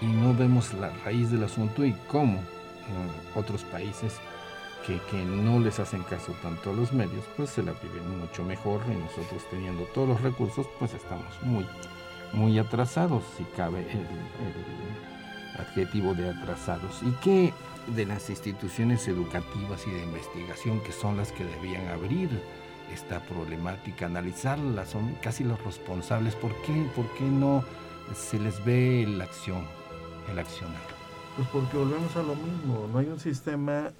y 0.00 0.06
no 0.06 0.34
vemos 0.34 0.72
la 0.74 0.90
raíz 1.04 1.30
del 1.30 1.44
asunto 1.44 1.84
y 1.84 1.92
cómo 2.06 2.40
otros 3.34 3.62
países 3.64 4.14
que, 4.86 5.00
que, 5.10 5.24
no 5.24 5.60
les 5.60 5.80
hacen 5.80 6.02
caso 6.02 6.32
tanto 6.42 6.70
a 6.70 6.72
los 6.74 6.92
medios, 6.92 7.24
pues 7.36 7.50
se 7.50 7.62
la 7.62 7.72
viven 7.72 8.20
mucho 8.20 8.44
mejor 8.44 8.82
y 8.86 8.96
nosotros 8.96 9.42
teniendo 9.50 9.84
todos 9.94 10.08
los 10.08 10.20
recursos, 10.20 10.66
pues 10.78 10.92
estamos 10.92 11.32
muy, 11.42 11.66
muy 12.32 12.58
atrasados, 12.58 13.24
si 13.36 13.44
cabe 13.56 13.80
el, 13.80 13.98
el 13.98 15.60
adjetivo 15.60 16.14
de 16.14 16.30
atrasados. 16.30 17.00
¿Y 17.02 17.12
qué 17.22 17.52
de 17.88 18.06
las 18.06 18.30
instituciones 18.30 19.06
educativas 19.08 19.86
y 19.86 19.90
de 19.90 20.02
investigación 20.02 20.80
que 20.80 20.92
son 20.92 21.16
las 21.16 21.32
que 21.32 21.44
debían 21.44 21.88
abrir 21.88 22.30
esta 22.92 23.20
problemática, 23.20 24.06
analizarla, 24.06 24.86
son 24.86 25.14
casi 25.22 25.44
los 25.44 25.62
responsables. 25.62 26.34
¿Por 26.34 26.54
qué, 26.62 26.86
por 26.94 27.06
qué 27.14 27.24
no 27.24 27.64
se 28.14 28.38
les 28.38 28.62
ve 28.64 29.06
la 29.08 29.24
acción, 29.24 29.66
el 30.30 30.38
accionar? 30.38 31.03
Pues 31.36 31.48
porque 31.48 31.76
volvemos 31.76 32.14
a 32.16 32.22
lo 32.22 32.36
mismo, 32.36 32.88
no 32.92 32.98
hay 32.98 33.06
un 33.06 33.18
sistema 33.18 33.90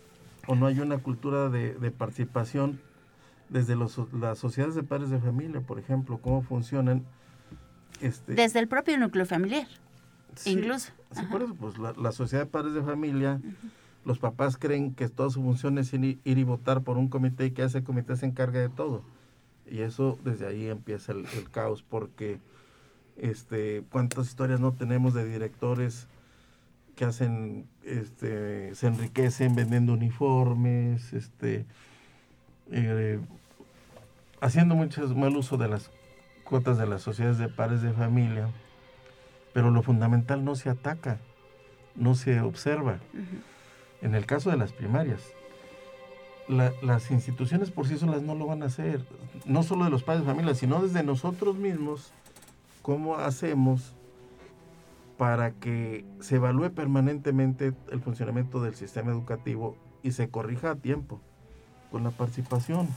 o 0.47 0.55
no 0.55 0.67
hay 0.67 0.79
una 0.79 0.99
cultura 0.99 1.49
de, 1.49 1.91
participación 1.91 2.81
desde 3.49 3.75
los, 3.75 3.99
las 4.13 4.39
sociedades 4.39 4.77
de 4.77 4.85
padres 4.85 5.11
de 5.11 5.19
familia, 5.19 5.61
por 5.61 5.81
ejemplo, 5.81 6.19
cómo 6.19 6.43
funcionan. 6.43 7.05
Este, 8.01 8.35
desde 8.35 8.61
el 8.61 8.69
propio 8.69 8.99
núcleo 8.99 9.27
familiar, 9.27 9.67
incluso. 10.45 10.93
Sí, 11.11 11.23
por 11.31 11.43
eso, 11.43 11.55
pues 11.55 11.75
la, 11.79 12.13
sociedad 12.13 12.45
de 12.45 12.51
padres 12.51 12.75
de 12.75 12.83
familia, 12.83 13.41
los 14.05 14.21
papás 14.21 14.57
creen 14.57 14.95
que 14.95 15.09
toda 15.09 15.31
su 15.31 15.43
función 15.43 15.79
es 15.79 15.93
ir, 15.93 16.21
y 16.25 16.45
votar 16.45 16.83
por 16.83 16.99
un 16.99 17.09
comité 17.09 17.47
y 17.47 17.51
que 17.51 17.65
ese 17.65 17.83
comité 17.83 18.17
se 18.17 18.27
encargue 18.27 18.61
de 18.61 18.69
todo. 18.69 19.03
Y 19.69 19.81
eso 19.81 20.19
desde 20.25 20.47
ahí 20.47 20.69
empieza 20.69 21.13
el, 21.13 21.27
caos, 21.51 21.83
porque 21.83 22.39
este, 23.17 23.83
cuántas 23.91 24.29
historias 24.29 24.61
no 24.61 24.73
tenemos 24.73 25.15
de 25.15 25.25
directores 25.25 26.07
que 26.97 27.05
hacen, 27.05 27.67
este, 27.83 28.75
se 28.75 28.87
enriquecen 28.87 29.55
vendiendo 29.55 29.93
uniformes, 29.93 31.13
este, 31.13 31.67
eh, 32.71 33.19
haciendo 34.41 34.75
mucho 34.75 35.07
mal 35.15 35.37
uso 35.37 35.57
de 35.57 35.69
las 35.69 35.91
cuotas 36.45 36.79
de 36.79 36.87
las 36.87 37.03
sociedades 37.03 37.39
de 37.39 37.49
padres 37.49 37.83
de 37.83 37.93
familia 37.93 38.51
pero 39.55 39.71
lo 39.71 39.83
fundamental 39.83 40.45
no 40.45 40.57
se 40.57 40.69
ataca, 40.69 41.19
no 41.95 42.15
se 42.17 42.41
observa. 42.41 42.99
En 44.03 44.15
el 44.15 44.27
caso 44.27 44.51
de 44.51 44.59
las 44.59 44.73
primarias, 44.73 45.23
las 46.83 47.11
instituciones 47.11 47.71
por 47.71 47.87
sí 47.87 47.97
solas 47.97 48.21
no 48.21 48.35
lo 48.35 48.47
van 48.47 48.65
a 48.65 48.67
hacer, 48.67 49.07
no 49.47 49.63
solo 49.63 49.85
de 49.85 49.91
los 49.91 50.03
padres 50.03 50.27
de 50.27 50.31
familia, 50.31 50.55
sino 50.55 50.83
desde 50.83 51.05
nosotros 51.05 51.57
mismos, 51.57 52.13
cómo 52.83 53.17
hacemos 53.17 53.94
para 55.19 55.53
que 55.53 56.05
se 56.21 56.37
evalúe 56.37 56.71
permanentemente 56.71 57.73
el 57.91 58.01
funcionamiento 58.01 58.63
del 58.63 58.75
sistema 58.75 59.13
educativo 59.13 59.77
y 60.03 60.13
se 60.13 60.29
corrija 60.29 60.73
a 60.73 60.77
tiempo 60.77 61.21
con 61.91 62.05
la 62.05 62.11
participación. 62.11 62.89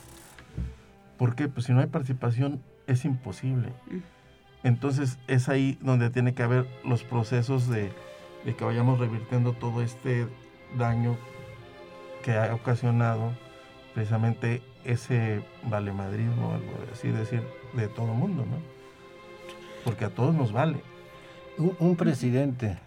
¿Por 1.17 1.35
qué? 1.35 1.47
Pues 1.47 1.65
si 1.65 1.73
no 1.73 1.79
hay 1.79 1.87
participación 1.87 2.61
es 2.87 3.05
imposible. 3.05 3.73
Entonces 4.63 5.19
es 5.27 5.49
ahí 5.49 5.77
donde 5.81 6.09
tiene 6.09 6.33
que 6.33 6.43
haber 6.43 6.67
los 6.83 7.03
procesos 7.03 7.67
de, 7.67 7.91
que 8.45 8.65
vayamos 8.65 8.99
revirtiendo 8.99 9.53
todo 9.53 9.81
este 9.81 10.27
daño 10.77 11.17
que 12.23 12.31
ha 12.37 12.53
ocasionado 12.53 13.33
precisamente 13.93 14.61
ese 14.83 15.43
valemadrismo, 15.69 16.53
algo 16.53 16.71
así 16.91 17.09
decir, 17.09 17.43
de 17.73 17.87
todo 17.87 18.07
mundo, 18.07 18.45
¿no? 18.45 18.57
Porque 19.83 20.05
a 20.05 20.09
todos 20.09 20.33
nos 20.33 20.51
vale. 20.51 20.81
Un, 21.57 21.95
presidente 21.95 22.77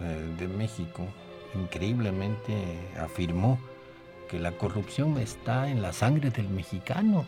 eh, 0.00 0.34
de 0.38 0.48
México 0.48 1.06
increíblemente 1.54 2.54
afirmó 2.98 3.58
que 4.30 4.38
la 4.38 4.52
corrupción 4.52 5.18
está 5.18 5.68
en 5.68 5.82
la 5.82 5.92
sangre 5.92 6.30
del 6.30 6.48
mexicano. 6.48 7.24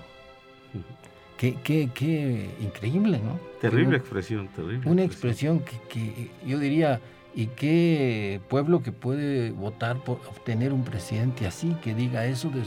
Qué, 1.37 1.55
qué, 1.63 1.91
qué 1.93 2.49
increíble, 2.61 3.21
¿no? 3.23 3.39
Terrible 3.61 3.99
expresión, 3.99 4.49
terrible. 4.49 4.91
Una 4.91 5.05
expresión 5.05 5.61
que, 5.61 5.79
que, 5.91 6.31
yo 6.47 6.59
diría, 6.59 7.01
¿y 7.35 7.49
qué 7.49 8.41
pueblo 8.49 8.83
que 8.83 8.91
puede 8.91 9.51
votar 9.51 9.99
por 9.99 10.17
obtener 10.29 10.73
un 10.73 10.83
presidente 10.83 11.47
así, 11.47 11.77
que 11.83 11.95
diga 11.95 12.25
eso 12.25 12.51
de, 12.51 12.61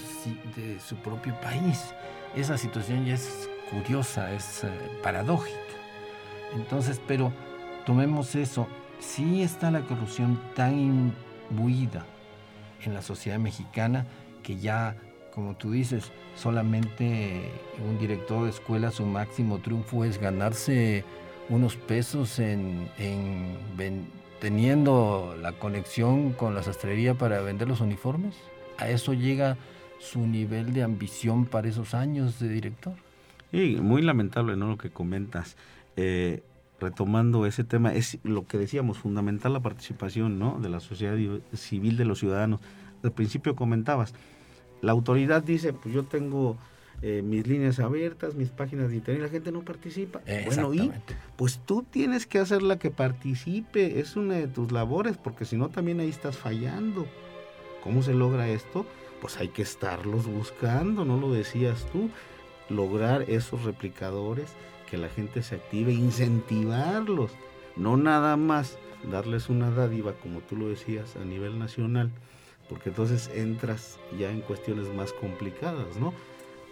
de 0.61 0.79
su 0.79 0.95
propio 0.97 1.33
país? 1.41 1.95
Esa 2.35 2.59
situación 2.59 3.05
ya 3.05 3.15
es 3.15 3.49
curiosa, 3.71 4.31
es 4.33 4.63
eh, 4.63 4.69
paradójica. 5.01 5.57
Entonces, 6.55 7.01
pero 7.07 7.33
tomemos 7.85 8.35
eso. 8.35 8.67
Sí 8.99 9.41
está 9.41 9.71
la 9.71 9.81
corrupción 9.81 10.39
tan 10.55 10.79
imbuida 11.49 12.05
en 12.83 12.93
la 12.93 13.01
sociedad 13.01 13.39
mexicana 13.39 14.05
que 14.43 14.57
ya 14.57 14.95
como 15.39 15.55
tú 15.55 15.71
dices, 15.71 16.11
solamente 16.35 17.49
un 17.87 17.97
director 17.97 18.43
de 18.43 18.49
escuela 18.49 18.91
su 18.91 19.05
máximo 19.05 19.59
triunfo 19.59 20.03
es 20.03 20.19
ganarse 20.19 21.05
unos 21.47 21.77
pesos 21.77 22.39
en, 22.39 22.89
teniendo 24.41 25.35
la 25.41 25.53
conexión 25.53 26.33
con 26.33 26.55
la 26.55 26.63
sastrería 26.63 27.13
para 27.13 27.41
vender 27.41 27.69
los 27.69 27.81
uniformes? 27.81 28.35
¿A 28.77 28.89
eso 28.89 29.13
llega 29.13 29.57
su 29.99 30.27
nivel 30.27 30.73
de 30.73 30.83
ambición 30.83 31.45
para 31.45 31.69
esos 31.69 31.93
años 31.93 32.39
de 32.39 32.49
director? 32.49 32.93
Sí, 33.51 33.77
muy 33.81 34.01
lamentable, 34.01 34.55
¿no? 34.55 34.67
Lo 34.67 34.77
que 34.77 34.89
comentas. 34.89 35.57
Eh, 35.95 36.43
retomando 36.79 37.45
ese 37.45 37.63
tema, 37.63 37.93
es 37.93 38.19
lo 38.23 38.45
que 38.47 38.57
decíamos, 38.57 38.97
fundamental 38.97 39.53
la 39.53 39.59
participación, 39.59 40.39
¿no? 40.39 40.59
De 40.59 40.69
la 40.69 40.79
sociedad 40.79 41.17
civil, 41.53 41.97
de 41.97 42.05
los 42.05 42.19
ciudadanos. 42.19 42.61
Al 43.03 43.11
principio 43.11 43.55
comentabas, 43.55 44.13
la 44.81 44.91
autoridad 44.91 45.43
dice, 45.43 45.73
pues 45.73 45.93
yo 45.93 46.03
tengo 46.03 46.57
eh, 47.01 47.21
mis 47.21 47.47
líneas 47.47 47.79
abiertas, 47.79 48.35
mis 48.35 48.49
páginas 48.49 48.89
de 48.89 48.97
internet, 48.97 49.23
la 49.23 49.29
gente 49.29 49.51
no 49.51 49.61
participa. 49.61 50.21
Bueno, 50.45 50.73
y 50.73 50.91
pues 51.37 51.59
tú 51.65 51.83
tienes 51.89 52.25
que 52.25 52.39
hacerla 52.39 52.77
que 52.77 52.91
participe, 52.91 53.99
es 53.99 54.15
una 54.15 54.35
de 54.35 54.47
tus 54.47 54.71
labores, 54.71 55.17
porque 55.17 55.45
si 55.45 55.55
no 55.55 55.69
también 55.69 55.99
ahí 55.99 56.09
estás 56.09 56.37
fallando. 56.37 57.05
¿Cómo 57.83 58.03
se 58.03 58.13
logra 58.13 58.49
esto? 58.49 58.85
Pues 59.21 59.37
hay 59.37 59.47
que 59.47 59.61
estarlos 59.61 60.25
buscando, 60.27 61.05
no 61.05 61.17
lo 61.17 61.31
decías 61.31 61.85
tú, 61.91 62.09
lograr 62.69 63.23
esos 63.29 63.63
replicadores, 63.63 64.49
que 64.89 64.97
la 64.97 65.09
gente 65.09 65.43
se 65.43 65.55
active, 65.55 65.93
incentivarlos, 65.93 67.31
no 67.75 67.97
nada 67.97 68.37
más 68.37 68.77
darles 69.09 69.49
una 69.49 69.71
dádiva, 69.71 70.13
como 70.13 70.39
tú 70.41 70.55
lo 70.55 70.67
decías, 70.67 71.15
a 71.15 71.23
nivel 71.23 71.59
nacional, 71.59 72.11
porque 72.67 72.89
entonces 72.89 73.29
entras 73.33 73.99
ya 74.17 74.31
en 74.31 74.41
cuestiones 74.41 74.93
más 74.93 75.13
complicadas, 75.13 75.95
¿no? 75.97 76.13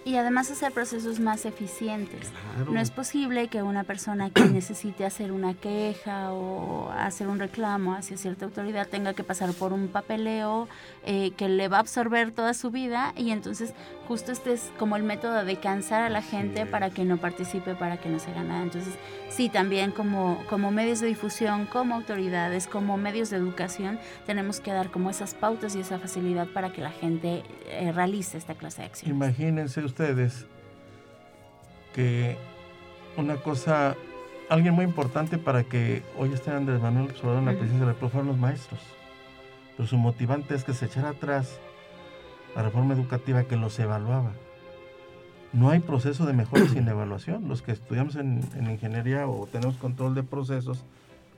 Y 0.08 0.16
además 0.16 0.50
hacer 0.50 0.72
procesos 0.72 1.20
más 1.20 1.46
eficientes. 1.46 2.32
No 2.72 2.80
es 2.80 2.92
posible 2.92 3.50
que 3.50 3.62
una 3.62 3.84
persona 3.84 4.30
que 4.30 4.46
necesite 4.46 5.04
hacer 5.04 5.34
una 5.34 5.54
queja 5.54 6.32
o 6.32 6.90
hacer 6.92 7.28
un 7.28 7.40
reclamo 7.40 7.94
hacia 7.94 8.16
cierta 8.16 8.46
autoridad 8.46 8.88
tenga 8.88 9.14
que 9.14 9.26
pasar 9.26 9.52
por 9.52 9.74
un 9.74 9.90
papeleo 9.90 10.70
eh, 11.06 11.32
que 11.32 11.50
le 11.50 11.68
va 11.68 11.78
a 11.78 11.80
absorber 11.82 12.32
toda 12.32 12.54
su 12.54 12.72
vida 12.72 13.14
y 13.18 13.32
entonces 13.32 13.74
justo 14.08 14.32
este 14.32 14.54
es 14.54 14.72
como 14.80 14.96
el 14.96 15.04
método 15.04 15.44
de 15.44 15.58
cansar 15.58 16.02
a 16.02 16.10
la 16.10 16.22
gente 16.22 16.66
para 16.66 16.90
que 16.90 17.04
no 17.04 17.18
participe, 17.18 17.76
para 17.76 17.98
que 17.98 18.08
no 18.08 18.20
se 18.20 18.32
haga 18.32 18.44
nada. 18.44 18.64
Entonces, 18.64 18.94
sí, 19.30 19.50
también 19.50 19.92
como, 19.92 20.42
como 20.50 20.72
medios 20.72 21.02
de 21.02 21.08
difusión, 21.08 21.66
como 21.66 21.96
autoridades, 21.96 22.68
como 22.68 22.96
medios 22.96 23.30
de 23.30 23.38
educación, 23.38 24.00
tenemos 24.26 24.62
que 24.62 24.72
dar 24.72 24.90
como 24.90 25.10
esas 25.10 25.34
pautas 25.34 25.76
y 25.76 25.82
esa 25.82 26.00
facilidad 26.00 26.48
para 26.48 26.72
que 26.72 26.82
la 26.82 26.92
gente 26.92 27.44
eh, 27.66 27.92
realice 27.92 28.38
esta 28.38 28.56
clase 28.56 28.82
de 28.82 28.88
acciones. 28.88 29.16
Imagínense 29.16 29.82
ustedes 29.98 30.46
que 31.96 32.38
una 33.18 33.38
cosa, 33.38 33.96
alguien 34.48 34.76
muy 34.76 34.86
importante 34.86 35.40
para 35.40 35.64
que 35.64 36.04
hoy 36.20 36.32
esté 36.32 36.52
Andrés 36.52 36.80
Manuel 36.80 37.10
Obrador 37.20 37.40
en 37.40 37.46
la 37.46 37.52
presidencia 37.54 37.88
de 37.88 37.94
la 37.94 38.10
fueron 38.10 38.28
los 38.28 38.38
maestros. 38.38 38.80
Pero 39.76 39.90
su 39.90 39.98
motivante 39.98 40.54
es 40.54 40.64
que 40.64 40.76
se 40.76 40.86
echara 40.86 41.10
atrás 41.10 41.58
la 42.56 42.62
reforma 42.62 42.94
educativa 42.94 43.46
que 43.46 43.56
los 43.56 43.80
evaluaba. 43.80 44.34
No 45.52 45.72
hay 45.72 45.80
proceso 45.80 46.28
de 46.28 46.34
mejora 46.34 46.68
sin 46.68 46.88
evaluación. 46.88 47.48
Los 47.48 47.64
que 47.64 47.72
estudiamos 47.72 48.18
en, 48.18 48.44
ingeniería 48.70 49.28
o 49.28 49.48
tenemos 49.48 49.78
control 49.78 50.14
de 50.14 50.22
procesos, 50.22 50.86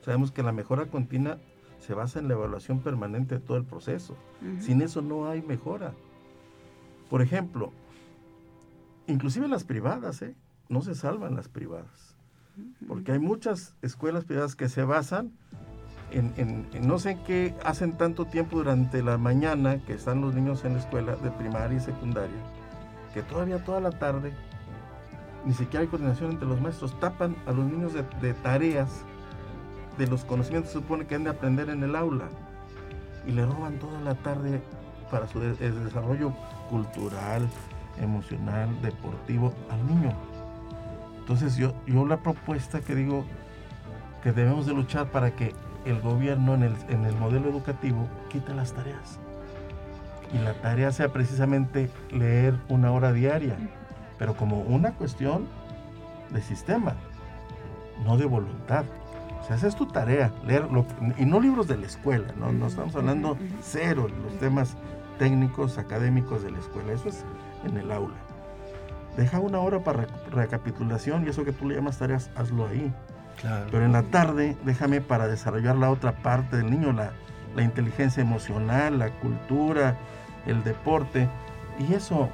sabemos 0.04 0.32
que 0.32 0.42
la 0.42 0.52
mejora 0.52 0.84
continua 0.84 1.38
se 1.78 1.94
basa 1.94 2.18
en 2.18 2.28
la 2.28 2.34
evaluación 2.34 2.80
permanente 2.80 3.36
de 3.36 3.40
todo 3.40 3.56
el 3.56 3.64
proceso. 3.64 4.18
Sin 4.60 4.82
eso 4.82 5.00
no 5.00 5.30
hay 5.30 5.40
mejora. 5.40 5.94
Por 7.08 7.22
ejemplo, 7.22 7.72
inclusive 9.10 9.48
las 9.48 9.64
privadas, 9.64 10.22
¿eh? 10.22 10.34
no 10.68 10.82
se 10.82 10.94
salvan 10.94 11.36
las 11.36 11.48
privadas. 11.48 12.16
Porque 12.86 13.12
hay 13.12 13.18
muchas 13.18 13.74
escuelas 13.82 14.24
privadas 14.24 14.54
que 14.54 14.68
se 14.68 14.82
basan 14.84 15.32
en, 16.10 16.66
no 16.82 16.98
sé 16.98 17.18
qué 17.26 17.54
hacen 17.64 17.96
tanto 17.96 18.26
tiempo 18.26 18.56
durante 18.56 19.02
la 19.02 19.16
mañana 19.18 19.78
que 19.84 19.94
están 19.94 20.20
los 20.20 20.34
niños 20.34 20.64
en 20.64 20.74
la 20.74 20.80
escuela 20.80 21.16
de 21.16 21.30
primaria 21.30 21.78
y 21.78 21.80
secundaria, 21.80 22.40
que 23.14 23.22
todavía 23.22 23.64
toda 23.64 23.80
la 23.80 23.90
tarde 23.90 24.32
ni 25.44 25.54
siquiera 25.54 25.80
hay 25.80 25.86
coordinación 25.86 26.32
entre 26.32 26.48
los 26.48 26.60
maestros, 26.60 26.98
tapan 27.00 27.36
a 27.46 27.52
los 27.52 27.64
niños 27.64 27.92
de, 27.94 28.34
tareas, 28.34 29.04
de 29.96 30.06
los 30.06 30.24
conocimientos 30.24 30.72
que 30.72 30.78
se 30.78 30.82
supone 30.82 31.06
que 31.06 31.14
han 31.14 31.24
de 31.24 31.30
aprender 31.30 31.70
en 31.70 31.82
el 31.82 31.96
aula, 31.96 32.28
y 33.26 33.32
le 33.32 33.46
roban 33.46 33.78
toda 33.78 34.00
la 34.00 34.14
tarde 34.16 34.60
para 35.10 35.26
su 35.26 35.40
desarrollo 35.40 36.32
cultural, 36.68 37.48
emocional, 38.00 38.68
deportivo 38.82 39.52
al 39.70 39.86
niño. 39.86 40.12
Entonces 41.20 41.56
yo, 41.56 41.74
yo 41.86 42.06
la 42.06 42.18
propuesta 42.18 42.80
que 42.80 42.94
digo 42.94 43.24
que 44.22 44.32
debemos 44.32 44.66
de 44.66 44.74
luchar 44.74 45.10
para 45.10 45.30
que 45.30 45.54
el 45.84 46.00
gobierno 46.00 46.54
en 46.54 46.64
el, 46.64 46.76
en 46.88 47.04
el 47.04 47.14
modelo 47.16 47.48
educativo 47.48 48.08
quita 48.28 48.54
las 48.54 48.72
tareas. 48.72 49.18
Y 50.32 50.38
la 50.38 50.54
tarea 50.54 50.92
sea 50.92 51.12
precisamente 51.12 51.90
leer 52.10 52.54
una 52.68 52.92
hora 52.92 53.12
diaria, 53.12 53.56
pero 54.18 54.36
como 54.36 54.60
una 54.60 54.92
cuestión 54.92 55.46
de 56.30 56.42
sistema, 56.42 56.94
no 58.04 58.16
de 58.16 58.26
voluntad. 58.26 58.84
O 59.40 59.44
sea, 59.44 59.56
esa 59.56 59.66
es 59.66 59.74
tu 59.74 59.86
tarea, 59.86 60.32
leer, 60.44 60.68
y 61.18 61.24
no 61.24 61.40
libros 61.40 61.66
de 61.66 61.78
la 61.78 61.86
escuela, 61.86 62.32
¿no? 62.38 62.52
no 62.52 62.66
estamos 62.66 62.94
hablando 62.94 63.36
cero, 63.62 64.06
los 64.22 64.38
temas 64.38 64.76
técnicos, 65.18 65.78
académicos 65.78 66.42
de 66.42 66.50
la 66.50 66.58
escuela, 66.58 66.92
eso 66.92 67.08
es 67.08 67.24
en 67.64 67.76
el 67.76 67.90
aula. 67.90 68.16
Deja 69.16 69.40
una 69.40 69.58
hora 69.60 69.82
para 69.82 70.06
recapitulación 70.30 71.26
y 71.26 71.30
eso 71.30 71.44
que 71.44 71.52
tú 71.52 71.68
le 71.68 71.74
llamas 71.74 71.98
tareas, 71.98 72.30
hazlo 72.36 72.66
ahí. 72.66 72.92
Pero 73.70 73.84
en 73.84 73.92
la 73.92 74.02
tarde, 74.02 74.56
déjame 74.64 75.00
para 75.00 75.26
desarrollar 75.26 75.76
la 75.76 75.90
otra 75.90 76.16
parte 76.22 76.58
del 76.58 76.70
niño, 76.70 76.92
la, 76.92 77.12
inteligencia 77.62 78.22
emocional, 78.22 78.98
la 78.98 79.10
cultura, 79.18 79.98
el 80.46 80.62
deporte. 80.62 81.28
Y 81.78 81.94
eso, 81.94 82.28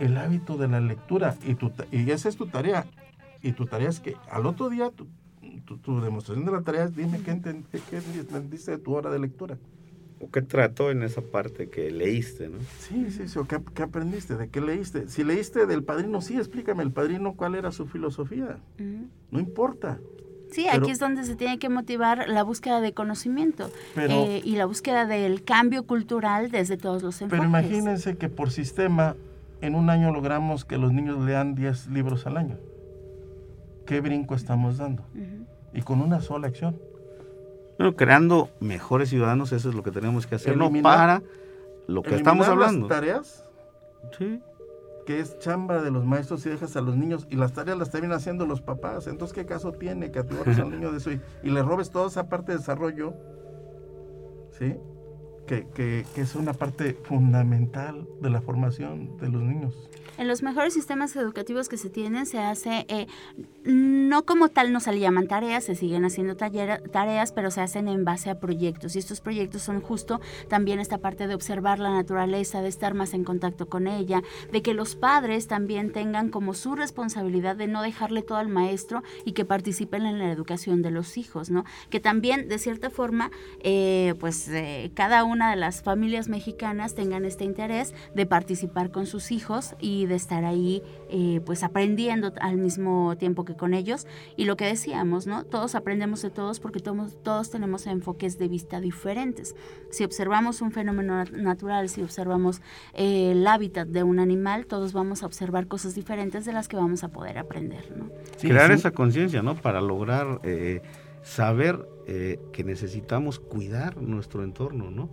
el 0.00 0.16
hábito 0.16 0.56
de 0.56 0.68
la 0.68 0.80
lectura. 0.80 1.34
Y, 1.44 1.54
tu, 1.54 1.72
y 1.90 2.10
esa 2.10 2.28
es 2.28 2.36
tu 2.36 2.46
tarea. 2.46 2.86
Y 3.42 3.52
tu 3.52 3.66
tarea 3.66 3.88
es 3.88 4.00
que 4.00 4.16
al 4.30 4.46
otro 4.46 4.68
día, 4.68 4.90
tu, 4.90 5.08
tu, 5.78 6.00
demostración 6.00 6.44
de 6.44 6.52
la 6.52 6.62
tarea 6.62 6.84
es 6.84 6.94
dime 6.94 7.20
qué, 7.22 7.30
entendiste 7.30 8.72
de 8.72 8.78
tu 8.78 8.94
hora 8.94 9.10
de 9.10 9.18
lectura. 9.18 9.56
¿O 10.20 10.30
qué 10.30 10.42
trató 10.42 10.90
en 10.90 11.02
esa 11.02 11.22
parte 11.22 11.70
que 11.70 11.90
leíste, 11.90 12.48
no? 12.48 12.58
Sí, 12.78 13.10
sí, 13.10 13.26
sí. 13.26 13.38
¿O 13.38 13.46
qué, 13.46 13.82
aprendiste? 13.82 14.36
¿De 14.36 14.48
qué 14.48 14.60
leíste? 14.60 15.08
Si 15.08 15.24
leíste 15.24 15.64
del 15.66 15.82
padrino, 15.82 16.20
sí, 16.20 16.36
explícame 16.36 16.82
el 16.82 16.92
padrino 16.92 17.34
cuál 17.34 17.54
era 17.54 17.72
su 17.72 17.86
filosofía. 17.86 18.58
No 19.30 19.40
importa. 19.40 19.98
Sí, 20.50 20.68
aquí 20.68 20.90
es 20.90 20.98
donde 20.98 21.24
se 21.24 21.36
tiene 21.36 21.58
que 21.58 21.68
motivar 21.68 22.28
la 22.28 22.42
búsqueda 22.42 22.80
de 22.80 22.92
conocimiento 22.92 23.70
eh, 23.96 24.42
y 24.44 24.56
la 24.56 24.66
búsqueda 24.66 25.06
del 25.06 25.44
cambio 25.44 25.84
cultural 25.84 26.50
desde 26.50 26.76
todos 26.76 27.02
los 27.02 27.22
enfoques. 27.22 27.38
Pero 27.38 27.48
imagínense 27.48 28.16
que 28.16 28.28
por 28.28 28.50
sistema 28.50 29.16
en 29.60 29.74
un 29.74 29.90
año 29.90 30.12
logramos 30.12 30.64
que 30.64 30.76
los 30.76 30.92
niños 30.92 31.24
lean 31.24 31.54
10 31.54 31.88
libros 31.88 32.26
al 32.26 32.36
año. 32.36 32.58
¿Qué 33.86 34.00
brinco 34.00 34.34
estamos 34.34 34.78
dando? 34.78 35.04
Y 35.72 35.82
con 35.82 36.00
una 36.00 36.20
sola 36.20 36.48
acción. 36.48 36.76
Bueno, 37.80 37.96
creando 37.96 38.50
mejores 38.60 39.08
ciudadanos, 39.08 39.52
eso 39.52 39.70
es 39.70 39.74
lo 39.74 39.82
que 39.82 39.90
tenemos 39.90 40.26
que 40.26 40.34
hacer, 40.34 40.54
no 40.54 40.70
para 40.82 41.22
lo 41.86 42.02
que 42.02 42.14
estamos 42.14 42.46
hablando. 42.46 42.86
Las 42.86 42.98
tareas 42.98 43.44
sí 44.18 44.42
que 45.06 45.18
es 45.18 45.38
chamba 45.38 45.80
de 45.80 45.90
los 45.90 46.04
maestros 46.04 46.44
y 46.44 46.50
dejas 46.50 46.76
a 46.76 46.82
los 46.82 46.94
niños 46.94 47.26
y 47.30 47.36
las 47.36 47.54
tareas 47.54 47.78
las 47.78 47.90
terminan 47.90 48.18
haciendo 48.18 48.44
los 48.44 48.60
papás. 48.60 49.06
Entonces, 49.06 49.34
¿qué 49.34 49.46
caso 49.46 49.72
tiene 49.72 50.10
que 50.10 50.18
atibores 50.18 50.58
al 50.58 50.70
niño 50.72 50.92
de 50.92 50.98
eso 50.98 51.10
y, 51.10 51.20
le 51.42 51.62
robes 51.62 51.90
toda 51.90 52.08
esa 52.08 52.28
parte 52.28 52.52
de 52.52 52.58
desarrollo? 52.58 53.14
¿Sí? 54.58 54.76
Que, 55.46 55.66
que, 55.68 56.04
que 56.14 56.20
es 56.20 56.34
una 56.34 56.52
parte 56.52 56.98
fundamental 57.04 58.06
de 58.20 58.28
la 58.28 58.42
formación 58.42 59.16
de 59.16 59.30
los 59.30 59.40
niños 59.40 59.88
en 60.20 60.28
los 60.28 60.42
mejores 60.42 60.74
sistemas 60.74 61.16
educativos 61.16 61.70
que 61.70 61.78
se 61.78 61.88
tienen 61.88 62.26
se 62.26 62.40
hace, 62.40 62.84
eh, 62.88 63.06
no 63.64 64.24
como 64.24 64.48
tal 64.48 64.72
no 64.72 64.80
se 64.80 64.92
le 64.92 65.00
llaman 65.00 65.28
tareas, 65.28 65.64
se 65.64 65.74
siguen 65.74 66.04
haciendo 66.04 66.36
tareas, 66.36 67.32
pero 67.32 67.50
se 67.50 67.60
hacen 67.60 67.88
en 67.88 68.04
base 68.04 68.30
a 68.30 68.40
proyectos. 68.40 68.96
Y 68.96 68.98
estos 68.98 69.20
proyectos 69.20 69.62
son 69.62 69.80
justo 69.80 70.20
también 70.48 70.80
esta 70.80 70.98
parte 70.98 71.26
de 71.26 71.34
observar 71.34 71.78
la 71.78 71.90
naturaleza, 71.90 72.62
de 72.62 72.68
estar 72.68 72.94
más 72.94 73.14
en 73.14 73.24
contacto 73.24 73.68
con 73.68 73.86
ella, 73.86 74.22
de 74.52 74.62
que 74.62 74.74
los 74.74 74.96
padres 74.96 75.46
también 75.46 75.92
tengan 75.92 76.30
como 76.30 76.54
su 76.54 76.74
responsabilidad 76.74 77.56
de 77.56 77.66
no 77.66 77.82
dejarle 77.82 78.22
todo 78.22 78.38
al 78.38 78.48
maestro 78.48 79.02
y 79.24 79.32
que 79.32 79.44
participen 79.44 80.06
en 80.06 80.18
la 80.18 80.30
educación 80.30 80.82
de 80.82 80.90
los 80.90 81.16
hijos, 81.16 81.50
¿no? 81.50 81.64
Que 81.90 82.00
también, 82.00 82.48
de 82.48 82.58
cierta 82.58 82.90
forma, 82.90 83.30
eh, 83.60 84.14
pues 84.20 84.48
eh, 84.48 84.90
cada 84.94 85.24
una 85.24 85.50
de 85.50 85.56
las 85.56 85.82
familias 85.82 86.28
mexicanas 86.28 86.94
tengan 86.94 87.24
este 87.24 87.44
interés 87.44 87.94
de 88.14 88.26
participar 88.26 88.90
con 88.90 89.06
sus 89.06 89.30
hijos 89.32 89.74
y 89.80 90.06
de 90.06 90.14
estar 90.14 90.44
ahí 90.44 90.82
eh, 91.12 91.40
pues 91.44 91.62
aprendiendo 91.62 92.32
al 92.40 92.56
mismo 92.56 93.16
tiempo 93.18 93.44
que 93.44 93.56
con 93.56 93.74
ellos. 93.74 94.06
Y 94.36 94.44
lo 94.44 94.56
que 94.56 94.64
decíamos, 94.64 95.26
¿no? 95.26 95.44
Todos 95.44 95.74
aprendemos 95.74 96.22
de 96.22 96.30
todos 96.30 96.60
porque 96.60 96.80
todos, 96.80 97.22
todos 97.22 97.50
tenemos 97.50 97.86
enfoques 97.86 98.38
de 98.38 98.48
vista 98.48 98.80
diferentes. 98.80 99.54
Si 99.90 100.04
observamos 100.04 100.62
un 100.62 100.70
fenómeno 100.72 101.24
natural, 101.24 101.88
si 101.88 102.02
observamos 102.02 102.60
eh, 102.94 103.32
el 103.32 103.46
hábitat 103.46 103.88
de 103.88 104.02
un 104.02 104.20
animal, 104.20 104.66
todos 104.66 104.92
vamos 104.92 105.22
a 105.22 105.26
observar 105.26 105.66
cosas 105.66 105.94
diferentes 105.94 106.44
de 106.44 106.52
las 106.52 106.68
que 106.68 106.76
vamos 106.76 107.02
a 107.04 107.08
poder 107.08 107.38
aprender, 107.38 107.92
¿no? 107.96 108.08
Crear 108.40 108.70
esa 108.70 108.92
conciencia, 108.92 109.42
¿no? 109.42 109.56
Para 109.56 109.80
lograr 109.80 110.40
eh, 110.44 110.82
saber 111.22 111.86
eh, 112.06 112.38
que 112.52 112.64
necesitamos 112.64 113.38
cuidar 113.38 113.96
nuestro 114.00 114.42
entorno, 114.42 114.90
¿no? 114.90 115.10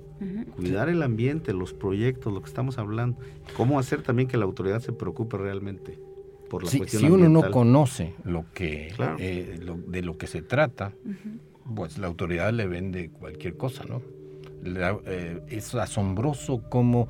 Cuidar 0.56 0.90
el 0.90 1.04
ambiente, 1.04 1.54
los 1.54 1.74
proyectos, 1.74 2.34
lo 2.34 2.42
que 2.42 2.48
estamos 2.48 2.78
hablando. 2.78 3.20
Cómo 3.56 3.80
hacer 3.80 4.02
también 4.02 4.28
que 4.28 4.38
la 4.38 4.46
autoridad 4.46 4.80
se 4.80 4.94
preocupe 4.94 5.38
realmente 5.38 6.00
por 6.50 6.64
la 6.64 6.72
cuestión 6.72 7.02
Si 7.02 7.10
uno 7.10 7.30
no 7.30 7.52
conoce 7.52 8.16
lo 8.24 8.46
que 8.54 8.94
eh, 9.20 9.60
de 9.88 10.02
lo 10.02 10.18
que 10.18 10.28
se 10.28 10.42
trata, 10.42 10.94
pues 11.76 11.98
la 11.98 12.08
autoridad 12.08 12.52
le 12.54 12.68
vende 12.68 13.10
cualquier 13.10 13.58
cosa, 13.58 13.84
¿no? 13.86 14.02
Eh, 14.64 15.42
es 15.50 15.76
asombroso 15.76 16.64
cómo 16.70 17.08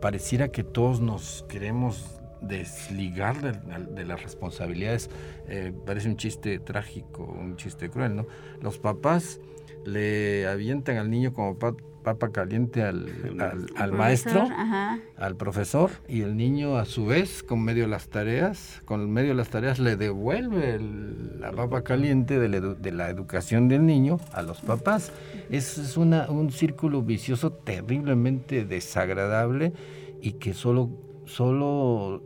pareciera 0.00 0.48
que 0.48 0.64
todos 0.64 1.00
nos 1.00 1.44
queremos 1.48 2.20
desligar 2.46 3.40
de, 3.40 4.04
las 4.04 4.22
responsabilidades. 4.22 5.10
Eh, 5.48 5.72
parece 5.86 6.08
un 6.08 6.16
chiste 6.16 6.58
trágico, 6.58 7.24
un 7.24 7.56
chiste 7.56 7.90
cruel, 7.90 8.16
¿no? 8.16 8.26
Los 8.60 8.78
papás 8.78 9.40
le 9.84 10.46
avientan 10.46 10.96
al 10.96 11.10
niño 11.10 11.32
como 11.32 11.58
papa 11.58 12.30
caliente 12.30 12.82
al, 12.82 13.08
al, 13.76 13.92
maestro, 13.92 14.46
al 15.16 15.36
profesor, 15.36 15.90
y 16.06 16.20
el 16.20 16.36
niño 16.36 16.76
a 16.76 16.84
su 16.84 17.06
vez, 17.06 17.42
con 17.42 17.62
medio 17.62 17.84
de 17.84 17.88
las 17.88 18.08
tareas, 18.08 18.82
con 18.84 19.10
medio 19.10 19.30
de 19.30 19.34
las 19.34 19.48
tareas 19.48 19.78
le 19.80 19.96
devuelve 19.96 20.78
la 21.40 21.50
papa 21.50 21.82
caliente 21.82 22.38
de 22.38 22.48
la, 22.48 22.60
de 22.60 22.92
la, 22.92 23.08
educación 23.08 23.68
del 23.68 23.86
niño 23.86 24.20
a 24.32 24.42
los 24.42 24.60
papás. 24.60 25.10
Es, 25.50 25.78
es 25.78 25.96
una, 25.96 26.30
un 26.30 26.52
círculo 26.52 27.02
vicioso 27.02 27.52
terriblemente 27.52 28.64
desagradable 28.64 29.72
y 30.20 30.32
que 30.32 30.54
solo 30.54 30.90
solo 31.26 32.22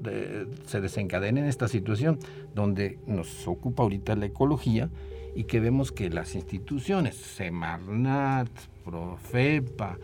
se 0.67 0.81
desencadena 0.81 1.41
en 1.41 1.47
esta 1.47 1.69
situación 1.69 2.19
donde 2.55 2.99
nos 3.07 3.47
ocupa 3.47 3.83
ahorita 3.83 4.17
la 4.17 4.27
ecología 4.27 4.91
y 5.35 5.45
que 5.45 5.61
vemos 5.61 5.93
que 5.93 6.11
las 6.11 6.35
instituciones, 6.35 7.17
Semarnat, 7.17 8.49
Profepa, 8.85 9.99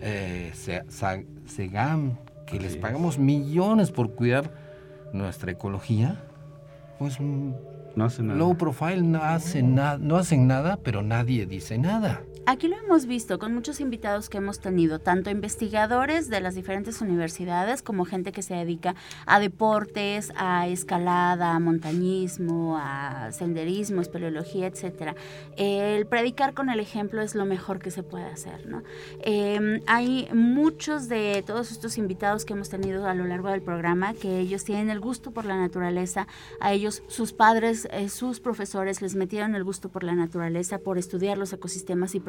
eh, 0.00 0.52
Segam, 1.46 2.16
que 2.46 2.58
les 2.58 2.76
pagamos 2.76 3.18
millones 3.18 3.90
por 3.90 4.14
cuidar 4.14 4.50
nuestra 5.12 5.52
ecología, 5.52 6.20
pues 6.98 7.18
no 7.20 8.04
hacen 8.04 8.28
nada. 8.28 8.38
low 8.38 8.56
profile 8.56 9.02
no 9.02 9.22
hacen, 9.22 9.74
nada 9.74 9.98
no 9.98 10.16
hacen 10.16 10.46
nada, 10.46 10.78
pero 10.82 11.02
nadie 11.02 11.46
dice 11.46 11.78
nada. 11.78 12.22
Aquí 12.46 12.68
lo 12.68 12.76
hemos 12.76 13.06
visto 13.06 13.38
con 13.38 13.54
muchos 13.54 13.80
invitados 13.80 14.28
que 14.28 14.38
hemos 14.38 14.60
tenido, 14.60 14.98
tanto 14.98 15.30
investigadores 15.30 16.28
de 16.28 16.40
las 16.40 16.54
diferentes 16.54 17.00
universidades 17.00 17.82
como 17.82 18.06
gente 18.06 18.32
que 18.32 18.42
se 18.42 18.54
dedica 18.54 18.94
a 19.26 19.38
deportes, 19.38 20.32
a 20.36 20.66
escalada, 20.66 21.54
a 21.54 21.60
montañismo, 21.60 22.78
a 22.80 23.30
senderismo, 23.32 24.00
espeleología, 24.00 24.66
etcétera. 24.66 25.14
El 25.56 26.06
predicar 26.06 26.54
con 26.54 26.70
el 26.70 26.80
ejemplo 26.80 27.20
es 27.20 27.34
lo 27.34 27.44
mejor 27.44 27.78
que 27.78 27.90
se 27.90 28.02
puede 28.02 28.24
hacer, 28.24 28.66
¿no? 28.66 28.82
Em, 29.20 29.80
hay 29.86 30.28
muchos 30.32 31.08
de 31.08 31.44
todos 31.46 31.70
estos 31.70 31.98
invitados 31.98 32.44
que 32.44 32.54
hemos 32.54 32.70
tenido 32.70 33.06
a 33.06 33.14
lo 33.14 33.26
largo 33.26 33.50
del 33.50 33.62
programa 33.62 34.14
que 34.14 34.40
ellos 34.40 34.64
tienen 34.64 34.90
el 34.90 34.98
gusto 34.98 35.30
por 35.30 35.44
la 35.44 35.56
naturaleza, 35.56 36.26
a 36.58 36.72
ellos 36.72 37.02
sus 37.06 37.32
padres, 37.32 37.86
eh, 37.92 38.08
sus 38.08 38.40
profesores 38.40 39.02
les 39.02 39.14
metieron 39.14 39.54
el 39.54 39.62
gusto 39.62 39.88
por 39.88 40.04
la 40.04 40.14
naturaleza, 40.14 40.78
por 40.78 40.98
estudiar 40.98 41.38
los 41.38 41.52
ecosistemas 41.52 42.14
y 42.14 42.20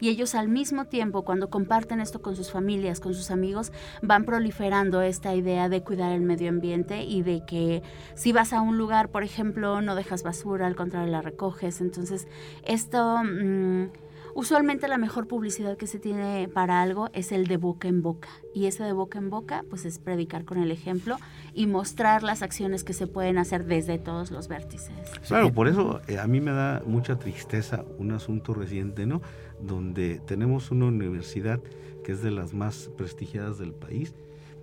y 0.00 0.08
ellos 0.08 0.34
al 0.34 0.48
mismo 0.48 0.86
tiempo 0.86 1.22
cuando 1.22 1.50
comparten 1.50 2.00
esto 2.00 2.22
con 2.22 2.36
sus 2.36 2.50
familias, 2.50 3.00
con 3.00 3.14
sus 3.14 3.30
amigos, 3.30 3.72
van 4.02 4.24
proliferando 4.24 5.02
esta 5.02 5.34
idea 5.34 5.68
de 5.68 5.82
cuidar 5.82 6.12
el 6.12 6.22
medio 6.22 6.48
ambiente 6.48 7.02
y 7.02 7.22
de 7.22 7.44
que 7.44 7.82
si 8.14 8.32
vas 8.32 8.52
a 8.52 8.60
un 8.60 8.78
lugar, 8.78 9.10
por 9.10 9.22
ejemplo, 9.22 9.80
no 9.82 9.94
dejas 9.94 10.22
basura, 10.22 10.66
al 10.66 10.76
contrario 10.76 11.10
la 11.10 11.22
recoges. 11.22 11.80
Entonces, 11.80 12.26
esto... 12.64 13.22
Mm, 13.22 13.90
Usualmente 14.34 14.88
la 14.88 14.98
mejor 14.98 15.26
publicidad 15.26 15.76
que 15.76 15.86
se 15.86 15.98
tiene 15.98 16.48
para 16.52 16.82
algo 16.82 17.08
es 17.12 17.32
el 17.32 17.46
de 17.46 17.56
boca 17.56 17.88
en 17.88 18.02
boca. 18.02 18.28
Y 18.54 18.66
ese 18.66 18.84
de 18.84 18.92
boca 18.92 19.18
en 19.18 19.30
boca, 19.30 19.64
pues 19.68 19.84
es 19.84 19.98
predicar 19.98 20.44
con 20.44 20.58
el 20.58 20.70
ejemplo 20.70 21.16
y 21.54 21.66
mostrar 21.66 22.22
las 22.22 22.42
acciones 22.42 22.84
que 22.84 22.92
se 22.92 23.06
pueden 23.06 23.38
hacer 23.38 23.64
desde 23.64 23.98
todos 23.98 24.30
los 24.30 24.48
vértices. 24.48 24.94
Claro, 25.26 25.52
por 25.52 25.68
eso 25.68 26.00
eh, 26.06 26.18
a 26.18 26.26
mí 26.26 26.40
me 26.40 26.52
da 26.52 26.82
mucha 26.86 27.18
tristeza 27.18 27.84
un 27.98 28.12
asunto 28.12 28.54
reciente, 28.54 29.06
¿no? 29.06 29.20
Donde 29.60 30.20
tenemos 30.26 30.70
una 30.70 30.86
universidad 30.86 31.60
que 32.04 32.12
es 32.12 32.22
de 32.22 32.30
las 32.30 32.54
más 32.54 32.90
prestigiadas 32.96 33.58
del 33.58 33.72
país, 33.72 34.14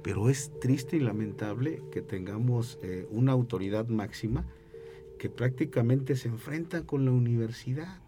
pero 0.02 0.30
es 0.30 0.52
triste 0.60 0.98
y 0.98 1.00
lamentable 1.02 1.82
que 1.92 2.02
tengamos 2.02 2.80
eh, 2.82 3.08
una 3.12 3.34
autoridad 3.34 3.88
máxima 3.88 4.46
que 5.20 5.30
prácticamente 5.30 6.16
se 6.16 6.30
enfrenta 6.30 6.84
con 6.84 7.06
la 7.06 7.12
universidad 7.12 8.00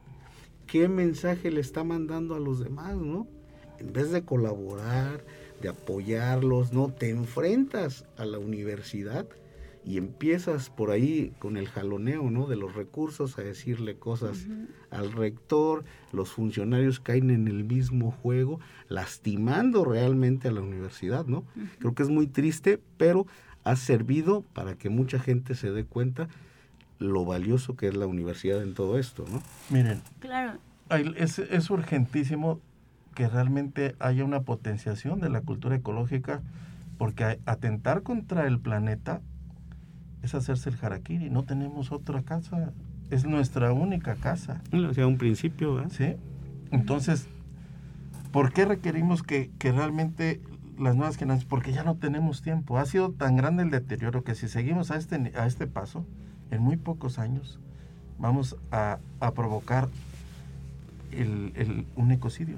qué 0.72 0.88
mensaje 0.88 1.51
le 1.51 1.61
está 1.61 1.84
mandando 1.84 2.36
a 2.36 2.39
los 2.39 2.59
demás, 2.59 2.95
¿no? 2.95 3.28
En 3.80 3.91
vez 3.93 4.11
de 4.11 4.24
colaborar, 4.24 5.24
de 5.61 5.70
apoyarlos, 5.70 6.74
¿no? 6.74 6.89
Te 6.89 7.09
enfrentas 7.09 8.05
a 8.17 8.26
la 8.26 8.39
universidad 8.39 9.28
y 9.86 9.97
empiezas 9.97 10.70
por 10.70 10.91
ahí 10.91 11.34
con 11.39 11.57
el 11.57 11.67
jaloneo, 11.70 12.30
¿no? 12.30 12.45
De 12.45 12.55
los 12.55 12.76
recursos 12.76 13.39
a 13.39 13.41
decirle 13.41 13.97
cosas 13.97 14.47
al 14.91 15.11
rector, 15.11 15.86
los 16.11 16.30
funcionarios 16.30 16.99
caen 16.99 17.32
en 17.32 17.47
el 17.47 17.63
mismo 17.63 18.11
juego, 18.11 18.59
lastimando 18.89 19.86
realmente 19.86 20.49
a 20.49 20.51
la 20.51 20.61
universidad, 20.61 21.26
¿no? 21.26 21.45
Creo 21.80 21.95
que 21.95 22.03
es 22.03 22.09
muy 22.09 22.28
triste, 22.28 22.80
pero 22.97 23.26
ha 23.63 23.76
servido 23.76 24.43
para 24.53 24.76
que 24.76 24.89
mucha 24.89 25.20
gente 25.20 25.55
se 25.55 25.72
dé 25.72 25.86
cuenta 25.86 26.28
lo 27.00 27.26
valioso 27.26 27.76
que 27.76 27.88
es 27.88 27.95
la 27.95 28.06
universidad 28.06 28.62
en 28.62 28.74
todo 28.74 29.00
esto, 29.00 29.26
¿no? 29.32 29.41
Miren, 29.70 30.02
claro. 30.20 30.60
es, 31.16 31.39
es 31.39 31.70
urgentísimo 31.70 32.60
que 33.16 33.28
realmente 33.28 33.95
haya 34.00 34.24
una 34.24 34.41
potenciación 34.41 35.20
de 35.20 35.30
la 35.30 35.41
cultura 35.41 35.76
ecológica, 35.76 36.41
porque 36.97 37.39
atentar 37.45 38.04
contra 38.04 38.45
el 38.47 38.60
planeta 38.60 39.22
es 40.22 40.36
hacerse 40.36 40.70
el 40.70 40.78
harakiri. 40.82 41.30
No 41.30 41.43
tenemos 41.43 41.91
otra 41.91 42.22
casa, 42.24 42.74
es 43.10 43.26
nuestra 43.26 43.74
única 43.74 44.16
casa. 44.16 44.62
O 44.72 44.93
sea, 44.93 45.08
un 45.08 45.18
principio, 45.18 45.76
¿verdad? 45.76 45.91
Sí. 45.91 46.16
Entonces, 46.72 47.28
¿por 48.32 48.54
qué 48.54 48.66
requerimos 48.66 49.24
que, 49.24 49.52
que 49.58 49.72
realmente 49.72 50.41
las 50.78 50.95
nuevas 50.95 51.18
generaciones? 51.18 51.50
Porque 51.50 51.74
ya 51.74 51.84
no 51.84 51.95
tenemos 51.95 52.41
tiempo. 52.41 52.78
Ha 52.78 52.86
sido 52.86 53.12
tan 53.12 53.36
grande 53.36 53.64
el 53.64 53.72
deterioro 53.72 54.24
que 54.24 54.36
si 54.36 54.47
seguimos 54.47 54.91
a 54.91 54.97
este, 54.97 55.34
a 55.36 55.45
este 55.45 55.68
paso, 55.68 56.06
en 56.52 56.62
muy 56.62 56.78
pocos 56.78 57.20
años 57.20 57.60
vamos 58.18 58.56
a, 58.72 59.00
provocar 59.36 59.89
un 61.95 62.12
ecocidio. 62.12 62.58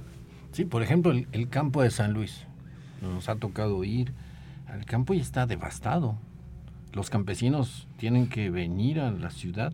Sí, 0.51 0.65
por 0.65 0.83
ejemplo, 0.83 1.11
el, 1.11 1.49
campo 1.49 1.81
de 1.81 1.91
San 1.91 2.13
Luis. 2.13 2.45
Nos 3.01 3.29
ha 3.29 3.35
tocado 3.35 3.83
ir. 3.83 4.13
El 4.73 4.85
campo 4.85 5.13
ya 5.13 5.21
está 5.21 5.45
devastado. 5.45 6.17
Los 6.93 7.09
campesinos 7.09 7.87
tienen 7.97 8.27
que 8.27 8.49
venir 8.49 8.99
a 8.99 9.11
la 9.11 9.29
ciudad 9.29 9.73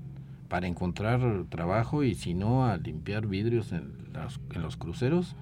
para 0.50 0.68
encontrar 0.68 1.46
trabajo 1.50 2.04
y 2.04 2.16
si 2.16 2.34
no 2.34 2.66
a 2.66 2.78
limpiar 2.78 3.28
vidrios 3.28 3.72
en, 3.72 3.92
en 4.54 4.62
los 4.62 4.78
cruceros, 4.78 5.36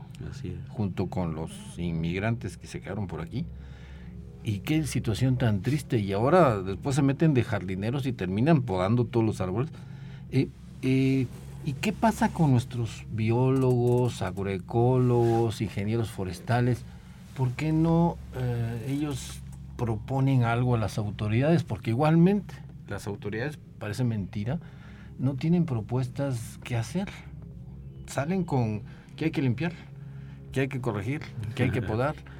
junto 0.69 1.07
con 1.07 1.35
los 1.35 1.51
inmigrantes 1.77 2.57
que 2.57 2.67
se 2.67 2.81
quedaron 2.81 3.07
por 3.07 3.21
aquí. 3.21 3.45
Y 4.47 4.59
qué 4.59 4.85
situación 4.85 5.37
tan 5.37 5.63
triste. 5.63 5.97
Y 5.97 6.13
ahora 6.13 6.61
después 6.61 6.95
se 6.95 7.01
meten 7.01 7.33
de 7.33 7.43
jardineros 7.43 8.05
y 8.05 8.13
terminan 8.13 8.61
podando 8.61 9.05
todos 9.05 9.25
los 9.25 9.41
árboles. 9.41 9.71
Eh, 10.31 10.49
eh, 10.83 11.25
¿Y 11.65 11.73
qué 11.73 11.91
pasa 11.91 12.29
con 12.29 12.51
nuestros 12.51 13.05
biólogos, 13.11 14.21
agroecólogos, 14.21 15.61
ingenieros 15.61 16.11
forestales? 16.11 16.83
¿Por 17.35 17.53
qué 17.53 17.73
no 17.73 18.17
eh, 18.35 18.85
ellos 18.87 19.39
proponen 19.77 20.43
algo 20.43 20.75
a 20.75 20.77
las 20.77 20.99
autoridades? 20.99 21.63
Porque 21.63 21.89
igualmente 21.89 22.53
las 22.87 23.07
autoridades, 23.07 23.57
parece 23.79 24.03
mentira, 24.03 24.59
no 25.17 25.33
tienen 25.33 25.65
propuestas 25.65 26.59
que 26.63 26.75
hacer. 26.75 27.09
Salen 28.05 28.43
con 28.43 28.83
que 29.15 29.25
hay 29.25 29.31
que 29.31 29.41
limpiar, 29.41 29.73
que 30.51 30.59
hay 30.59 30.67
que 30.67 30.81
corregir, 30.81 31.21
que 31.55 31.63
hay 31.63 31.71
que 31.71 31.81
podar 31.81 32.13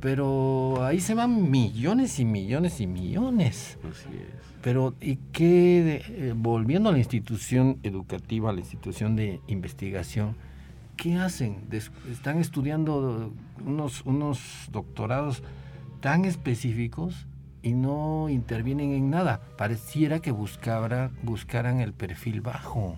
pero 0.00 0.82
ahí 0.84 1.00
se 1.00 1.14
van 1.14 1.50
millones 1.50 2.18
y 2.18 2.24
millones 2.24 2.80
y 2.80 2.86
millones. 2.86 3.78
Así 3.88 4.08
es. 4.16 4.50
Pero, 4.62 4.94
¿y 5.00 5.16
qué, 5.32 6.02
eh, 6.06 6.34
volviendo 6.36 6.90
a 6.90 6.92
la 6.92 6.98
institución 6.98 7.78
educativa, 7.82 8.50
a 8.50 8.52
la 8.52 8.60
institución 8.60 9.16
de 9.16 9.40
investigación, 9.46 10.36
qué 10.96 11.16
hacen? 11.16 11.66
están 12.10 12.38
estudiando 12.38 13.32
unos, 13.64 14.02
unos 14.04 14.68
doctorados 14.70 15.42
tan 16.00 16.26
específicos 16.26 17.26
y 17.62 17.72
no 17.72 18.28
intervienen 18.28 18.92
en 18.92 19.10
nada. 19.10 19.40
Pareciera 19.56 20.20
que 20.20 20.30
buscara, 20.30 21.10
buscaran 21.22 21.80
el 21.80 21.94
perfil 21.94 22.42
bajo. 22.42 22.96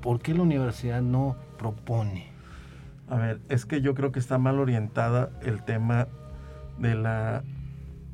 ¿Por 0.00 0.20
qué 0.20 0.34
la 0.34 0.42
universidad 0.42 1.02
no 1.02 1.36
propone? 1.58 2.31
A 3.08 3.16
ver, 3.16 3.40
es 3.48 3.66
que 3.66 3.80
yo 3.80 3.94
creo 3.94 4.12
que 4.12 4.18
está 4.18 4.38
mal 4.38 4.58
orientada 4.58 5.30
el 5.42 5.62
tema 5.62 6.08
de 6.78 6.94
la 6.94 7.42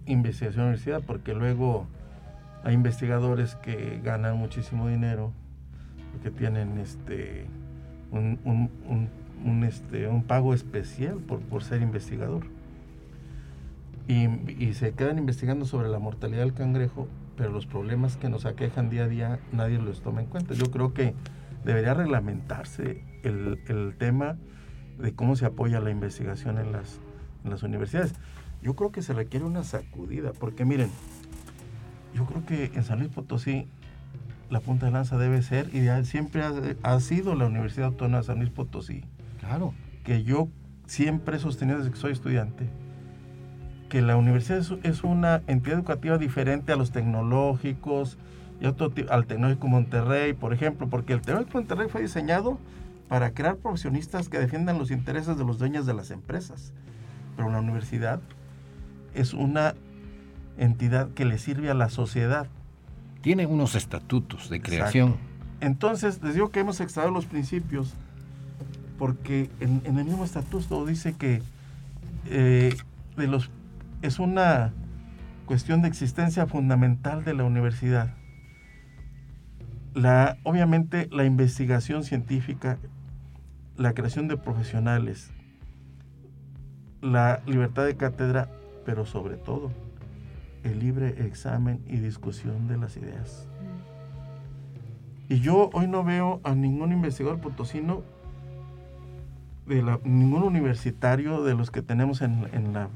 investigación 0.06 0.62
en 0.62 0.68
universidad, 0.68 1.02
porque 1.06 1.34
luego 1.34 1.86
hay 2.64 2.74
investigadores 2.74 3.54
que 3.56 4.00
ganan 4.02 4.36
muchísimo 4.36 4.88
dinero, 4.88 5.32
que 6.22 6.30
tienen 6.30 6.78
este 6.78 7.46
un, 8.10 9.64
este, 9.64 10.08
un 10.08 10.22
pago 10.24 10.54
especial 10.54 11.18
por, 11.18 11.40
por 11.40 11.62
ser 11.62 11.82
investigador. 11.82 12.44
Y, 14.06 14.26
y, 14.58 14.72
se 14.72 14.92
quedan 14.92 15.18
investigando 15.18 15.66
sobre 15.66 15.88
la 15.88 15.98
mortalidad 15.98 16.40
del 16.40 16.54
cangrejo, 16.54 17.08
pero 17.36 17.50
los 17.50 17.66
problemas 17.66 18.16
que 18.16 18.30
nos 18.30 18.46
aquejan 18.46 18.88
día 18.88 19.04
a 19.04 19.08
día 19.08 19.38
nadie 19.52 19.78
los 19.78 20.00
toma 20.00 20.22
en 20.22 20.28
cuenta. 20.28 20.54
Yo 20.54 20.70
creo 20.70 20.94
que 20.94 21.14
debería 21.64 21.92
reglamentarse 21.92 23.04
el, 23.22 23.60
el 23.68 23.94
tema 23.98 24.38
de 24.98 25.12
cómo 25.12 25.36
se 25.36 25.46
apoya 25.46 25.80
la 25.80 25.90
investigación 25.90 26.58
en 26.58 26.72
las, 26.72 26.98
en 27.44 27.50
las 27.50 27.62
universidades. 27.62 28.14
Yo 28.62 28.74
creo 28.74 28.90
que 28.90 29.02
se 29.02 29.12
requiere 29.12 29.46
una 29.46 29.64
sacudida, 29.64 30.32
porque 30.32 30.64
miren, 30.64 30.90
yo 32.14 32.26
creo 32.26 32.44
que 32.44 32.72
en 32.74 32.84
San 32.84 32.98
Luis 32.98 33.10
Potosí 33.10 33.66
la 34.50 34.60
punta 34.60 34.86
de 34.86 34.92
lanza 34.92 35.18
debe 35.18 35.42
ser 35.42 35.74
y 35.74 35.86
siempre 36.04 36.42
ha, 36.82 37.00
sido 37.00 37.34
la 37.34 37.46
Universidad 37.46 37.88
Autónoma 37.88 38.18
de 38.18 38.24
San 38.24 38.38
Luis 38.38 38.50
Potosí. 38.50 39.04
Claro. 39.40 39.74
Que 40.04 40.24
yo 40.24 40.48
siempre 40.86 41.36
he 41.36 41.40
sostenido 41.40 41.78
desde 41.78 41.90
que 41.90 41.98
soy 41.98 42.12
estudiante 42.12 42.68
que 43.88 44.02
la 44.02 44.16
universidad 44.16 44.58
es, 44.82 45.02
una 45.04 45.42
entidad 45.46 45.78
educativa 45.78 46.18
diferente 46.18 46.72
a 46.72 46.76
los 46.76 46.90
tecnológicos 46.90 48.18
y 48.60 48.66
otro, 48.66 48.92
al 49.08 49.26
Tecnológico 49.26 49.68
Monterrey, 49.68 50.34
por 50.34 50.52
ejemplo, 50.52 50.88
porque 50.88 51.14
el 51.14 51.22
Tecnológico 51.22 51.58
Monterrey 51.58 51.88
fue 51.88 52.02
diseñado 52.02 52.58
para 53.08 53.32
crear 53.32 53.56
profesionistas 53.56 54.28
que 54.28 54.38
defiendan 54.38 54.78
los 54.78 54.90
intereses 54.90 55.36
de 55.36 55.44
los 55.44 55.58
dueños 55.58 55.86
de 55.86 55.94
las 55.94 56.10
empresas. 56.10 56.72
Pero 57.36 57.50
la 57.50 57.60
universidad 57.60 58.20
es 59.14 59.32
una 59.32 59.74
entidad 60.58 61.10
que 61.10 61.24
le 61.24 61.38
sirve 61.38 61.70
a 61.70 61.74
la 61.74 61.88
sociedad 61.88 62.48
tiene 63.20 63.46
unos 63.46 63.74
estatutos 63.74 64.48
de 64.48 64.60
creación. 64.60 65.16
Entonces, 65.60 66.22
les 66.22 66.34
digo 66.34 66.50
que 66.50 66.60
hemos 66.60 66.80
extraído 66.80 67.12
los 67.12 67.26
principios, 67.26 67.94
porque 68.98 69.50
en, 69.60 69.82
el 69.84 70.04
mismo 70.04 70.24
estatuto 70.24 70.86
dice 70.86 71.14
que 71.14 71.42
eh, 72.26 72.76
de 73.16 73.26
los, 73.26 73.50
es 74.02 74.18
una 74.18 74.72
cuestión 75.46 75.82
de 75.82 75.88
existencia 75.88 76.46
fundamental 76.46 77.24
de 77.24 77.34
la 77.34 77.44
universidad. 77.44 78.14
La, 79.94 80.38
obviamente 80.44 81.08
la 81.10 81.24
investigación 81.24 82.04
científica, 82.04 82.78
la 83.78 83.94
creación 83.94 84.26
de 84.26 84.36
profesionales, 84.36 85.30
la 87.00 87.40
libertad 87.46 87.86
de 87.86 87.96
cátedra, 87.96 88.50
pero 88.84 89.06
sobre 89.06 89.36
todo 89.36 89.70
el 90.64 90.80
libre 90.80 91.24
examen 91.24 91.80
y 91.86 91.98
discusión 91.98 92.66
de 92.66 92.76
las 92.76 92.96
ideas. 92.96 93.46
Y 95.28 95.38
yo 95.38 95.70
hoy 95.72 95.86
no 95.86 96.02
veo 96.02 96.40
a 96.42 96.56
ningún 96.56 96.90
investigador 96.90 97.38
potosino, 97.38 98.02
de 99.66 99.82
ningún 100.02 100.42
universitario 100.42 101.44
de 101.44 101.54
los 101.54 101.70
que 101.70 101.80
tenemos 101.80 102.20
en, 102.20 102.72
la, 102.72 102.88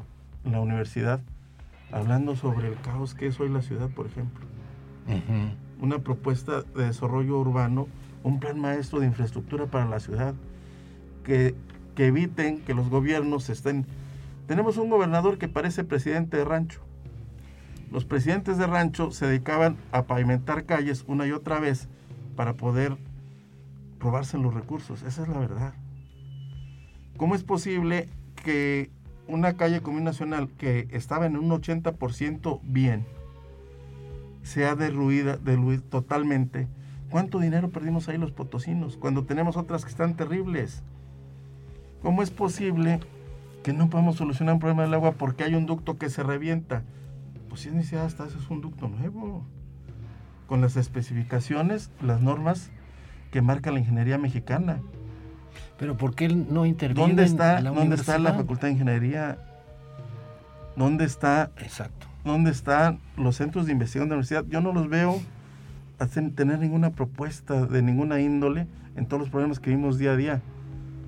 universidad, 0.45 1.21
hablando 1.93 2.35
sobre 2.35 2.69
el 2.69 2.75
caos 2.81 3.15
que 3.15 3.29
es 3.29 3.39
hoy 3.39 3.51
la 3.51 3.63
ciudad, 3.63 3.89
por 3.91 4.07
ejemplo. 4.07 4.45
Una 5.81 6.01
propuesta 6.01 6.63
de 6.63 6.87
desarrollo 6.87 7.39
urbano, 7.39 7.87
un 8.25 8.41
plan 8.41 8.59
maestro 8.59 8.99
de 8.99 9.07
infraestructura 9.07 9.67
para 9.67 9.87
la 9.87 10.01
ciudad, 10.01 10.35
que, 11.23 11.55
eviten 11.97 12.61
que 12.61 12.75
los 12.75 12.89
gobiernos 12.89 13.49
estén... 13.49 13.87
Tenemos 14.47 14.77
un 14.77 14.91
gobernador 14.91 15.39
que 15.39 15.49
parece 15.49 15.85
presidente 15.85 16.37
de 16.37 16.45
rancho 16.45 16.81
los 17.93 18.07
presidentes 18.07 18.57
de 18.57 18.67
rancho 18.67 19.11
se 19.11 19.27
dedicaban 19.27 19.77
a 19.93 20.05
pavimentar 20.05 20.65
calles 20.65 21.05
una 21.07 21.27
y 21.27 21.33
otra 21.33 21.61
vez 21.61 21.89
para 22.37 22.55
poder 22.55 22.97
robarse 24.01 24.39
los 24.39 24.55
recursos. 24.55 25.03
Esa 25.03 25.23
es 25.23 25.29
la 25.29 25.39
verdad. 25.39 25.75
¿Cómo 27.19 27.35
es 27.35 27.45
posible 27.45 28.09
que 28.43 28.91
una 29.29 29.59
calle 29.59 29.83
común 29.83 30.05
nacional 30.05 30.49
que 30.57 30.89
estaba 30.93 31.27
en 31.27 31.37
un 31.37 31.51
80% 31.51 32.61
bien 32.63 33.05
sea 34.43 34.75
derruida, 34.75 35.37
derruida 35.37 35.83
totalmente? 35.83 36.69
¿Cuánto 37.11 37.41
dinero 37.41 37.69
perdimos 37.69 38.09
ahí 38.09 38.17
los 38.17 38.33
potosinos 38.33 38.97
cuando 38.97 39.25
tenemos 39.25 39.59
otras 39.59 39.85
que 39.85 39.91
están 39.91 40.17
terribles? 40.17 40.83
¿Cómo 42.03 42.23
es 42.23 42.31
posible 42.31 43.01
que 43.63 43.73
no 43.73 43.89
podamos 43.89 44.17
solucionar 44.17 44.55
un 44.55 44.61
problema 44.61 44.83
del 44.83 44.95
agua 44.95 45.13
porque 45.13 45.45
hay 45.45 45.55
un 45.55 45.67
ducto 45.67 45.99
que 45.99 46.11
se 46.11 46.23
revienta? 46.23 46.83
pues 47.53 47.61
si 47.61 47.69
es 47.69 47.75
necesidad 47.75 48.07
hasta 48.07 48.25
eso 48.25 48.39
es 48.39 48.49
un 48.49 48.63
ducto 48.63 48.89
nuevo, 48.89 49.45
con 50.47 50.63
las 50.63 50.79
especificaciones, 50.79 51.91
las 52.01 52.23
normas 52.23 52.71
que 53.31 53.43
marca 53.43 53.71
la 53.71 53.79
ingeniería 53.79 54.17
mexicana. 54.17 54.81
Pero 55.79 55.99
¿por 55.99 56.15
qué 56.15 56.29
no 56.29 56.65
interviene 56.65 57.09
¿Dónde 57.09 57.25
está, 57.25 57.61
la 57.61 57.73
¿dónde 57.73 57.97
está 57.97 58.19
la 58.19 58.33
Facultad 58.33 58.69
de 58.69 58.73
Ingeniería? 58.73 59.37
¿Dónde 60.77 61.05
está? 61.05 61.51
Exacto. 61.59 62.07
¿Dónde 62.25 62.51
están 62.51 63.01
los 63.19 63.37
centros 63.37 63.67
de 63.67 63.73
investigación 63.73 64.09
de 64.09 64.15
la 64.15 64.21
universidad? 64.21 64.47
Yo 64.49 64.63
no 64.63 64.73
los 64.73 64.89
veo 64.89 65.21
tener 66.35 66.59
ninguna 66.59 66.93
propuesta 66.93 67.67
de 67.67 67.83
ninguna 67.83 68.19
índole 68.19 68.67
en 68.97 69.05
todos 69.05 69.21
los 69.21 69.29
problemas 69.29 69.61
que 69.61 69.69
vimos 69.69 69.99
día 69.99 70.13
a 70.13 70.17
día. 70.17 70.43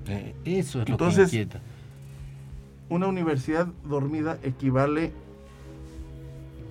Eh, 0.07 0.35
eso 0.45 0.81
es 0.81 0.89
lo 0.89 0.97
que 0.97 1.05
inquieta. 1.05 1.61
Una 2.89 3.07
universidad 3.07 3.67
dormida 3.87 4.37
equivale 4.43 5.11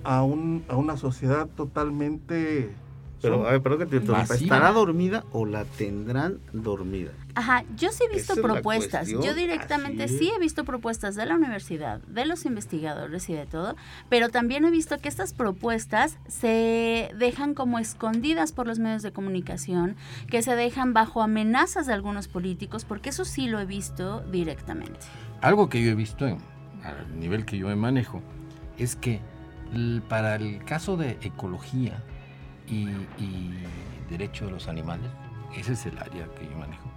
a, 0.03 0.23
un, 0.23 0.63
a 0.69 0.75
una 0.75 0.97
sociedad 0.97 1.47
totalmente... 1.55 2.71
Pero, 3.21 3.47
a 3.47 3.51
ver, 3.51 3.61
perdón 3.61 3.89
que 3.89 3.99
te 3.99 4.21
¿Estará 4.35 4.71
dormida 4.71 5.25
o 5.31 5.45
la 5.45 5.65
tendrán 5.65 6.37
dormida? 6.53 7.11
Ajá, 7.35 7.65
yo 7.75 7.91
sí 7.91 8.03
he 8.09 8.13
visto 8.13 8.35
propuestas. 8.35 9.09
Yo 9.09 9.33
directamente 9.33 10.07
sí 10.07 10.31
he 10.35 10.39
visto 10.39 10.63
propuestas 10.63 11.15
de 11.15 11.25
la 11.25 11.35
universidad, 11.35 11.99
de 12.01 12.25
los 12.25 12.45
investigadores 12.45 13.29
y 13.29 13.33
de 13.33 13.45
todo, 13.45 13.75
pero 14.09 14.29
también 14.29 14.63
he 14.65 14.71
visto 14.71 14.97
que 14.99 15.09
estas 15.09 15.33
propuestas 15.33 16.17
se 16.27 17.11
dejan 17.17 17.53
como 17.53 17.77
escondidas 17.77 18.51
por 18.51 18.67
los 18.67 18.79
medios 18.79 19.03
de 19.03 19.11
comunicación, 19.11 19.97
que 20.27 20.41
se 20.41 20.55
dejan 20.55 20.93
bajo 20.93 21.21
amenazas 21.21 21.87
de 21.87 21.93
algunos 21.93 22.27
políticos, 22.27 22.85
porque 22.85 23.09
eso 23.09 23.25
sí 23.25 23.47
lo 23.47 23.59
he 23.59 23.65
visto 23.65 24.21
directamente. 24.31 24.99
Algo 25.41 25.69
que 25.69 25.83
yo 25.83 25.91
he 25.91 25.95
visto 25.95 26.25
en, 26.25 26.37
al 26.83 27.19
nivel 27.19 27.45
que 27.45 27.57
yo 27.57 27.67
me 27.67 27.75
manejo 27.75 28.21
es 28.77 28.95
que 28.95 29.19
para 30.07 30.35
el 30.35 30.63
caso 30.63 30.97
de 30.97 31.17
ecología 31.21 32.01
y, 32.67 32.87
derecho 34.09 34.45
de 34.45 34.51
los 34.51 34.67
animales, 34.67 35.09
ese 35.55 35.73
es 35.73 35.85
el 35.87 35.97
área 35.97 36.27
que 36.35 36.45
yo 36.45 36.57
manejo. 36.57 36.94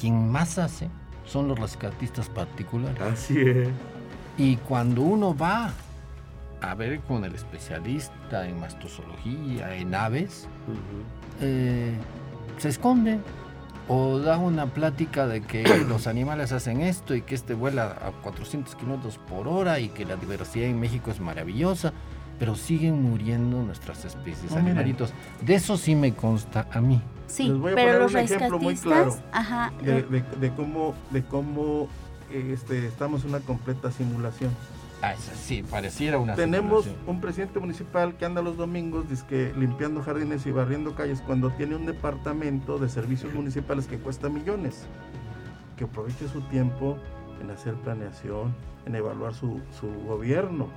Quien 0.00 0.30
más 0.30 0.58
hace 0.58 0.88
son 1.24 1.48
los 1.48 1.58
rescatistas 1.58 2.28
particulares. 2.28 3.00
Así 3.00 3.40
es. 3.40 3.68
Y 4.36 4.56
cuando 4.56 5.02
uno 5.02 5.36
va 5.36 5.72
a 6.60 6.74
ver 6.74 7.00
con 7.00 7.24
el 7.24 7.34
especialista 7.34 8.48
en 8.48 8.60
mastozoología, 8.60 9.74
en 9.76 9.94
aves, 9.94 10.48
eh, 11.40 11.92
se 12.58 12.68
esconde 12.68 13.18
o 13.88 14.18
da 14.18 14.38
una 14.38 14.66
plática 14.66 15.26
de 15.26 15.40
que 15.40 15.64
los 15.88 16.06
animales 16.06 16.52
hacen 16.52 16.80
esto 16.80 17.14
y 17.14 17.22
que 17.22 17.34
este 17.34 17.54
vuela 17.54 17.96
a 18.02 18.12
400 18.22 18.74
kilómetros 18.76 19.18
por 19.18 19.48
hora 19.48 19.80
y 19.80 19.88
que 19.88 20.04
la 20.04 20.16
diversidad 20.16 20.66
en 20.66 20.78
México 20.78 21.10
es 21.10 21.20
maravillosa, 21.20 21.92
pero 22.38 22.54
siguen 22.54 23.02
muriendo 23.02 23.62
nuestras 23.62 24.04
especies 24.04 24.52
de 24.52 24.58
animalitos. 24.58 25.12
De 25.44 25.54
eso 25.54 25.76
sí 25.76 25.94
me 25.94 26.14
consta 26.14 26.66
a 26.72 26.80
mí. 26.80 27.00
Sí, 27.26 27.52
pero 27.74 27.98
los 27.98 28.12
un 28.12 28.18
ejemplo 28.20 28.58
muy 28.58 28.74
claro 28.76 29.14
de, 29.82 30.52
cómo, 30.56 30.94
de 31.10 31.22
cómo 31.24 31.88
este, 32.32 32.86
estamos 32.86 33.24
en 33.24 33.30
una 33.30 33.40
completa 33.40 33.90
simulación. 33.90 34.50
Ah, 35.00 35.14
sí, 35.16 35.62
pareciera 35.62 36.18
una 36.18 36.34
Tenemos 36.34 36.88
un 37.06 37.20
presidente 37.20 37.60
municipal 37.60 38.16
que 38.16 38.24
anda 38.24 38.42
los 38.42 38.56
domingos 38.56 39.04
limpiando 39.56 40.02
jardines 40.02 40.44
y 40.46 40.50
barriendo 40.50 40.96
calles 40.96 41.22
cuando 41.24 41.50
tiene 41.50 41.76
un 41.76 41.86
departamento 41.86 42.78
de 42.78 42.88
servicios 42.88 43.32
municipales 43.32 43.86
que 43.86 43.98
cuesta 43.98 44.28
millones. 44.28 44.86
Que 45.76 45.84
aproveche 45.84 46.26
su 46.28 46.40
tiempo 46.48 46.98
en 47.40 47.50
hacer 47.50 47.74
planeación, 47.74 48.54
en 48.86 48.96
evaluar 48.96 49.34
su, 49.34 49.60
gobierno. 50.06 50.68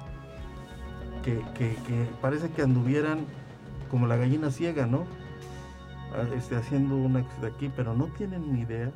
Que, 1.24 1.42
parece 2.22 2.50
que 2.50 2.62
anduvieran 2.62 3.20
como 3.90 4.08
la 4.08 4.18
gallina 4.18 4.52
ciega, 4.52 4.86
¿no? 4.86 5.06
Ah, 6.14 6.26
este, 6.36 6.56
haciendo 6.56 6.96
una 6.96 7.26
de 7.42 7.48
aquí, 7.48 7.72
pero 7.76 7.94
no 7.94 8.06
tienen 8.18 8.54
ni 8.54 8.62
idea 8.62 8.92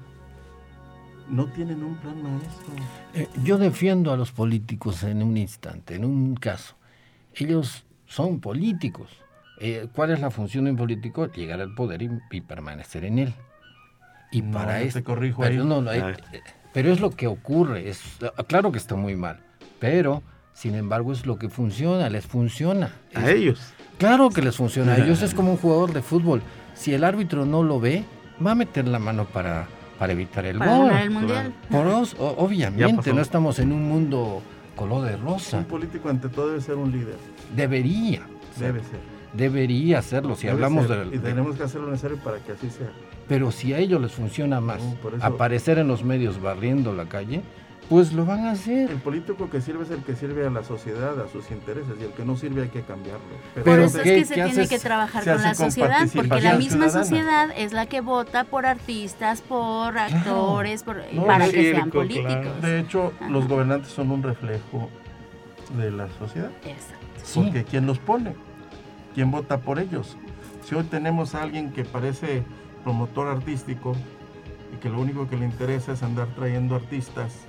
no 1.30 1.48
tienen 1.48 1.84
un 1.84 1.96
plan 1.96 2.22
maestro. 2.22 2.74
Eh, 3.14 3.28
yo 3.44 3.58
defiendo 3.58 4.12
a 4.12 4.18
los 4.18 4.32
políticos 4.32 5.04
en 5.04 5.24
un 5.24 5.38
instante, 5.38 5.96
en 5.96 6.06
un 6.06 6.36
caso. 6.36 6.76
Ellos 7.34 7.86
son 8.06 8.40
políticos. 8.40 9.10
Eh, 9.60 9.88
¿Cuál 9.94 10.12
es 10.12 10.20
la 10.20 10.32
función 10.32 10.66
de 10.66 10.72
un 10.72 10.78
político? 10.78 11.32
Llegar 11.32 11.62
al 11.62 11.74
poder 11.74 12.02
y, 12.02 12.42
permanecer 12.42 13.06
en 13.06 13.20
él. 13.20 13.34
Y 14.32 14.42
para 14.42 14.82
eso. 14.82 15.04
corrijo 15.04 15.42
pero, 15.42 15.92
eh, 15.94 16.16
pero 16.74 16.92
es 16.92 17.00
lo 17.00 17.12
que 17.12 17.28
ocurre. 17.28 17.90
Es, 17.90 18.02
claro 18.48 18.72
que 18.72 18.78
está 18.78 18.96
muy 18.96 19.16
mal. 19.16 19.40
Pero, 19.80 20.24
sin 20.56 20.74
embargo, 20.76 21.12
es 21.12 21.26
lo 21.26 21.38
que 21.38 21.50
funciona, 21.50 22.10
les 22.10 22.26
funciona. 22.26 22.90
A 23.14 23.30
ellos. 23.30 23.74
Claro 23.98 24.30
que 24.30 24.42
les 24.42 24.56
funciona. 24.56 24.94
A 24.94 24.98
ellos 25.04 25.22
es 25.22 25.34
como 25.34 25.52
un 25.52 25.58
jugador 25.58 25.92
de 25.92 26.02
fútbol. 26.02 26.42
Si 26.74 26.94
el 26.94 27.04
árbitro 27.04 27.46
no 27.46 27.62
lo 27.62 27.82
ve, 27.82 28.06
va 28.44 28.52
a 28.52 28.56
meter 28.56 28.88
la 28.88 28.98
mano 28.98 29.26
para, 29.26 29.68
para 30.00 30.14
evitar 30.14 30.46
el 30.46 30.58
gol. 30.58 30.92
el 30.92 31.12
mundial. 31.12 31.54
Por 31.70 31.86
obviamente, 32.38 33.14
no 33.14 33.22
estamos 33.22 33.60
en 33.60 33.74
un 33.74 33.84
mundo 33.84 34.42
color 34.78 35.04
de 35.04 35.18
rosa. 35.18 35.58
Un 35.58 35.66
político 35.66 36.08
ante 36.08 36.30
todo 36.30 36.48
debe 36.48 36.62
ser 36.62 36.76
un 36.76 36.90
líder. 36.90 37.18
Debería. 37.54 38.22
Debe 38.58 38.80
ser. 38.80 39.16
Debería 39.34 40.00
hacerlo, 40.00 40.38
si 40.38 40.48
hablamos 40.48 40.88
de... 40.88 41.10
Y 41.12 41.20
tenemos 41.20 41.58
que 41.58 41.64
hacer 41.64 41.82
lo 41.82 41.90
necesario 41.90 42.18
para 42.24 42.38
que 42.38 42.54
así 42.54 42.70
sea. 42.70 42.94
Pero 43.28 43.52
si 43.52 43.74
a 43.74 43.80
ellos 43.80 44.00
les 44.00 44.14
funciona 44.14 44.62
más 44.62 44.82
aparecer 45.20 45.80
en 45.80 45.90
los 45.90 46.06
medios 46.06 46.42
barriendo 46.42 46.94
la 46.94 47.10
calle, 47.10 47.42
pues 47.90 48.14
lo 48.14 48.26
van 48.26 48.46
a 48.46 48.52
hacer. 48.52 48.90
El 48.90 48.98
político 48.98 49.50
que 49.50 49.62
sirve 49.62 49.84
es 49.84 49.92
el 49.92 50.04
que 50.04 50.16
sirve 50.16 50.46
a 50.46 50.50
la 50.50 50.64
sociedad, 50.64 51.20
a 51.20 51.28
sus 51.28 51.52
intereses, 51.52 51.96
y 52.00 52.04
el 52.04 52.12
que 52.12 52.26
no 52.26 52.36
sirve 52.36 52.64
hay 52.64 52.70
que 52.70 52.82
cambiarlo. 52.82 53.26
Pero 53.54 53.66
Por 53.66 53.80
eso 53.80 53.98
es 54.00 54.04
que 54.04 54.26
se 54.26 54.34
tiene 54.34 54.68
que 54.68 54.80
trabajar 54.80 55.24
con 55.24 55.42
la 55.42 55.56
sociedad, 55.56 56.08
porque 56.14 56.42
la 56.42 56.56
misma 56.56 56.90
sociedad 56.90 57.50
es 57.56 57.74
la 57.74 57.86
que 57.86 58.02
vota 58.02 58.44
por 58.44 58.66
artistas, 58.66 59.42
por 59.42 59.98
actores, 59.98 60.84
para 60.84 61.50
que 61.50 61.74
sean 61.74 61.92
políticos. 61.92 62.62
De 62.62 62.80
hecho, 62.80 63.14
los 63.30 63.48
gobernantes 63.48 63.92
son 63.92 64.12
un 64.12 64.24
reflejo 64.24 64.90
de 65.78 65.92
la 65.92 66.08
sociedad. 66.20 66.52
Exacto. 66.64 67.06
Porque 67.34 67.64
¿quién 67.64 67.86
los 67.86 68.00
pone? 68.00 68.36
¿Quién 69.14 69.32
vota 69.32 69.60
por 69.60 69.80
ellos? 69.80 70.18
Si 70.64 70.76
hoy 70.76 70.84
tenemos 70.84 71.36
a 71.36 71.44
alguien 71.44 71.72
que 71.72 71.86
parece 71.86 72.44
promotor 72.84 73.28
artístico 73.28 73.96
y 74.74 74.78
que 74.78 74.90
lo 74.90 75.00
único 75.00 75.28
que 75.28 75.38
le 75.38 75.46
interesa 75.46 75.94
es 75.94 76.04
andar 76.04 76.28
trayendo 76.36 76.76
artistas, 76.76 77.48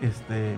este, 0.00 0.56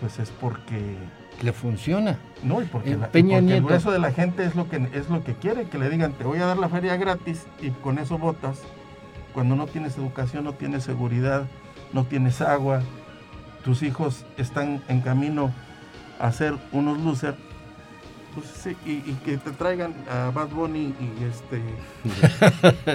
pues 0.00 0.18
es 0.18 0.30
porque 0.30 0.96
le 1.42 1.52
funciona. 1.52 2.18
No, 2.42 2.62
y 2.62 2.64
porque, 2.66 2.92
el 2.92 3.62
grueso 3.62 3.90
de 3.90 3.98
la 3.98 4.12
gente 4.12 4.44
es 4.44 4.54
lo 4.54 4.68
que 4.68 4.88
es 4.92 5.08
lo 5.08 5.24
que 5.24 5.34
quiere, 5.34 5.64
que 5.64 5.78
le 5.78 5.88
digan, 5.90 6.12
te 6.12 6.24
voy 6.24 6.38
a 6.38 6.46
dar 6.46 6.58
la 6.58 6.68
feria 6.68 6.96
gratis 6.96 7.46
y 7.60 7.70
con 7.70 7.98
eso 7.98 8.18
votas. 8.18 8.60
Cuando 9.32 9.56
no 9.56 9.66
tienes 9.66 9.96
educación, 9.96 10.44
no 10.44 10.52
tienes 10.52 10.84
seguridad, 10.84 11.46
no 11.92 12.04
tienes 12.04 12.40
agua, 12.42 12.82
tus 13.64 13.82
hijos 13.82 14.26
están 14.36 14.82
en 14.88 15.00
camino 15.00 15.52
a 16.18 16.30
ser 16.32 16.54
unos 16.72 17.00
losers, 17.00 17.36
pues 18.34 18.46
sí, 18.46 18.76
y, 18.84 19.00
que 19.24 19.36
te 19.36 19.50
traigan 19.52 19.94
a 20.10 20.30
Bad 20.30 20.48
Bunny 20.48 20.94
y 21.00 21.24
este 21.24 21.60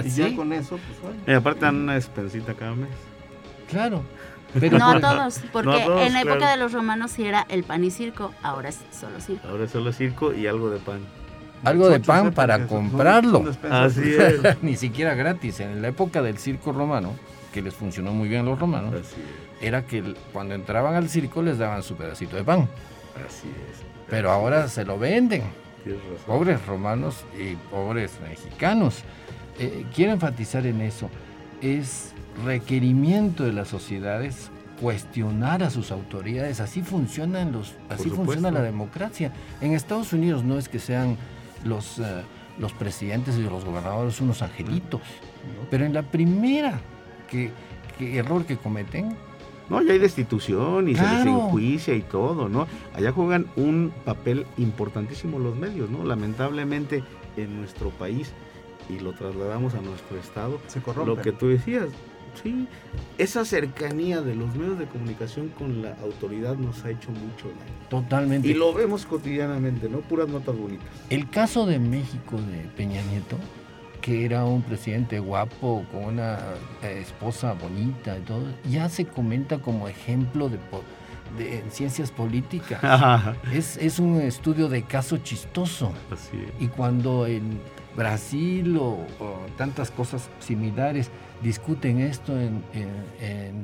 y 0.06 0.10
ya 0.10 0.34
con 0.34 0.52
eso, 0.52 0.78
pues 0.78 1.00
bueno. 1.02 1.20
Y 1.26 1.32
aparte 1.32 1.64
dan 1.64 1.76
una 1.76 1.94
despensita 1.94 2.54
cada 2.54 2.74
mes. 2.74 2.90
Claro. 3.68 4.02
Pero 4.58 4.78
no 4.78 4.90
a 4.90 5.00
todos, 5.00 5.40
porque 5.52 5.84
en 6.06 6.12
la 6.12 6.22
época 6.22 6.50
de 6.50 6.56
los 6.56 6.72
romanos 6.72 7.10
sí 7.12 7.24
era 7.24 7.46
el 7.48 7.64
pan 7.64 7.84
y 7.84 7.90
circo, 7.90 8.32
ahora 8.42 8.70
es 8.70 8.80
solo 8.90 9.20
circo. 9.20 9.46
Ahora 9.48 9.64
es 9.64 9.70
solo 9.70 9.92
circo 9.92 10.32
y 10.32 10.46
algo 10.46 10.70
de 10.70 10.78
pan. 10.78 11.00
Algo 11.64 11.88
de 11.88 12.00
pan 12.00 12.32
para 12.32 12.66
comprarlo. 12.66 13.44
Así 13.70 14.14
es. 14.14 14.62
Ni 14.62 14.76
siquiera 14.76 15.14
gratis. 15.14 15.60
En 15.60 15.82
la 15.82 15.88
época 15.88 16.22
del 16.22 16.38
circo 16.38 16.72
romano, 16.72 17.14
que 17.52 17.62
les 17.62 17.74
funcionó 17.74 18.12
muy 18.12 18.28
bien 18.28 18.42
a 18.42 18.44
los 18.44 18.58
romanos, 18.58 18.94
era 19.60 19.84
que 19.84 20.14
cuando 20.32 20.54
entraban 20.54 20.94
al 20.94 21.08
circo 21.08 21.42
les 21.42 21.58
daban 21.58 21.82
su 21.82 21.96
pedacito 21.96 22.36
de 22.36 22.44
pan. 22.44 22.68
Así 23.26 23.48
es. 23.48 23.82
Pero 24.08 24.30
ahora 24.30 24.68
se 24.68 24.84
lo 24.84 24.98
venden. 24.98 25.42
Pobres 26.26 26.64
romanos 26.66 27.24
y 27.38 27.56
pobres 27.70 28.18
mexicanos. 28.20 29.02
Eh, 29.58 29.84
quiero 29.94 30.12
enfatizar 30.12 30.64
en 30.66 30.80
eso. 30.80 31.10
Es 31.60 32.12
requerimiento 32.44 33.44
de 33.44 33.52
las 33.52 33.68
sociedades 33.68 34.50
cuestionar 34.80 35.62
a 35.62 35.70
sus 35.70 35.90
autoridades. 35.90 36.60
Así 36.60 36.82
funcionan 36.82 37.52
los, 37.52 37.74
así 37.88 38.10
funciona 38.10 38.50
la 38.50 38.62
democracia. 38.62 39.32
En 39.60 39.72
Estados 39.72 40.12
Unidos 40.12 40.44
no 40.44 40.58
es 40.58 40.68
que 40.68 40.78
sean 40.78 41.16
los, 41.64 41.98
eh, 41.98 42.22
los 42.58 42.72
presidentes 42.72 43.36
y 43.36 43.42
los 43.42 43.64
gobernadores 43.64 44.20
unos 44.20 44.42
angelitos, 44.42 45.00
pero 45.70 45.84
en 45.84 45.94
la 45.94 46.02
primera 46.02 46.80
que, 47.28 47.50
error 48.00 48.44
que 48.44 48.56
cometen. 48.56 49.16
No, 49.68 49.82
ya 49.82 49.92
hay 49.92 49.98
destitución 49.98 50.88
y 50.88 50.94
se 50.94 51.02
les 51.02 51.26
enjuicia 51.26 51.94
y 51.94 52.00
todo, 52.00 52.48
¿no? 52.48 52.66
Allá 52.94 53.12
juegan 53.12 53.46
un 53.56 53.92
papel 54.06 54.46
importantísimo 54.56 55.38
los 55.38 55.56
medios, 55.56 55.90
¿no? 55.90 56.04
Lamentablemente 56.04 57.04
en 57.36 57.58
nuestro 57.58 57.90
país 57.90 58.32
y 58.88 58.98
lo 58.98 59.12
trasladamos 59.12 59.74
a 59.74 59.82
nuestro 59.82 60.16
estado, 60.18 60.58
se 60.68 60.80
lo 61.04 61.20
que 61.20 61.32
tú 61.32 61.48
decías, 61.48 61.88
Sí, 62.42 62.66
esa 63.16 63.44
cercanía 63.44 64.20
de 64.20 64.34
los 64.34 64.54
medios 64.54 64.78
de 64.78 64.86
comunicación 64.86 65.48
con 65.48 65.82
la 65.82 65.96
autoridad 66.02 66.56
nos 66.56 66.84
ha 66.84 66.90
hecho 66.90 67.10
mucho 67.10 67.48
daño. 67.48 67.88
Totalmente. 67.88 68.48
Y 68.48 68.54
lo 68.54 68.72
vemos 68.72 69.06
cotidianamente, 69.06 69.88
¿no? 69.88 69.98
Puras 70.00 70.28
notas 70.28 70.56
bonitas. 70.56 70.86
El 71.10 71.28
caso 71.30 71.66
de 71.66 71.78
México 71.78 72.36
de 72.36 72.68
Peña 72.76 73.02
Nieto, 73.02 73.36
que 74.00 74.24
era 74.24 74.44
un 74.44 74.62
presidente 74.62 75.18
guapo, 75.18 75.84
con 75.92 76.04
una 76.04 76.38
eh, 76.82 77.00
esposa 77.02 77.54
bonita 77.54 78.16
y 78.18 78.22
todo, 78.22 78.44
ya 78.70 78.88
se 78.88 79.06
comenta 79.06 79.58
como 79.58 79.88
ejemplo 79.88 80.48
de, 80.48 80.58
de 81.36 81.62
ciencias 81.70 82.10
políticas. 82.10 82.80
es, 83.52 83.76
es 83.78 83.98
un 83.98 84.20
estudio 84.20 84.68
de 84.68 84.82
caso 84.82 85.18
chistoso. 85.18 85.92
Así 86.10 86.36
es. 86.36 86.62
Y 86.62 86.68
cuando 86.68 87.26
en 87.26 87.60
Brasil 87.98 88.78
o 88.78 89.04
tantas 89.56 89.90
cosas 89.90 90.30
similares 90.38 91.10
discuten 91.42 92.00
esto 92.00 92.38
en, 92.38 92.62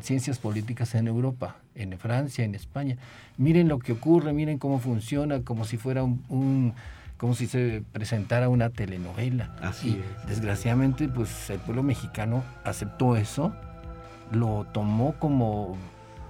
ciencias 0.02 0.38
políticas 0.38 0.94
en 0.94 1.08
Europa, 1.08 1.56
en 1.74 1.98
Francia, 1.98 2.44
en 2.44 2.54
España. 2.54 2.96
Miren 3.38 3.68
lo 3.68 3.78
que 3.78 3.92
ocurre, 3.92 4.32
miren 4.32 4.58
cómo 4.58 4.78
funciona, 4.78 5.40
como 5.42 5.64
si 5.64 5.76
fuera 5.76 6.02
un, 6.02 6.74
como 7.16 7.34
si 7.34 7.46
se 7.46 7.82
presentara 7.92 8.48
una 8.48 8.70
telenovela. 8.70 9.56
Así 9.62 10.00
Desgraciadamente, 10.26 11.08
pues 11.08 11.48
el 11.50 11.60
pueblo 11.60 11.82
mexicano 11.82 12.44
aceptó 12.64 13.16
eso, 13.16 13.54
lo 14.30 14.66
tomó 14.72 15.14
como 15.18 15.78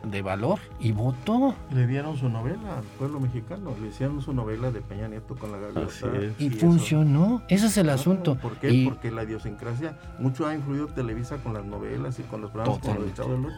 de 0.05 0.23
valor 0.23 0.59
y 0.81 0.93
votó. 0.93 1.55
Le 1.73 1.87
dieron 1.87 2.17
su 2.17 2.29
novela 2.29 2.79
al 2.79 2.85
pueblo 2.99 3.21
mexicano, 3.21 3.75
le 3.81 3.89
hicieron 3.89 4.21
su 4.21 4.33
novela 4.33 4.71
de 4.71 4.81
Peña 4.81 5.09
Nieto 5.09 5.35
con 5.35 5.53
la 5.53 5.59
gaviota. 5.59 5.93
Y, 6.39 6.51
funcionó, 6.51 7.43
ese 7.49 7.67
es 7.67 7.77
el 7.77 7.91
asunto. 7.91 8.37
¿Por 8.37 8.57
qué? 8.57 8.85
Porque 8.85 9.11
la 9.11 9.25
idiosincrasia, 9.25 9.99
mucho 10.19 10.47
ha 10.47 10.55
influido 10.55 10.87
Televisa 10.89 11.39
con 11.39 11.55
las 11.55 11.65
novelas 11.65 12.19
y 12.19 12.23
con 12.23 12.41
los 12.41 12.51
programas 12.51 12.81
como 12.81 13.03
el 13.03 13.15
Chavo 13.15 13.33
del 13.33 13.47
Ocho. 13.47 13.57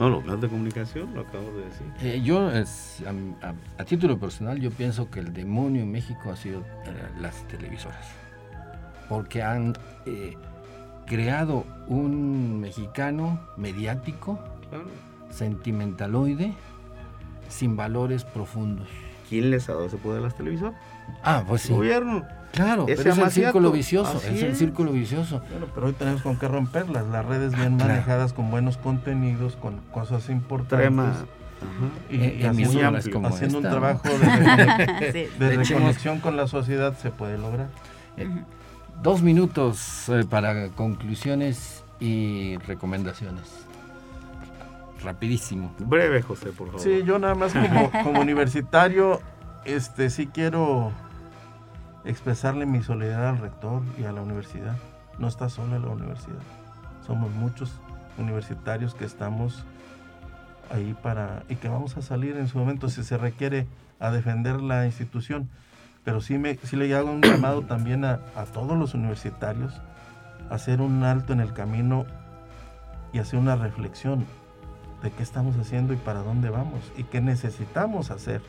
No, 0.00 0.08
los 0.08 0.24
medios 0.24 0.40
de 0.40 0.48
comunicación, 0.48 1.14
lo 1.14 1.20
acabo 1.20 1.52
de 1.52 1.64
decir. 1.64 1.86
Eh, 2.00 2.20
yo, 2.24 2.48
a, 2.48 3.84
título 3.84 4.18
personal, 4.18 4.58
yo 4.58 4.70
pienso 4.70 5.10
que 5.10 5.20
el 5.20 5.32
demonio 5.32 5.82
en 5.82 5.92
México 5.92 6.30
ha 6.30 6.36
sido 6.36 6.60
eh, 6.60 7.08
las 7.20 7.46
televisoras. 7.46 8.08
Porque 9.08 9.42
han 9.42 9.74
eh, 10.06 10.36
creado 11.06 11.66
un 11.86 12.58
mexicano 12.60 13.38
mediático. 13.56 14.38
Claro 14.70 15.11
sentimentaloide, 15.32 16.54
sin 17.48 17.76
valores 17.76 18.24
profundos. 18.24 18.88
¿Quién 19.28 19.50
les 19.50 19.68
ha 19.68 19.72
dado 19.72 19.86
ese 19.86 19.96
poder 19.96 20.20
a 20.20 20.24
las 20.24 20.36
televisoras? 20.36 20.74
Ah, 21.22 21.44
pues 21.46 21.62
sí. 21.62 21.72
El 21.72 21.78
gobierno. 21.78 22.24
Claro, 22.52 22.84
pero 22.84 23.00
es 23.00 23.18
el 23.18 23.30
círculo 23.30 23.72
vicioso, 23.72 24.18
es, 24.18 24.42
el 24.42 24.54
círculo 24.54 24.92
vicioso. 24.92 25.40
Bueno, 25.50 25.68
pero 25.74 25.86
hoy 25.86 25.94
tenemos 25.94 26.20
con 26.20 26.38
qué 26.38 26.48
romperlas, 26.48 27.06
las 27.06 27.24
redes 27.24 27.56
bien 27.56 27.80
ah, 27.80 27.86
manejadas 27.86 28.34
con 28.34 28.50
buenos 28.50 28.76
contenidos, 28.76 29.56
con 29.56 29.78
cosas 29.90 30.28
importantes. 30.28 31.24
Y, 32.10 32.16
y, 32.16 32.44
haciendo 32.44 33.58
un 33.58 33.64
trabajo 33.64 34.02
de, 35.38 35.56
reconexión 35.56 36.18
con 36.18 36.36
la 36.36 36.46
sociedad 36.46 36.94
se 36.98 37.10
puede 37.10 37.38
lograr. 37.38 37.68
Eh, 38.18 38.28
dos 39.02 39.22
minutos 39.22 40.08
eh, 40.08 40.24
para 40.28 40.68
conclusiones 40.70 41.84
y 42.00 42.58
recomendaciones 42.66 43.64
rapidísimo. 45.02 45.74
Breve, 45.78 46.22
José, 46.22 46.50
por 46.50 46.68
favor. 46.68 46.80
Sí, 46.80 47.02
yo 47.04 47.18
nada 47.18 47.34
más 47.34 47.52
como, 48.02 48.20
universitario, 48.20 49.20
este, 49.64 50.10
sí 50.10 50.28
quiero 50.28 50.92
expresarle 52.04 52.66
mi 52.66 52.82
soledad 52.82 53.28
al 53.28 53.38
rector 53.38 53.82
y 53.98 54.04
a 54.04 54.12
la 54.12 54.22
universidad. 54.22 54.76
No 55.18 55.28
está 55.28 55.48
sola 55.48 55.78
la 55.78 55.88
universidad. 55.88 56.40
Somos 57.06 57.30
muchos 57.32 57.80
universitarios 58.18 58.94
que 58.94 59.04
estamos 59.04 59.64
ahí 60.70 60.96
para 61.02 61.42
y 61.48 61.56
que 61.56 61.68
vamos 61.68 61.96
a 61.96 62.02
salir 62.02 62.36
en 62.36 62.48
su 62.48 62.58
momento 62.58 62.88
si 62.88 63.02
se 63.02 63.18
requiere 63.18 63.66
a 64.00 64.10
defender 64.10 64.60
la 64.60 64.86
institución. 64.86 65.48
Pero 66.04 66.20
sí, 66.20 66.38
me, 66.38 66.56
sí 66.56 66.76
le 66.76 66.92
hago 66.94 67.10
un 67.10 67.20
llamado 67.20 67.62
también 67.62 68.04
a, 68.04 68.20
a 68.34 68.44
todos 68.44 68.76
los 68.76 68.94
universitarios 68.94 69.80
a 70.50 70.54
hacer 70.54 70.80
un 70.80 71.04
alto 71.04 71.32
en 71.32 71.40
el 71.40 71.52
camino 71.52 72.06
y 73.12 73.18
hacer 73.18 73.38
una 73.38 73.56
reflexión 73.56 74.26
de 75.02 75.10
qué 75.10 75.22
estamos 75.22 75.56
haciendo 75.56 75.92
y 75.92 75.96
para 75.96 76.20
dónde 76.20 76.50
vamos 76.50 76.80
y 76.96 77.04
qué 77.04 77.20
necesitamos 77.20 78.10
hacer 78.10 78.42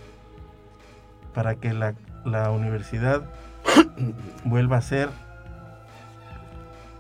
para 1.34 1.56
que 1.56 1.74
la, 1.74 1.96
la 2.26 2.52
universidad 2.52 3.24
vuelva 4.46 4.78
a 4.78 4.82
ser 4.82 5.10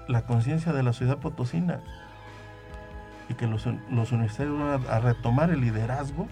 la 0.07 0.23
conciencia 0.23 0.73
de 0.73 0.83
la 0.83 0.93
ciudad 0.93 1.17
potosina 1.17 1.81
y 3.29 3.35
que 3.35 3.47
los, 3.47 3.65
los 3.89 4.11
universitarios 4.11 4.59
van 4.59 4.85
a, 4.87 4.99
retomar 4.99 5.49
el 5.49 5.61
liderazgo 5.61 6.27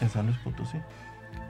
en 0.00 0.10
San 0.10 0.26
Luis 0.26 0.38
Potosí. 0.38 0.78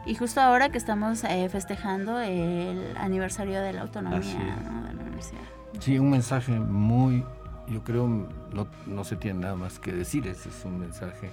Y 0.06 0.14
justo 0.14 0.40
ahora 0.40 0.70
que 0.70 0.78
estamos 0.78 1.24
eh, 1.24 1.48
festejando 1.48 2.20
el 2.20 2.96
aniversario 2.96 3.60
de 3.60 3.72
la 3.72 3.82
autonomía 3.82 4.20
de 4.20 4.94
la 4.94 5.02
universidad. 5.02 5.40
Sí, 5.80 5.98
un 5.98 6.10
mensaje 6.10 6.52
muy, 6.52 7.24
yo 7.70 7.82
creo, 7.82 8.06
no, 8.06 8.66
no 8.86 9.04
se 9.04 9.16
tiene 9.16 9.40
nada 9.40 9.54
más 9.54 9.78
que 9.78 9.92
decir, 9.92 10.26
ese 10.26 10.48
es 10.48 10.64
un 10.64 10.78
mensaje 10.78 11.30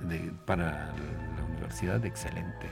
de, 0.00 0.32
para 0.44 0.92
la 1.36 1.44
universidad 1.48 2.04
excelente. 2.04 2.68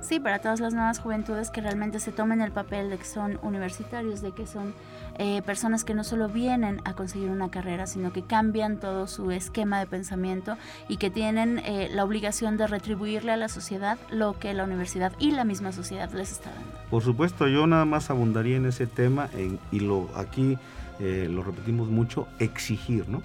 Sí, 0.00 0.20
para 0.20 0.38
todas 0.38 0.60
las 0.60 0.74
nuevas 0.74 1.00
juventudes 1.00 1.50
que 1.50 1.60
realmente 1.60 1.98
se 1.98 2.12
tomen 2.12 2.40
el 2.40 2.52
papel 2.52 2.88
de 2.88 2.98
que 2.98 3.04
son 3.04 3.38
universitarios, 3.42 4.22
de 4.22 4.30
que 4.30 4.46
son 4.46 4.72
eh, 5.18 5.42
personas 5.42 5.82
que 5.82 5.92
no 5.92 6.04
solo 6.04 6.28
vienen 6.28 6.80
a 6.84 6.94
conseguir 6.94 7.30
una 7.30 7.50
carrera, 7.50 7.88
sino 7.88 8.12
que 8.12 8.22
cambian 8.22 8.78
todo 8.78 9.08
su 9.08 9.32
esquema 9.32 9.80
de 9.80 9.86
pensamiento 9.86 10.56
y 10.88 10.98
que 10.98 11.10
tienen 11.10 11.58
eh, 11.64 11.88
la 11.92 12.04
obligación 12.04 12.56
de 12.56 12.68
retribuirle 12.68 13.32
a 13.32 13.36
la 13.36 13.48
sociedad 13.48 13.98
lo 14.10 14.38
que 14.38 14.54
la 14.54 14.62
universidad 14.62 15.12
y 15.18 15.32
la 15.32 15.44
misma 15.44 15.72
sociedad 15.72 16.12
les 16.12 16.30
está 16.30 16.50
dando. 16.50 16.70
Por 16.90 17.02
supuesto, 17.02 17.48
yo 17.48 17.66
nada 17.66 17.84
más 17.84 18.08
abundaría 18.08 18.56
en 18.56 18.66
ese 18.66 18.86
tema 18.86 19.28
y 19.72 19.80
lo 19.80 20.08
aquí 20.14 20.58
eh, 21.00 21.28
lo 21.30 21.42
repetimos 21.42 21.88
mucho, 21.88 22.26
exigir, 22.38 23.08
¿no? 23.08 23.22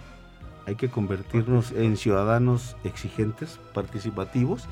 Hay 0.65 0.75
que 0.75 0.89
convertirnos 0.89 1.71
en 1.71 1.97
ciudadanos 1.97 2.75
exigentes, 2.83 3.59
participativos 3.73 4.65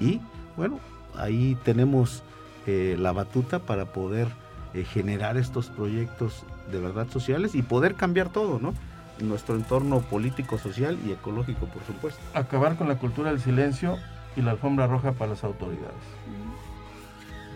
y, 0.00 0.20
bueno, 0.56 0.78
ahí 1.16 1.56
tenemos 1.64 2.22
eh, 2.66 2.96
la 2.98 3.12
batuta 3.12 3.60
para 3.60 3.86
poder 3.86 4.28
eh, 4.74 4.84
generar 4.84 5.36
estos 5.36 5.68
proyectos 5.68 6.44
de 6.70 6.80
verdad 6.80 7.06
sociales 7.08 7.54
y 7.54 7.62
poder 7.62 7.94
cambiar 7.94 8.28
todo, 8.28 8.58
¿no? 8.58 8.74
Nuestro 9.20 9.56
entorno 9.56 10.00
político, 10.00 10.58
social 10.58 10.98
y 11.06 11.12
ecológico, 11.12 11.66
por 11.66 11.82
supuesto. 11.84 12.20
Acabar 12.34 12.76
con 12.76 12.88
la 12.88 12.96
cultura 12.96 13.30
del 13.30 13.40
silencio 13.40 13.96
y 14.36 14.42
la 14.42 14.52
alfombra 14.52 14.86
roja 14.86 15.12
para 15.12 15.30
las 15.30 15.44
autoridades. 15.44 15.94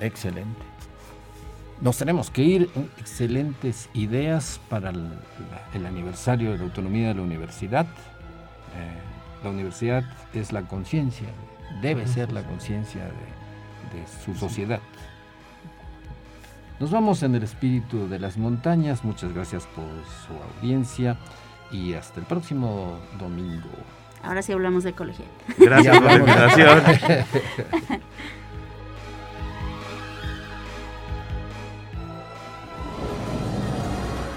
Excelente. 0.00 0.71
Nos 1.80 1.98
tenemos 1.98 2.30
que 2.30 2.42
ir. 2.42 2.70
Excelentes 2.98 3.88
ideas 3.94 4.60
para 4.68 4.90
el, 4.90 5.86
aniversario 5.86 6.52
de 6.52 6.58
la 6.58 6.64
autonomía 6.64 7.08
de 7.08 7.14
la 7.14 7.22
universidad. 7.22 7.86
Eh, 7.86 9.42
la 9.42 9.50
universidad 9.50 10.04
es 10.34 10.52
la 10.52 10.62
conciencia, 10.62 11.28
debe 11.80 12.06
ser 12.06 12.32
la 12.32 12.44
conciencia 12.44 13.02
de, 13.02 13.98
de 13.98 14.06
su 14.24 14.34
sociedad. 14.34 14.80
Nos 16.78 16.90
vamos 16.90 17.22
en 17.22 17.34
el 17.34 17.42
espíritu 17.42 18.08
de 18.08 18.18
las 18.18 18.36
montañas. 18.36 19.04
Muchas 19.04 19.32
gracias 19.32 19.66
por 19.66 19.84
su 20.26 20.32
audiencia 20.56 21.16
y 21.70 21.94
hasta 21.94 22.20
el 22.20 22.26
próximo 22.26 22.98
domingo. 23.18 23.68
Ahora 24.22 24.42
sí 24.42 24.52
hablamos 24.52 24.84
de 24.84 24.90
ecología. 24.90 25.26
Gracias 25.58 25.96
por 25.98 26.06
la 26.06 26.14
invitación. 26.16 26.82